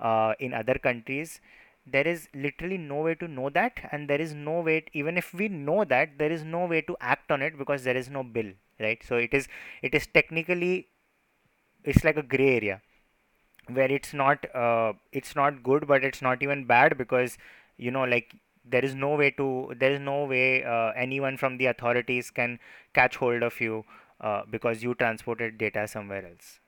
uh, 0.00 0.34
in 0.40 0.52
other 0.52 0.74
countries 0.74 1.40
there 1.92 2.06
is 2.06 2.28
literally 2.34 2.78
no 2.78 3.02
way 3.02 3.14
to 3.14 3.28
know 3.28 3.48
that 3.50 3.78
and 3.92 4.08
there 4.08 4.20
is 4.20 4.34
no 4.34 4.60
way 4.60 4.80
to, 4.80 4.90
even 4.92 5.16
if 5.16 5.32
we 5.34 5.48
know 5.48 5.84
that 5.84 6.18
there 6.18 6.32
is 6.32 6.44
no 6.44 6.66
way 6.66 6.80
to 6.82 6.96
act 7.00 7.30
on 7.30 7.42
it 7.42 7.58
because 7.58 7.84
there 7.84 7.96
is 7.96 8.08
no 8.08 8.22
bill 8.22 8.52
right? 8.80 9.02
So 9.04 9.16
it 9.16 9.34
is 9.34 9.48
it 9.82 9.94
is 9.94 10.06
technically 10.06 10.88
it's 11.84 12.04
like 12.04 12.16
a 12.16 12.22
gray 12.22 12.56
area 12.56 12.80
where 13.68 13.90
it's 13.90 14.14
not 14.14 14.44
uh, 14.54 14.92
it's 15.12 15.34
not 15.36 15.62
good 15.62 15.86
but 15.86 16.04
it's 16.04 16.22
not 16.22 16.42
even 16.42 16.64
bad 16.64 16.96
because 16.96 17.38
you 17.76 17.90
know 17.90 18.04
like 18.04 18.34
there 18.64 18.84
is 18.84 18.94
no 18.94 19.14
way 19.14 19.30
to 19.30 19.72
there 19.78 19.92
is 19.92 20.00
no 20.00 20.24
way 20.24 20.64
uh, 20.64 20.90
anyone 20.96 21.36
from 21.36 21.58
the 21.58 21.66
authorities 21.66 22.30
can 22.30 22.58
catch 22.94 23.16
hold 23.16 23.42
of 23.42 23.60
you 23.60 23.84
uh, 24.20 24.42
because 24.50 24.82
you 24.82 24.94
transported 24.94 25.58
data 25.58 25.86
somewhere 25.86 26.26
else 26.26 26.60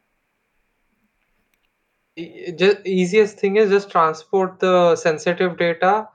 E- 2.20 2.52
ju- 2.60 2.80
easiest 2.84 3.38
thing 3.38 3.56
is 3.56 3.70
just 3.70 3.90
transport 3.90 4.58
the 4.60 4.96
sensitive 4.96 5.56
data 5.58 6.08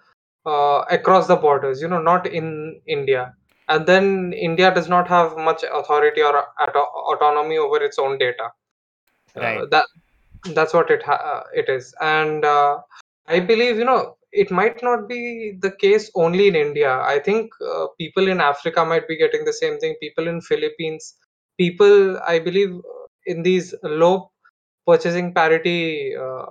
uh, 0.46 0.84
across 0.90 1.28
the 1.28 1.36
borders, 1.36 1.82
you 1.82 1.88
know, 1.88 2.02
not 2.02 2.28
in 2.28 2.82
India. 2.88 3.34
And 3.68 3.86
then 3.88 4.34
India 4.34 4.74
does 4.74 4.88
not 4.90 5.08
have 5.08 5.38
much 5.38 5.64
authority 5.64 6.22
or 6.22 6.36
auto- 6.62 6.92
autonomy 7.14 7.58
over 7.58 7.78
its 7.84 7.98
own 8.00 8.18
data. 8.18 8.50
right 9.36 9.64
Uh, 9.64 9.66
that 9.72 9.86
that's 10.54 10.74
what 10.74 10.90
it 10.92 11.04
ha- 11.04 11.24
uh, 11.34 11.44
it 11.54 11.70
is. 11.70 11.94
And 12.02 12.46
uh, 12.46 12.80
I 13.28 13.40
believe, 13.40 13.78
you 13.78 13.86
know, 13.86 14.18
it 14.32 14.52
might 14.52 14.82
not 14.84 15.08
be 15.08 15.54
the 15.62 15.72
case 15.72 16.12
only 16.16 16.48
in 16.48 16.56
India. 16.56 17.00
I 17.02 17.20
think 17.20 17.52
uh, 17.62 17.88
people 18.00 18.28
in 18.28 18.40
Africa 18.42 18.86
might 18.86 19.08
be 19.08 19.18
getting 19.18 19.46
the 19.46 19.54
same 19.54 19.80
thing. 19.80 19.96
People 20.02 20.28
in 20.28 20.42
Philippines, 20.42 21.16
people, 21.58 22.20
I 22.20 22.40
believe, 22.40 22.76
uh, 22.76 23.08
in 23.26 23.44
these 23.44 23.74
low 23.84 24.32
purchasing 24.86 25.34
parity 25.34 26.16
uh, 26.16 26.46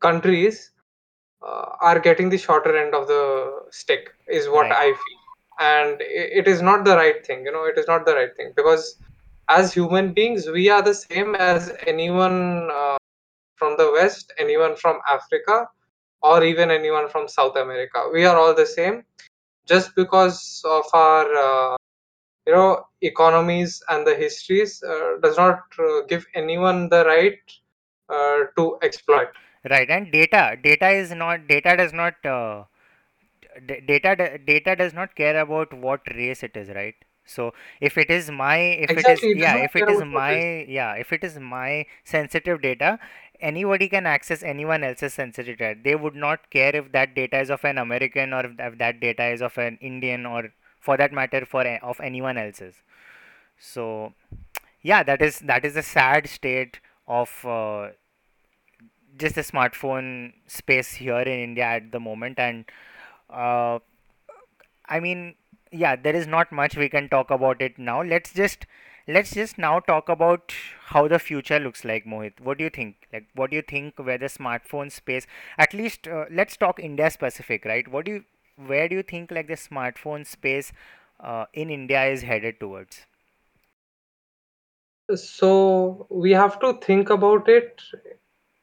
countries 0.00 0.72
uh, 1.46 1.66
are 1.80 1.98
getting 2.00 2.28
the 2.30 2.38
shorter 2.38 2.76
end 2.76 2.94
of 2.94 3.06
the 3.08 3.62
stick 3.70 4.10
is 4.28 4.48
what 4.48 4.70
right. 4.70 4.72
I 4.72 4.86
feel. 4.86 5.20
And 5.60 5.96
it 6.00 6.48
is 6.48 6.62
not 6.62 6.84
the 6.84 6.96
right 6.96 7.24
thing 7.24 7.44
you 7.44 7.52
know 7.52 7.64
it 7.64 7.78
is 7.78 7.86
not 7.86 8.04
the 8.06 8.14
right 8.14 8.34
thing 8.36 8.52
because 8.56 8.96
as 9.48 9.72
human 9.74 10.12
beings 10.14 10.48
we 10.48 10.70
are 10.70 10.82
the 10.82 10.94
same 10.94 11.34
as 11.34 11.72
anyone 11.86 12.68
uh, 12.72 12.96
from 13.56 13.76
the 13.76 13.90
west 13.92 14.32
anyone 14.38 14.76
from 14.76 14.98
africa 15.08 15.66
or 16.22 16.42
even 16.44 16.70
anyone 16.70 17.08
from 17.08 17.28
south 17.28 17.56
america. 17.56 18.08
We 18.12 18.24
are 18.24 18.36
all 18.36 18.54
the 18.54 18.66
same. 18.66 19.04
Just 19.66 19.94
because 19.94 20.62
of 20.66 20.84
our 20.94 21.26
uh, 21.34 21.76
you 22.50 22.56
know 22.56 22.86
economies 23.12 23.82
and 23.88 24.06
the 24.06 24.16
histories 24.24 24.82
uh, 24.94 25.10
does 25.22 25.38
not 25.38 25.80
uh, 25.88 26.02
give 26.14 26.26
anyone 26.44 26.88
the 26.88 27.04
right 27.04 27.58
uh, 28.08 28.38
to 28.56 28.78
exploit. 28.82 29.28
Right 29.70 29.90
and 29.90 30.12
data 30.12 30.56
data 30.62 30.90
is 30.90 31.12
not 31.12 31.48
data 31.48 31.76
does 31.76 31.92
not 31.94 32.14
uh, 32.26 32.64
d- 33.66 33.80
data 33.90 34.16
d- 34.16 34.38
data 34.52 34.76
does 34.76 34.94
not 34.94 35.14
care 35.14 35.40
about 35.40 35.72
what 35.72 36.00
race 36.14 36.42
it 36.42 36.56
is 36.56 36.68
right? 36.70 36.94
So 37.24 37.54
if 37.80 37.98
it 37.98 38.10
is 38.10 38.30
my 38.30 38.56
if 38.58 38.96
it 38.96 39.08
is 39.08 39.24
exactly 39.24 39.30
it 39.30 39.40
does 39.40 39.52
yeah 39.52 39.56
if 39.56 39.76
it 39.76 39.88
is 39.88 40.00
about 40.00 40.06
what 40.12 40.24
race. 40.28 40.44
my 40.44 40.64
yeah 40.68 40.94
if 40.94 41.12
it 41.12 41.24
is 41.24 41.38
my 41.38 41.86
sensitive 42.04 42.62
data 42.62 42.98
anybody 43.40 43.88
can 43.88 44.06
access 44.06 44.42
anyone 44.42 44.84
else's 44.84 45.14
sensitive 45.14 45.58
data. 45.58 45.80
They 45.82 45.94
would 45.94 46.16
not 46.16 46.50
care 46.50 46.74
if 46.76 46.92
that 46.92 47.14
data 47.14 47.40
is 47.40 47.50
of 47.50 47.64
an 47.64 47.78
american 47.78 48.32
or 48.34 48.44
if 48.46 48.78
that 48.78 49.00
data 49.00 49.26
is 49.26 49.42
of 49.42 49.58
an 49.58 49.78
indian 49.80 50.26
or 50.26 50.50
for 50.80 50.96
that 50.96 51.12
matter 51.12 51.44
for 51.46 51.66
of 51.92 52.00
anyone 52.00 52.38
else's 52.38 52.76
so 53.58 54.12
yeah 54.82 55.02
that 55.02 55.22
is 55.22 55.40
that 55.40 55.64
is 55.64 55.76
a 55.76 55.82
sad 55.82 56.28
state 56.28 56.80
of 57.08 57.44
uh, 57.46 57.88
just 59.16 59.34
the 59.34 59.42
smartphone 59.42 60.32
space 60.46 60.94
here 60.94 61.20
in 61.20 61.38
india 61.48 61.64
at 61.64 61.90
the 61.92 62.00
moment 62.00 62.38
and 62.38 62.64
uh, 63.30 63.78
I 64.88 65.00
mean, 65.00 65.34
yeah, 65.72 65.96
there 65.96 66.14
is 66.16 66.26
not 66.26 66.52
much 66.52 66.76
we 66.76 66.88
can 66.88 67.08
talk 67.08 67.30
about 67.30 67.62
it 67.62 67.78
now. 67.78 68.02
Let's 68.02 68.32
just 68.32 68.66
let's 69.08 69.32
just 69.32 69.58
now 69.58 69.80
talk 69.80 70.08
about 70.08 70.52
how 70.86 71.08
the 71.08 71.18
future 71.18 71.58
looks 71.58 71.84
like, 71.84 72.04
Mohit. 72.04 72.40
What 72.40 72.58
do 72.58 72.64
you 72.64 72.70
think? 72.70 72.96
Like, 73.12 73.26
what 73.34 73.50
do 73.50 73.56
you 73.56 73.62
think 73.62 73.98
where 73.98 74.18
the 74.18 74.26
smartphone 74.26 74.90
space? 74.92 75.26
At 75.58 75.72
least, 75.74 76.08
uh, 76.08 76.26
let's 76.30 76.56
talk 76.56 76.78
India 76.80 77.10
specific, 77.10 77.64
right? 77.64 77.86
What 77.88 78.04
do 78.04 78.12
you, 78.12 78.24
where 78.66 78.88
do 78.88 78.96
you 78.96 79.02
think 79.02 79.30
like 79.30 79.48
the 79.48 79.54
smartphone 79.54 80.26
space 80.26 80.72
uh, 81.20 81.46
in 81.52 81.70
India 81.70 82.04
is 82.04 82.22
headed 82.22 82.60
towards? 82.60 83.06
So 85.14 86.06
we 86.10 86.32
have 86.32 86.60
to 86.60 86.78
think 86.80 87.10
about 87.10 87.48
it 87.48 87.82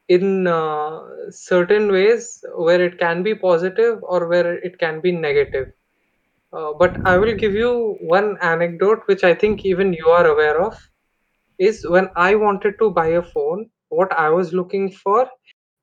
in 0.08 0.46
uh, 0.46 1.30
certain 1.30 1.92
ways 1.92 2.44
where 2.56 2.82
it 2.82 2.98
can 2.98 3.22
be 3.22 3.34
positive 3.34 3.98
or 4.02 4.26
where 4.28 4.54
it 4.54 4.78
can 4.78 5.00
be 5.00 5.12
negative. 5.12 5.72
Uh, 6.52 6.72
but 6.78 7.06
I 7.06 7.18
will 7.18 7.34
give 7.34 7.54
you 7.54 7.96
one 8.00 8.38
anecdote 8.40 9.02
which 9.06 9.22
I 9.24 9.34
think 9.34 9.66
even 9.66 9.92
you 9.92 10.08
are 10.08 10.26
aware 10.26 10.62
of 10.62 10.78
is 11.58 11.86
when 11.86 12.08
I 12.16 12.34
wanted 12.36 12.78
to 12.78 12.90
buy 12.90 13.08
a 13.08 13.22
phone, 13.22 13.70
what 13.90 14.12
I 14.12 14.30
was 14.30 14.52
looking 14.52 14.90
for 14.90 15.28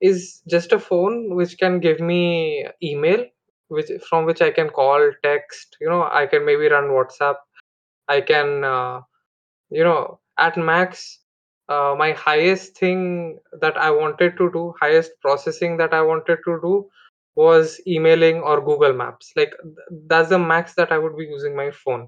is 0.01 0.41
just 0.47 0.71
a 0.71 0.79
phone 0.79 1.35
which 1.35 1.57
can 1.57 1.79
give 1.79 1.99
me 1.99 2.65
email, 2.81 3.25
which 3.69 3.89
from 4.09 4.25
which 4.25 4.41
I 4.41 4.51
can 4.51 4.69
call, 4.69 5.11
text, 5.23 5.77
you 5.81 5.89
know, 5.89 6.03
I 6.11 6.27
can 6.27 6.45
maybe 6.45 6.67
run 6.69 6.85
WhatsApp, 6.85 7.35
I 8.07 8.21
can 8.21 8.63
uh, 8.63 9.01
you 9.69 9.83
know 9.83 10.19
at 10.37 10.57
max 10.57 11.19
uh, 11.69 11.95
my 11.97 12.11
highest 12.13 12.77
thing 12.77 13.39
that 13.61 13.77
i 13.77 13.89
wanted 13.91 14.37
to 14.37 14.49
do 14.51 14.73
highest 14.81 15.11
processing 15.21 15.77
that 15.77 15.93
i 15.93 16.01
wanted 16.01 16.37
to 16.45 16.59
do 16.63 16.87
was 17.35 17.81
emailing 17.87 18.37
or 18.41 18.61
google 18.61 18.93
maps. 18.93 19.31
Like 19.35 19.53
that's 20.07 20.29
the 20.29 20.39
max 20.39 20.73
that 20.75 20.91
i 20.91 20.97
would 20.97 21.17
be 21.17 21.25
using 21.25 21.55
my 21.55 21.71
phone 21.71 22.07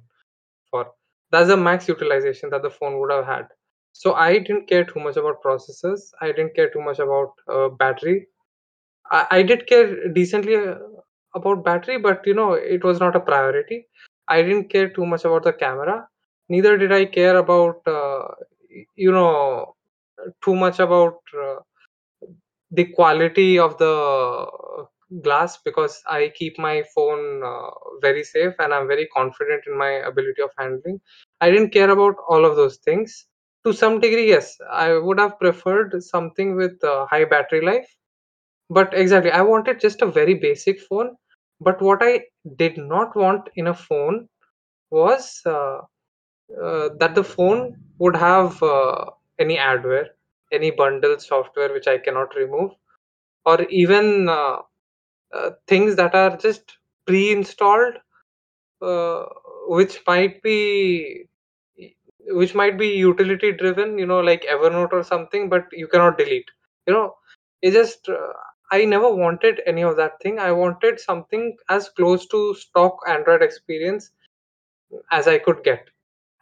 for. 0.72 0.92
That's 1.32 1.50
the 1.50 1.58
max 1.58 1.88
utilization 1.88 2.50
that 2.52 2.62
the 2.64 2.70
phone 2.70 3.00
would 3.00 3.12
have 3.12 3.26
had. 3.26 3.48
So 3.94 4.14
i 4.14 4.40
didn't 4.40 4.68
care 4.70 4.86
too 4.86 5.00
much 5.00 5.18
about 5.18 5.44
processors. 5.44 6.02
I 6.22 6.28
didn't 6.28 6.56
care 6.56 6.70
too 6.70 6.82
much 6.82 7.00
about 7.00 7.34
uh, 7.52 7.70
battery. 7.70 8.28
I, 9.12 9.28
I 9.32 9.44
did 9.44 9.68
care 9.68 10.10
decently 10.10 10.56
uh, 10.56 10.76
about 11.36 11.64
battery, 11.64 11.98
but 12.00 12.26
you 12.26 12.34
know, 12.34 12.54
it 12.54 12.84
was 12.84 13.00
not 13.00 13.16
a 13.16 13.20
priority. 13.20 13.88
I 14.28 14.42
didn't 14.42 14.70
care 14.70 14.90
too 14.90 15.06
much 15.06 15.26
about 15.26 15.44
the 15.44 15.54
camera. 15.54 16.08
Neither 16.50 16.78
did 16.78 16.92
I 16.92 17.06
care 17.06 17.38
about, 17.38 17.82
uh, 17.88 18.28
you 18.96 19.12
know, 19.12 19.76
too 20.44 20.56
much 20.56 20.80
about 20.80 21.20
uh, 21.40 21.58
the 22.72 22.86
quality 22.94 23.60
of 23.60 23.78
the 23.78 23.94
glass 25.24 25.58
because 25.64 26.02
I 26.10 26.32
keep 26.36 26.60
my 26.60 26.84
phone 26.94 27.42
uh, 27.44 27.70
very 28.02 28.24
safe 28.24 28.54
and 28.60 28.74
I'm 28.74 28.88
very 28.88 29.08
confident 29.08 29.64
in 29.68 29.78
my 29.78 29.90
ability 30.12 30.42
of 30.42 30.52
handling. 30.58 31.00
I 31.40 31.50
didn't 31.50 31.70
care 31.72 31.90
about 31.90 32.16
all 32.28 32.46
of 32.46 32.56
those 32.56 32.78
things. 32.78 33.26
To 33.66 33.74
some 33.74 34.00
degree, 34.00 34.28
yes, 34.30 34.58
I 34.72 34.94
would 34.98 35.20
have 35.20 35.40
preferred 35.40 36.02
something 36.04 36.56
with 36.56 36.82
uh, 36.84 37.06
high 37.08 37.26
battery 37.26 37.62
life. 37.66 37.88
But 38.70 38.94
exactly, 38.94 39.32
I 39.32 39.42
wanted 39.42 39.80
just 39.80 40.02
a 40.02 40.06
very 40.08 40.34
basic 40.34 40.80
phone. 40.82 41.16
But 41.60 41.82
what 41.82 42.00
I 42.02 42.26
did 42.58 42.78
not 42.78 43.16
want 43.16 43.50
in 43.56 43.68
a 43.68 43.74
phone 43.74 44.30
was 44.92 45.42
uh, 45.46 45.80
uh, 46.64 46.90
that 47.00 47.14
the 47.16 47.24
phone 47.24 47.78
would 48.00 48.16
have 48.16 48.62
uh, 48.64 49.06
any 49.40 49.58
adware, 49.58 50.08
any 50.52 50.72
bundled 50.72 51.22
software 51.22 51.74
which 51.74 51.88
I 51.88 51.98
cannot 52.00 52.36
remove, 52.36 52.72
or 53.46 53.64
even 53.70 54.30
uh, 54.30 54.60
uh, 55.34 55.52
things 55.68 55.96
that 55.98 56.16
are 56.16 56.38
just 56.38 56.78
pre-installed, 57.08 57.96
uh, 58.82 59.26
which 59.68 60.02
might 60.08 60.42
be 60.44 61.28
which 62.30 62.54
might 62.56 62.78
be 62.78 62.88
utility 62.90 63.52
driven, 63.52 63.98
you 63.98 64.06
know, 64.06 64.20
like 64.20 64.44
Evernote 64.44 64.92
or 64.92 65.04
something, 65.04 65.50
but 65.50 65.66
you 65.72 65.88
cannot 65.88 66.18
delete. 66.18 66.50
You 66.86 66.94
know, 66.94 67.16
it 67.62 67.72
just 67.72 68.10
uh, 68.10 68.34
I 68.72 68.86
never 68.86 69.14
wanted 69.14 69.62
any 69.66 69.84
of 69.84 69.98
that 69.98 70.22
thing. 70.22 70.40
I 70.40 70.52
wanted 70.54 71.00
something 71.02 71.58
as 71.70 71.90
close 71.90 72.26
to 72.28 72.56
stock 72.56 72.98
Android 73.08 73.42
experience 73.44 74.12
as 75.12 75.28
I 75.28 75.38
could 75.40 75.64
get. 75.64 75.90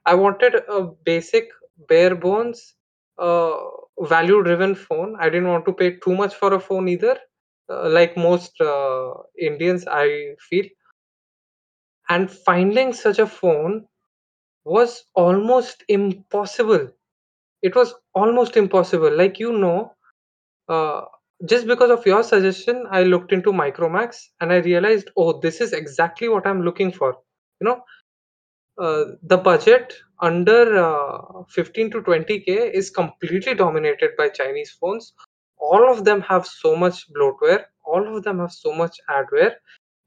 I 0.05 0.15
wanted 0.15 0.55
a 0.69 0.83
basic, 1.05 1.49
bare 1.89 2.15
bones, 2.15 2.75
uh, 3.17 3.57
value 4.01 4.43
driven 4.43 4.75
phone. 4.75 5.15
I 5.19 5.29
didn't 5.29 5.49
want 5.49 5.65
to 5.65 5.73
pay 5.73 5.97
too 5.97 6.15
much 6.15 6.35
for 6.35 6.53
a 6.53 6.59
phone 6.59 6.87
either, 6.89 7.17
uh, 7.69 7.89
like 7.89 8.17
most 8.17 8.59
uh, 8.61 9.13
Indians, 9.39 9.85
I 9.87 10.35
feel. 10.49 10.65
And 12.09 12.31
finding 12.31 12.93
such 12.93 13.19
a 13.19 13.27
phone 13.27 13.87
was 14.65 15.05
almost 15.15 15.83
impossible. 15.89 16.89
It 17.61 17.75
was 17.75 17.95
almost 18.15 18.57
impossible. 18.57 19.11
Like, 19.15 19.39
you 19.39 19.53
know, 19.57 19.95
uh, 20.69 21.05
just 21.47 21.67
because 21.67 21.91
of 21.91 22.05
your 22.05 22.23
suggestion, 22.23 22.85
I 22.89 23.03
looked 23.03 23.31
into 23.33 23.51
Micromax 23.51 24.17
and 24.39 24.51
I 24.51 24.57
realized, 24.57 25.09
oh, 25.17 25.39
this 25.39 25.61
is 25.61 25.73
exactly 25.73 26.29
what 26.29 26.47
I'm 26.47 26.61
looking 26.63 26.91
for. 26.91 27.17
You 27.61 27.65
know, 27.67 27.81
uh, 28.77 29.05
the 29.23 29.37
budget 29.37 29.93
under 30.21 30.77
uh, 30.83 31.43
15 31.49 31.91
to 31.91 32.01
20k 32.01 32.71
is 32.73 32.89
completely 32.89 33.53
dominated 33.55 34.11
by 34.17 34.29
Chinese 34.29 34.71
phones. 34.71 35.13
All 35.57 35.91
of 35.91 36.05
them 36.05 36.21
have 36.21 36.45
so 36.45 36.75
much 36.75 37.05
bloatware. 37.13 37.65
All 37.85 38.15
of 38.17 38.23
them 38.23 38.39
have 38.39 38.51
so 38.51 38.73
much 38.73 38.97
adware. 39.09 39.53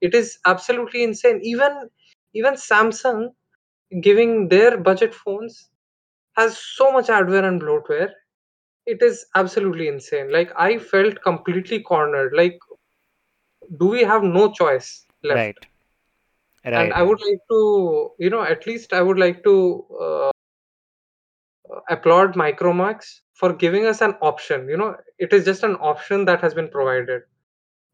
It 0.00 0.14
is 0.14 0.38
absolutely 0.46 1.02
insane. 1.04 1.40
Even 1.42 1.90
even 2.34 2.54
Samsung 2.54 3.30
giving 4.02 4.48
their 4.48 4.78
budget 4.78 5.14
phones 5.14 5.70
has 6.36 6.58
so 6.58 6.92
much 6.92 7.08
adware 7.08 7.44
and 7.44 7.60
bloatware. 7.62 8.10
It 8.89 9.03
is 9.03 9.26
absolutely 9.34 9.89
insane. 9.89 10.32
Like 10.32 10.51
I 10.57 10.78
felt 10.78 11.22
completely 11.22 11.80
cornered. 11.80 12.32
Like, 12.34 12.59
do 13.78 13.86
we 13.86 14.03
have 14.03 14.22
no 14.22 14.51
choice 14.51 15.05
left? 15.22 15.36
Right. 15.36 15.66
And 16.64 16.95
I 16.95 17.03
would 17.03 17.20
like 17.20 17.41
to, 17.51 18.11
you 18.18 18.30
know, 18.30 18.43
at 18.43 18.66
least 18.66 18.95
I 18.95 19.03
would 19.03 19.18
like 19.18 19.45
to 19.45 19.84
uh, 20.01 20.30
applaud 21.91 22.34
Micromax 22.34 23.20
for 23.34 23.53
giving 23.53 23.84
us 23.84 24.01
an 24.01 24.14
option. 24.22 24.66
You 24.70 24.78
know, 24.78 24.97
it 25.18 25.34
is 25.34 25.45
just 25.45 25.64
an 25.64 25.76
option 25.76 26.24
that 26.24 26.41
has 26.41 26.55
been 26.55 26.68
provided. 26.68 27.22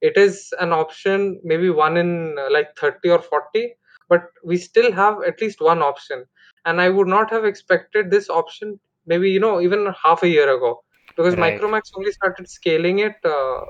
It 0.01 0.17
is 0.17 0.55
an 0.61 0.73
option, 0.73 1.41
maybe 1.43 1.71
one 1.71 1.97
in 1.97 2.37
uh, 2.39 2.53
like 2.53 2.77
30 2.79 3.11
or 3.11 3.21
40, 3.21 3.75
but 4.09 4.27
we 4.45 4.59
still 4.59 4.93
have 4.93 5.25
at 5.27 5.41
least 5.41 5.61
one 5.61 5.83
option. 5.83 6.25
And 6.67 6.81
I 6.81 6.89
would 6.89 7.09
not 7.09 7.33
have 7.33 7.45
expected 7.45 8.13
this 8.13 8.31
option 8.31 8.79
maybe, 9.07 9.31
you 9.31 9.41
know, 9.41 9.61
even 9.61 9.93
half 10.05 10.23
a 10.23 10.29
year 10.29 10.57
ago 10.57 10.84
because 11.17 11.37
Right. 11.37 11.61
Micromax 11.61 11.91
only 11.97 12.13
started 12.13 12.49
scaling 12.49 13.01
it 13.01 13.17
uh, 13.25 13.61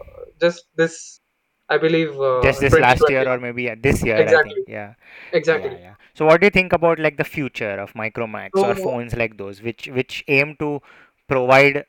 just 0.40 0.66
this, 0.76 1.20
I 1.68 1.78
believe, 1.78 2.12
Just 2.42 2.58
uh, 2.58 2.68
this 2.68 2.74
last 2.74 3.08
year 3.08 3.28
or 3.28 3.38
maybe 3.38 3.70
uh, 3.70 3.76
this 3.80 4.02
year, 4.02 4.16
I 4.16 4.18
think. 4.18 4.28
Exactly. 4.28 4.64
Yeah. 4.66 4.74
Yeah, 4.74 4.94
Exactly. 5.32 5.78
So 6.14 6.26
what 6.26 6.40
do 6.40 6.46
you 6.46 6.50
think 6.50 6.72
about 6.72 6.98
like 6.98 7.16
the 7.16 7.24
future 7.24 7.78
of 7.78 7.92
Micromax 7.94 8.50
or 8.54 8.74
phones 8.74 9.14
like 9.16 9.36
those 9.36 9.62
which 9.62 9.88
which 9.88 10.24
aim 10.28 10.56
to 10.60 10.80
provide 11.28 11.84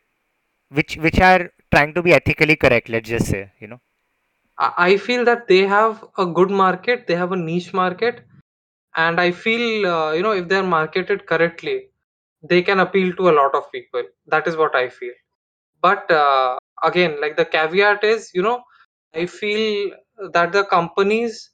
which 0.70 0.98
which 0.98 1.20
are 1.20 1.52
trying 1.72 1.94
to 1.94 2.02
be 2.02 2.14
ethically 2.14 2.56
correct, 2.56 2.90
let's 2.90 3.10
just 3.10 3.28
say, 3.28 3.52
you 3.60 3.68
know? 3.68 3.80
I 4.58 4.98
feel 4.98 5.26
that 5.26 5.48
they 5.48 5.66
have 5.68 6.04
a 6.18 6.26
good 6.26 6.50
market, 6.50 7.08
they 7.08 7.16
have 7.16 7.34
a 7.34 7.36
niche 7.36 7.74
market, 7.74 8.22
and 8.96 9.20
I 9.20 9.32
feel, 9.32 9.86
uh, 9.86 10.12
you 10.14 10.24
know, 10.24 10.32
if 10.32 10.48
they're 10.48 10.64
marketed 10.64 11.26
correctly, 11.26 11.90
they 12.42 12.62
can 12.62 12.80
appeal 12.80 13.14
to 13.16 13.30
a 13.30 13.36
lot 13.40 13.54
of 13.54 13.72
people. 13.72 14.04
That 14.28 14.48
is 14.48 14.56
what 14.56 14.76
I 14.76 14.90
feel. 14.90 15.14
But 15.82 16.10
uh, 16.12 16.58
again, 16.84 17.20
like 17.22 17.38
the 17.38 17.46
caveat 17.46 18.04
is, 18.04 18.32
you 18.34 18.42
know, 18.42 18.64
I 19.14 19.26
feel 19.26 19.92
that 20.34 20.52
the 20.52 20.66
companies 20.66 21.52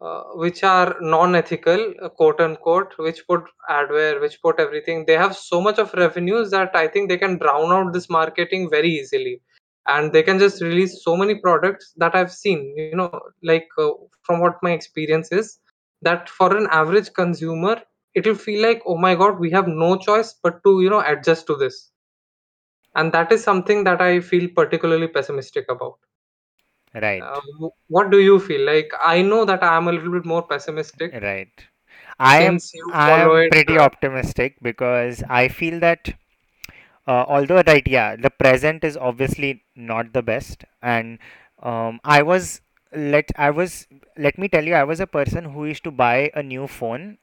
uh, 0.00 0.22
which 0.34 0.62
are 0.64 0.96
non-ethical, 1.00 1.94
uh, 2.02 2.08
quote 2.08 2.40
unquote, 2.40 2.94
which 2.98 3.26
put 3.26 3.42
adware, 3.70 4.20
which 4.20 4.40
put 4.42 4.58
everything, 4.60 5.04
they 5.06 5.14
have 5.14 5.36
so 5.36 5.60
much 5.60 5.78
of 5.78 5.92
revenues 5.94 6.50
that 6.50 6.74
I 6.74 6.88
think 6.88 7.08
they 7.08 7.18
can 7.18 7.38
drown 7.38 7.72
out 7.72 7.92
this 7.92 8.08
marketing 8.10 8.68
very 8.70 8.88
easily, 8.90 9.42
and 9.86 10.12
they 10.12 10.22
can 10.22 10.38
just 10.38 10.62
release 10.62 11.02
so 11.04 11.16
many 11.16 11.36
products 11.40 11.92
that 11.98 12.14
I've 12.14 12.32
seen. 12.32 12.74
You 12.76 12.96
know, 12.96 13.20
like 13.42 13.68
uh, 13.78 13.90
from 14.22 14.40
what 14.40 14.56
my 14.62 14.72
experience 14.72 15.30
is, 15.32 15.58
that 16.02 16.28
for 16.28 16.56
an 16.56 16.66
average 16.70 17.12
consumer, 17.12 17.82
it 18.14 18.26
will 18.26 18.34
feel 18.34 18.62
like, 18.62 18.82
oh 18.86 18.96
my 18.96 19.14
god, 19.14 19.38
we 19.38 19.50
have 19.50 19.66
no 19.68 19.96
choice 19.96 20.34
but 20.42 20.62
to 20.64 20.80
you 20.82 20.90
know 20.90 21.00
adjust 21.06 21.46
to 21.48 21.56
this, 21.56 21.90
and 22.94 23.12
that 23.12 23.32
is 23.32 23.42
something 23.42 23.84
that 23.84 24.00
I 24.00 24.20
feel 24.20 24.48
particularly 24.54 25.08
pessimistic 25.08 25.66
about. 25.68 25.98
Uh, 27.20 27.34
Right. 27.34 27.42
w- 27.54 27.72
what 27.88 28.10
do 28.10 28.18
you 28.20 28.38
feel 28.40 28.66
like? 28.66 28.90
I 29.00 29.22
know 29.22 29.44
that 29.44 29.62
I 29.62 29.76
am 29.76 29.88
a 29.88 29.92
little 29.92 30.10
bit 30.12 30.24
more 30.26 30.42
pessimistic 30.46 31.12
Right. 31.12 31.52
I 32.18 32.38
am 32.40 32.62
I 32.90 33.14
am 33.14 33.42
pretty 33.50 33.78
Uh, 33.78 33.78
optimistic 33.78 34.56
because 34.62 35.22
I 35.28 35.48
feel 35.48 35.80
that 35.80 36.14
uh, 37.06 37.24
although 37.28 37.62
right, 37.66 37.86
yeah, 37.86 38.16
the 38.16 38.30
present 38.30 38.84
is 38.84 38.96
obviously 38.96 39.64
not 39.76 40.12
the 40.12 40.22
best, 40.22 40.64
and 40.82 41.18
um, 41.62 42.00
I 42.04 42.22
was 42.22 42.60
let 42.94 43.30
I 43.36 43.50
was 43.50 43.86
let 44.16 44.38
me 44.38 44.48
tell 44.48 44.64
you, 44.64 44.74
I 44.74 44.84
was 44.84 45.00
a 45.00 45.06
person 45.06 45.44
who 45.46 45.66
used 45.66 45.84
to 45.84 45.90
buy 45.90 46.30
a 46.34 46.42
new 46.42 46.66
phone 46.66 47.18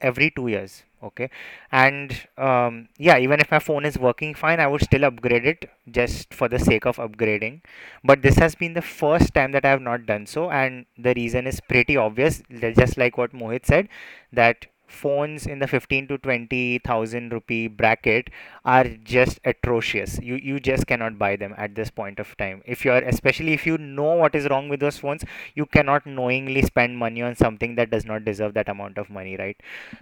every 0.00 0.30
two 0.30 0.48
years 0.48 0.82
okay? 1.02 1.30
And 1.70 2.12
um, 2.36 2.88
yeah 2.98 3.18
even 3.18 3.40
if 3.40 3.50
my 3.50 3.58
phone 3.58 3.84
is 3.84 3.98
working 3.98 4.34
fine 4.34 4.60
i 4.60 4.66
would 4.66 4.82
still 4.82 5.04
upgrade 5.04 5.46
it 5.46 5.70
just 5.90 6.34
for 6.34 6.48
the 6.48 6.58
sake 6.58 6.86
of 6.86 6.96
upgrading. 6.96 7.60
But 8.04 8.22
this 8.22 8.36
has 8.36 8.54
been 8.54 8.74
the 8.74 8.82
first 8.82 9.34
time 9.34 9.52
that 9.52 9.64
i 9.64 9.70
have 9.70 9.82
not 9.82 10.06
done 10.06 10.26
so 10.26 10.50
and 10.50 10.86
the 10.96 11.14
reason 11.14 11.46
is 11.46 11.60
pretty 11.60 11.96
obvious 11.96 12.42
just 12.50 12.96
like 12.96 13.16
what 13.18 13.32
mohit 13.32 13.66
said 13.66 13.88
that 14.32 14.66
phones 14.88 15.46
in 15.46 15.58
the 15.60 15.66
15 15.68 16.08
to 16.08 16.18
20 16.18 16.78
thousand 16.80 17.32
rupee 17.32 17.68
bracket 17.68 18.30
are 18.64 18.84
just 19.04 19.38
atrocious. 19.44 20.18
You 20.20 20.36
you 20.36 20.60
just 20.60 20.86
cannot 20.86 21.18
buy 21.18 21.36
them 21.36 21.54
at 21.56 21.74
this 21.74 21.90
point 21.90 22.18
of 22.18 22.36
time. 22.36 22.62
If 22.66 22.84
you're 22.84 22.98
especially 22.98 23.52
if 23.52 23.66
you 23.66 23.78
know 23.78 24.14
what 24.14 24.34
is 24.34 24.48
wrong 24.48 24.68
with 24.68 24.80
those 24.80 24.98
phones 24.98 25.24
you 25.54 25.66
cannot 25.66 26.06
knowingly 26.06 26.62
spend 26.62 26.96
money 26.98 27.22
on 27.22 27.34
something 27.36 27.74
that 27.76 27.90
does 27.90 28.04
not 28.04 28.24
deserve 28.24 28.54
that 28.54 28.68
amount 28.68 28.98
of 28.98 29.10
money 29.10 29.36
right? 29.36 29.56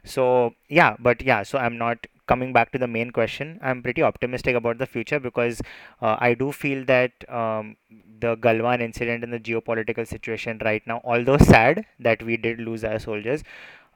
So 0.04 0.54
yeah 0.68 0.96
but 0.98 1.22
yeah 1.22 1.42
so 1.42 1.58
i'm 1.58 1.78
not 1.78 2.06
coming 2.26 2.52
back 2.52 2.72
to 2.72 2.78
the 2.78 2.88
main 2.88 3.10
question. 3.12 3.58
I'm 3.62 3.82
pretty 3.82 4.02
optimistic 4.02 4.56
about 4.56 4.78
the 4.78 4.86
future 4.86 5.20
because 5.20 5.62
uh, 6.02 6.16
i 6.18 6.34
do 6.34 6.50
feel 6.52 6.84
that 6.86 7.12
um, 7.28 7.76
the 8.20 8.36
galwan 8.36 8.80
incident 8.80 9.22
and 9.22 9.32
the 9.32 9.38
geopolitical 9.38 10.06
situation 10.06 10.60
right 10.64 10.82
now 10.86 11.00
although 11.04 11.38
sad 11.38 11.84
that 12.00 12.22
we 12.22 12.36
did 12.36 12.58
lose 12.60 12.82
our 12.84 12.98
soldiers 12.98 13.44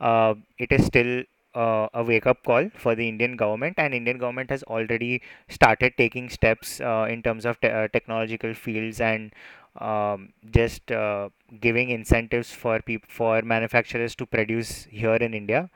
uh, 0.00 0.34
it 0.58 0.72
is 0.72 0.86
still 0.86 1.22
uh, 1.54 1.88
a 1.94 2.02
wake 2.04 2.26
up 2.26 2.44
call 2.44 2.68
for 2.76 2.94
the 2.94 3.08
Indian 3.08 3.36
government, 3.36 3.74
and 3.78 3.94
Indian 3.94 4.18
government 4.18 4.50
has 4.50 4.62
already 4.64 5.22
started 5.48 5.94
taking 5.96 6.28
steps 6.30 6.80
uh, 6.80 7.06
in 7.10 7.22
terms 7.22 7.44
of 7.46 7.60
te- 7.60 7.68
uh, 7.68 7.88
technological 7.88 8.54
fields 8.54 9.00
and 9.00 9.32
um, 9.80 10.32
just 10.52 10.90
uh, 10.92 11.28
giving 11.60 11.90
incentives 11.90 12.52
for 12.52 12.80
peop- 12.80 13.10
for 13.10 13.42
manufacturers 13.42 14.14
to 14.16 14.26
produce 14.26 14.84
here 14.90 15.14
in 15.16 15.34
India, 15.34 15.70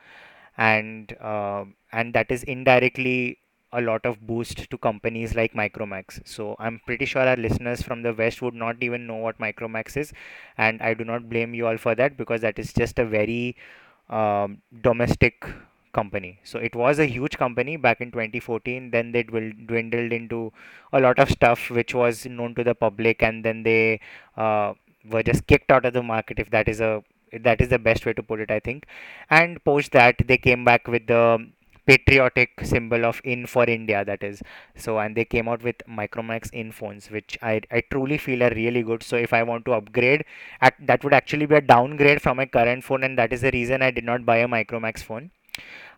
and 0.57 1.17
um 1.21 1.75
and 1.93 2.15
that 2.15 2.31
is 2.31 2.43
indirectly 2.45 3.39
a 3.73 3.81
lot 3.81 4.07
of 4.07 4.25
boost 4.27 4.71
to 4.71 4.79
companies 4.79 5.35
like 5.35 5.53
Micromax. 5.53 6.21
So 6.25 6.55
I'm 6.61 6.81
pretty 6.87 7.05
sure 7.07 7.23
our 7.23 7.37
listeners 7.37 7.83
from 7.83 8.03
the 8.03 8.15
West 8.15 8.41
would 8.41 8.55
not 8.55 8.77
even 8.81 9.07
know 9.07 9.17
what 9.17 9.39
Micromax 9.39 9.97
is, 9.97 10.13
and 10.57 10.81
I 10.81 10.95
do 10.95 11.05
not 11.05 11.29
blame 11.29 11.55
you 11.55 11.67
all 11.67 11.77
for 11.77 11.95
that 11.97 12.17
because 12.17 12.41
that 12.43 12.59
is 12.59 12.73
just 12.73 13.01
a 13.01 13.05
very 13.05 13.57
um, 14.11 14.59
domestic 14.83 15.45
company. 15.93 16.41
So 16.45 16.59
it 16.59 16.75
was 16.75 16.99
a 16.99 17.07
huge 17.07 17.39
company 17.39 17.77
back 17.77 18.01
in 18.01 18.11
2014. 18.11 18.91
Then 18.91 19.13
they 19.13 19.23
dwindled 19.23 20.13
into 20.13 20.53
a 20.93 21.01
lot 21.01 21.19
of 21.19 21.31
stuff 21.31 21.71
which 21.71 21.95
was 21.95 22.27
known 22.27 22.55
to 22.57 22.65
the 22.65 22.75
public, 22.75 23.23
and 23.23 23.45
then 23.45 23.63
they 23.63 24.01
uh, 24.37 24.75
were 25.09 25.23
just 25.23 25.47
kicked 25.47 25.71
out 25.71 25.85
of 25.87 25.93
the 25.93 26.03
market 26.03 26.39
if 26.39 26.51
that 26.51 26.69
is 26.69 26.81
a 26.81 27.03
that 27.43 27.61
is 27.61 27.69
the 27.69 27.79
best 27.79 28.07
way 28.07 28.13
to 28.13 28.23
put 28.23 28.39
it 28.39 28.51
I 28.51 28.61
think 28.61 28.87
and 29.29 29.63
post 29.65 29.91
that 29.93 30.17
they 30.27 30.39
came 30.39 30.65
back 30.65 30.87
with 30.87 31.09
the 31.09 31.45
patriotic 31.87 32.61
symbol 32.63 33.05
of 33.05 33.21
in 33.25 33.47
for 33.47 33.65
India 33.65 34.05
that 34.05 34.23
is. 34.23 34.43
So 34.77 34.99
and 34.99 35.17
they 35.17 35.25
came 35.25 35.49
out 35.49 35.63
with 35.63 35.77
Micromax 35.89 36.51
in 36.53 36.73
phones 36.73 37.11
which 37.11 37.39
I, 37.43 37.61
I 37.71 37.83
truly 37.91 38.19
feel 38.19 38.43
are 38.43 38.51
really 38.55 38.83
good. 38.83 39.03
So 39.03 39.17
if 39.17 39.33
I 39.33 39.43
want 39.43 39.65
to 39.67 39.73
upgrade 39.73 40.25
at, 40.61 40.75
that 40.87 41.05
would 41.05 41.15
actually 41.15 41.47
be 41.47 41.57
a 41.57 41.61
downgrade 41.61 42.23
from 42.23 42.37
my 42.39 42.47
current 42.47 42.85
phone 42.85 43.05
and 43.05 43.19
that 43.19 43.33
is 43.33 43.43
the 43.43 43.51
reason 43.51 43.83
I 43.83 43.91
did 43.91 44.05
not 44.05 44.25
buy 44.25 44.39
a 44.39 44.49
Micromax 44.49 45.03
phone 45.03 45.31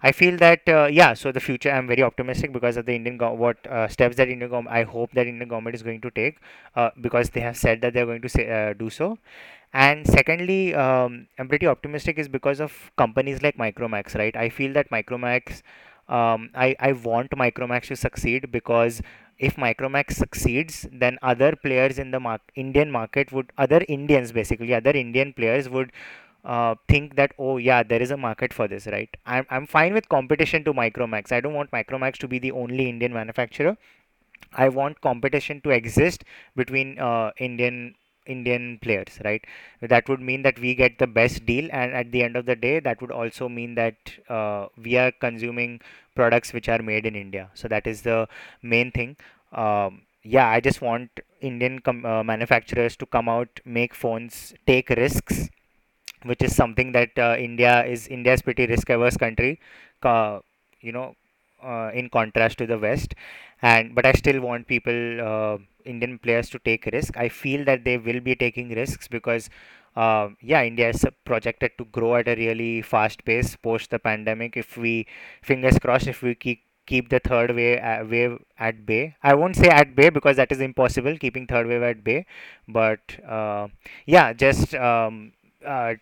I 0.03 0.13
feel 0.13 0.37
that 0.39 0.69
uh, 0.69 0.87
yeah. 0.91 1.15
So 1.15 1.33
the 1.33 1.41
future, 1.41 1.71
I'm 1.71 1.87
very 1.87 2.03
optimistic 2.03 2.53
because 2.53 2.77
of 2.77 2.87
the 2.87 2.95
Indian 2.95 3.17
go- 3.17 3.33
what 3.33 3.57
uh, 3.67 3.89
steps 3.89 4.17
that 4.17 4.29
Indian 4.29 4.51
government. 4.51 4.75
I 4.77 4.83
hope 4.85 5.13
that 5.13 5.27
Indian 5.27 5.49
government 5.49 5.75
is 5.77 5.83
going 5.83 6.01
to 6.03 6.11
take 6.11 6.39
uh, 6.75 6.91
because 7.01 7.31
they 7.31 7.41
have 7.41 7.57
said 7.57 7.81
that 7.83 7.95
they're 7.95 8.07
going 8.07 8.23
to 8.23 8.29
say, 8.29 8.49
uh, 8.51 8.73
do 8.75 8.91
so. 8.91 9.19
And 9.73 10.07
secondly, 10.07 10.75
um, 10.75 11.27
I'm 11.39 11.49
pretty 11.49 11.67
optimistic 11.67 12.19
is 12.19 12.29
because 12.29 12.61
of 12.61 12.91
companies 12.97 13.43
like 13.43 13.57
Micromax, 13.59 14.15
right? 14.17 14.35
I 14.37 14.49
feel 14.49 14.73
that 14.75 14.91
Micromax, 14.91 15.63
um, 16.09 16.51
I 16.55 16.77
I 16.81 16.93
want 16.93 17.31
Micromax 17.31 17.89
to 17.89 17.97
succeed 17.97 18.51
because 18.53 19.03
if 19.39 19.57
Micromax 19.57 20.13
succeeds, 20.15 20.87
then 20.93 21.19
other 21.23 21.55
players 21.57 21.99
in 21.99 22.11
the 22.11 22.21
mar- 22.21 22.41
Indian 22.55 22.91
market 22.91 23.33
would, 23.33 23.53
other 23.59 23.83
Indians 23.89 24.33
basically, 24.33 24.73
other 24.75 24.93
Indian 24.93 25.33
players 25.35 25.69
would 25.69 25.93
uh, 26.47 26.75
think 26.89 27.17
that 27.17 27.33
oh 27.39 27.59
yeah 27.59 27.83
there 27.83 28.03
is 28.03 28.13
a 28.13 28.17
market 28.17 28.55
for 28.55 28.69
this 28.69 28.87
right? 28.89 29.11
I'm, 29.27 29.47
I'm 29.51 29.67
fine 29.67 29.95
with 29.95 30.09
competition 30.09 30.65
to 30.65 30.75
micromax. 30.75 31.33
I 31.33 31.41
don't 31.41 31.55
want 31.55 31.73
micromax 31.73 32.19
to 32.19 32.29
be 32.29 32.39
the 32.39 32.53
only 32.53 32.89
indian 32.89 33.13
manufacturer. 33.13 33.77
I 34.53 34.69
want 34.69 35.01
competition 35.01 35.61
to 35.63 35.71
exist 35.71 36.25
between 36.57 36.99
uh, 36.99 37.31
indian 37.39 37.95
indian 38.27 38.79
players 38.83 39.21
right? 39.25 39.45
That 39.81 40.09
would 40.09 40.21
mean 40.21 40.43
that 40.43 40.59
we 40.59 40.75
get 40.75 40.99
the 40.99 41.07
best 41.07 41.47
deal 41.47 41.69
and 41.73 41.93
at 41.95 42.13
the 42.13 42.23
end 42.23 42.37
of 42.37 42.47
the 42.47 42.57
day 42.57 42.81
that 42.81 43.01
would 43.01 43.13
also 43.13 43.49
mean 43.49 43.75
that 43.77 43.97
uh, 44.29 44.67
we 44.77 44.97
are 44.97 45.13
consuming 45.13 45.81
products 46.15 46.53
which 46.53 46.69
are 46.69 46.83
made 46.83 47.07
in 47.07 47.15
india. 47.17 47.51
So 47.55 47.69
that 47.69 47.87
is 47.87 48.03
the 48.03 48.29
main 48.63 48.91
thing. 48.93 49.17
Um, 49.53 50.03
yeah 50.29 50.49
i 50.49 50.59
just 50.59 50.81
want 50.83 51.21
indian 51.41 51.79
com- 51.79 52.05
uh, 52.05 52.23
manufacturers 52.25 52.97
to 52.97 53.07
come 53.07 53.29
out 53.29 53.61
make 53.65 53.95
phones 53.95 54.55
take 54.67 54.89
risks 54.91 55.49
which 56.27 56.43
is 56.43 56.55
something 56.55 56.93
that 56.93 57.19
uh, 57.19 57.37
India 57.39 57.85
is 57.85 58.07
India's 58.09 58.43
pretty 58.43 58.67
risk 58.67 58.91
averse 58.91 59.17
country, 59.17 59.61
uh, 60.03 60.41
you 60.81 60.93
know, 60.93 61.15
uh, 61.63 61.91
in 61.95 62.09
contrast 62.11 62.59
to 62.59 62.67
the 62.67 62.79
West. 62.79 63.15
And 63.63 63.95
but 63.95 64.07
I 64.07 64.13
still 64.13 64.41
want 64.41 64.67
people, 64.67 65.21
uh, 65.21 65.59
Indian 65.85 66.19
players, 66.19 66.51
to 66.51 66.59
take 66.59 66.87
risk. 66.93 67.17
I 67.17 67.29
feel 67.29 67.65
that 67.65 67.85
they 67.85 67.97
will 67.99 68.21
be 68.21 68.35
taking 68.37 68.69
risks 68.71 69.09
because, 69.09 69.49
uh, 69.97 70.29
yeah, 70.43 70.63
India 70.63 70.91
is 70.91 71.05
projected 71.25 71.73
to 71.79 71.85
grow 71.87 72.17
at 72.17 72.29
a 72.29 72.35
really 72.35 72.83
fast 72.83 73.25
pace 73.25 73.57
post 73.57 73.91
the 73.91 73.99
pandemic. 73.99 74.57
If 74.57 74.77
we, 74.77 75.07
fingers 75.43 75.79
crossed, 75.79 76.07
if 76.07 76.23
we 76.23 76.35
keep 76.35 76.63
keep 76.87 77.09
the 77.09 77.19
third 77.19 77.55
wave, 77.57 77.81
uh, 77.83 78.05
wave 78.09 78.39
at 78.59 78.87
bay. 78.87 79.17
I 79.23 79.35
won't 79.35 79.57
say 79.57 79.69
at 79.69 79.97
bay 79.97 80.11
because 80.11 80.37
that 80.37 80.53
is 80.53 80.61
impossible, 80.61 81.17
keeping 81.19 81.47
third 81.47 81.67
wave 81.67 81.83
at 81.83 82.05
bay. 82.05 82.27
But 82.69 83.01
uh, 83.27 83.69
yeah, 84.07 84.33
just 84.33 84.75
um, 84.75 85.33
uh, 85.65 85.95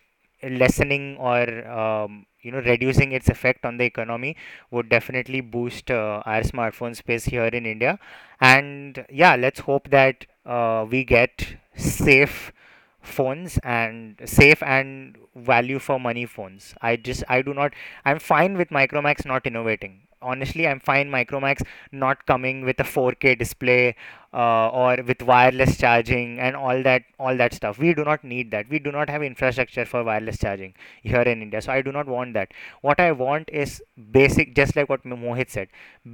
lessening 0.51 1.17
or 1.19 1.67
um, 1.69 2.27
you 2.43 2.51
know 2.51 2.59
reducing 2.61 3.13
its 3.13 3.29
effect 3.29 3.65
on 3.65 3.77
the 3.79 3.85
economy 3.85 4.37
would 4.71 4.89
definitely 4.89 5.41
boost 5.41 5.91
uh, 5.91 6.23
our 6.27 6.43
smartphone 6.43 6.95
space 6.97 7.25
here 7.25 7.47
in 7.47 7.67
India. 7.67 7.99
And 8.41 9.05
yeah, 9.11 9.37
let's 9.37 9.61
hope 9.61 9.91
that 9.91 10.27
uh, 10.47 10.87
we 10.89 11.05
get 11.05 11.57
safe 11.77 12.53
phones 13.01 13.59
and 13.63 14.17
safe 14.25 14.63
and 14.63 15.17
value 15.35 15.79
for 15.79 16.01
money 16.01 16.27
phones. 16.27 16.75
I 16.81 16.97
just 16.97 17.25
I 17.29 17.43
do 17.43 17.55
not 17.55 17.73
I'm 18.05 18.19
fine 18.19 18.57
with 18.57 18.69
Micromax 18.71 19.25
not 19.27 19.47
innovating. 19.47 20.03
Honestly, 20.25 20.67
I'm 20.67 20.81
fine 20.81 21.11
Micromax 21.11 21.63
not 21.93 22.25
coming 22.27 22.65
with 22.65 22.81
a 22.81 22.85
4K 22.85 23.35
display 23.35 23.97
uh, 24.33 24.69
or 24.69 24.97
with 25.07 25.23
wireless 25.23 25.77
charging 25.79 26.39
and 26.41 26.57
all 26.57 26.83
that 26.83 27.03
all 27.19 27.37
that 27.37 27.55
stuff. 27.55 27.79
We 27.79 27.95
do 27.95 28.05
not 28.05 28.25
need 28.25 28.51
that. 28.51 28.69
We 28.69 28.79
do 28.79 28.91
not 28.91 29.09
have 29.09 29.23
infrastructure 29.23 29.85
for 29.85 30.03
wireless 30.03 30.39
charging 30.39 30.75
here 31.03 31.23
in 31.23 31.43
India. 31.43 31.63
So 31.63 31.73
I 31.73 31.83
do 31.83 31.93
not 31.93 32.07
want 32.09 32.35
that. 32.35 32.53
What 32.81 33.01
I 33.01 33.13
want 33.13 33.49
is 33.53 33.83
basic, 34.11 34.55
just 34.57 34.75
like 34.77 34.89
what 34.89 35.05
Mohit 35.05 35.51
said, 35.51 35.69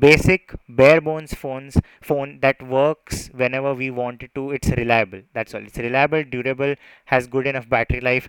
basic 0.07 0.55
bare 0.69 1.01
bones 1.01 1.35
phones 1.35 1.79
phone 2.03 2.39
that 2.41 2.63
works 2.63 3.29
whenever 3.33 3.75
we 3.75 3.91
want 3.91 4.23
it 4.23 4.35
to. 4.35 4.51
It's 4.51 4.69
reliable. 4.69 5.23
That's 5.33 5.55
all. 5.55 5.63
It's 5.63 5.79
reliable, 5.79 6.25
durable, 6.25 6.75
has 7.07 7.27
good 7.27 7.47
enough 7.47 7.69
battery 7.69 8.01
life, 8.01 8.29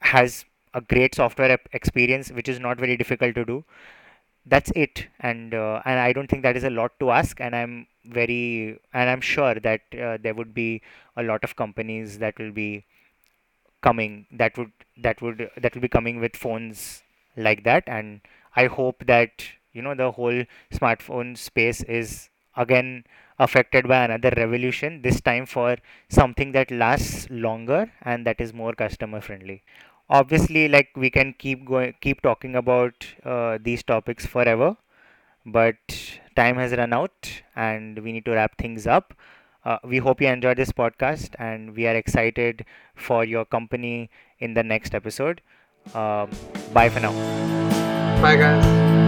has 0.00 0.44
a 0.74 0.80
great 0.80 1.14
software 1.14 1.58
experience, 1.72 2.30
which 2.30 2.48
is 2.48 2.60
not 2.60 2.78
very 2.78 2.96
difficult 2.96 3.34
to 3.34 3.44
do 3.44 3.64
that's 4.48 4.70
it. 4.74 5.06
And 5.20 5.54
uh, 5.54 5.82
and 5.84 5.98
i 6.00 6.12
don't 6.12 6.28
think 6.28 6.42
that 6.42 6.56
is 6.56 6.64
a 6.64 6.70
lot 6.70 6.92
to 7.00 7.10
ask. 7.10 7.40
And 7.40 7.54
i'm 7.54 7.86
very 8.04 8.78
and 8.92 9.10
i'm 9.10 9.20
sure 9.20 9.54
that 9.56 9.80
uh, 10.06 10.18
there 10.20 10.34
would 10.34 10.54
be 10.54 10.82
a 11.16 11.22
lot 11.22 11.44
of 11.44 11.56
companies 11.56 12.18
that 12.18 12.38
will 12.38 12.52
be 12.52 12.84
coming 13.82 14.26
that 14.32 14.56
would 14.58 14.72
that 14.96 15.20
would 15.22 15.50
that 15.56 15.74
will 15.74 15.82
be 15.82 15.88
coming 15.88 16.20
with 16.20 16.36
phones 16.36 17.02
like 17.36 17.64
that. 17.64 17.84
And 17.86 18.20
i 18.56 18.66
hope 18.66 19.04
that 19.06 19.44
you 19.72 19.82
know 19.82 19.94
the 19.94 20.10
whole 20.12 20.44
smartphone 20.72 21.36
space 21.38 21.82
is 21.82 22.28
again 22.56 23.04
affected 23.38 23.86
by 23.86 24.04
another 24.04 24.32
revolution 24.36 25.02
this 25.02 25.20
time 25.20 25.46
for 25.46 25.76
something 26.08 26.50
that 26.52 26.70
lasts 26.72 27.28
longer 27.30 27.92
and 28.02 28.26
that 28.26 28.40
is 28.40 28.52
more 28.52 28.72
customer 28.72 29.20
friendly 29.20 29.62
obviously 30.08 30.68
like 30.68 30.88
we 30.96 31.10
can 31.10 31.34
keep 31.38 31.64
going 31.64 31.94
keep 32.00 32.22
talking 32.22 32.56
about 32.56 33.06
uh, 33.24 33.58
these 33.62 33.82
topics 33.82 34.26
forever 34.26 34.76
but 35.44 35.76
time 36.36 36.56
has 36.56 36.72
run 36.72 36.92
out 36.92 37.42
and 37.56 37.98
we 37.98 38.12
need 38.12 38.24
to 38.24 38.32
wrap 38.32 38.56
things 38.58 38.86
up. 38.86 39.14
Uh, 39.64 39.78
we 39.84 39.98
hope 39.98 40.20
you 40.20 40.28
enjoyed 40.28 40.56
this 40.56 40.72
podcast 40.72 41.34
and 41.38 41.74
we 41.74 41.86
are 41.86 41.94
excited 41.94 42.64
for 42.94 43.24
your 43.24 43.44
company 43.44 44.10
in 44.38 44.54
the 44.54 44.62
next 44.62 44.94
episode. 44.94 45.42
Um, 45.94 46.30
bye 46.72 46.88
for 46.88 47.00
now. 47.00 47.12
Bye, 48.22 48.36
guys. 48.36 49.07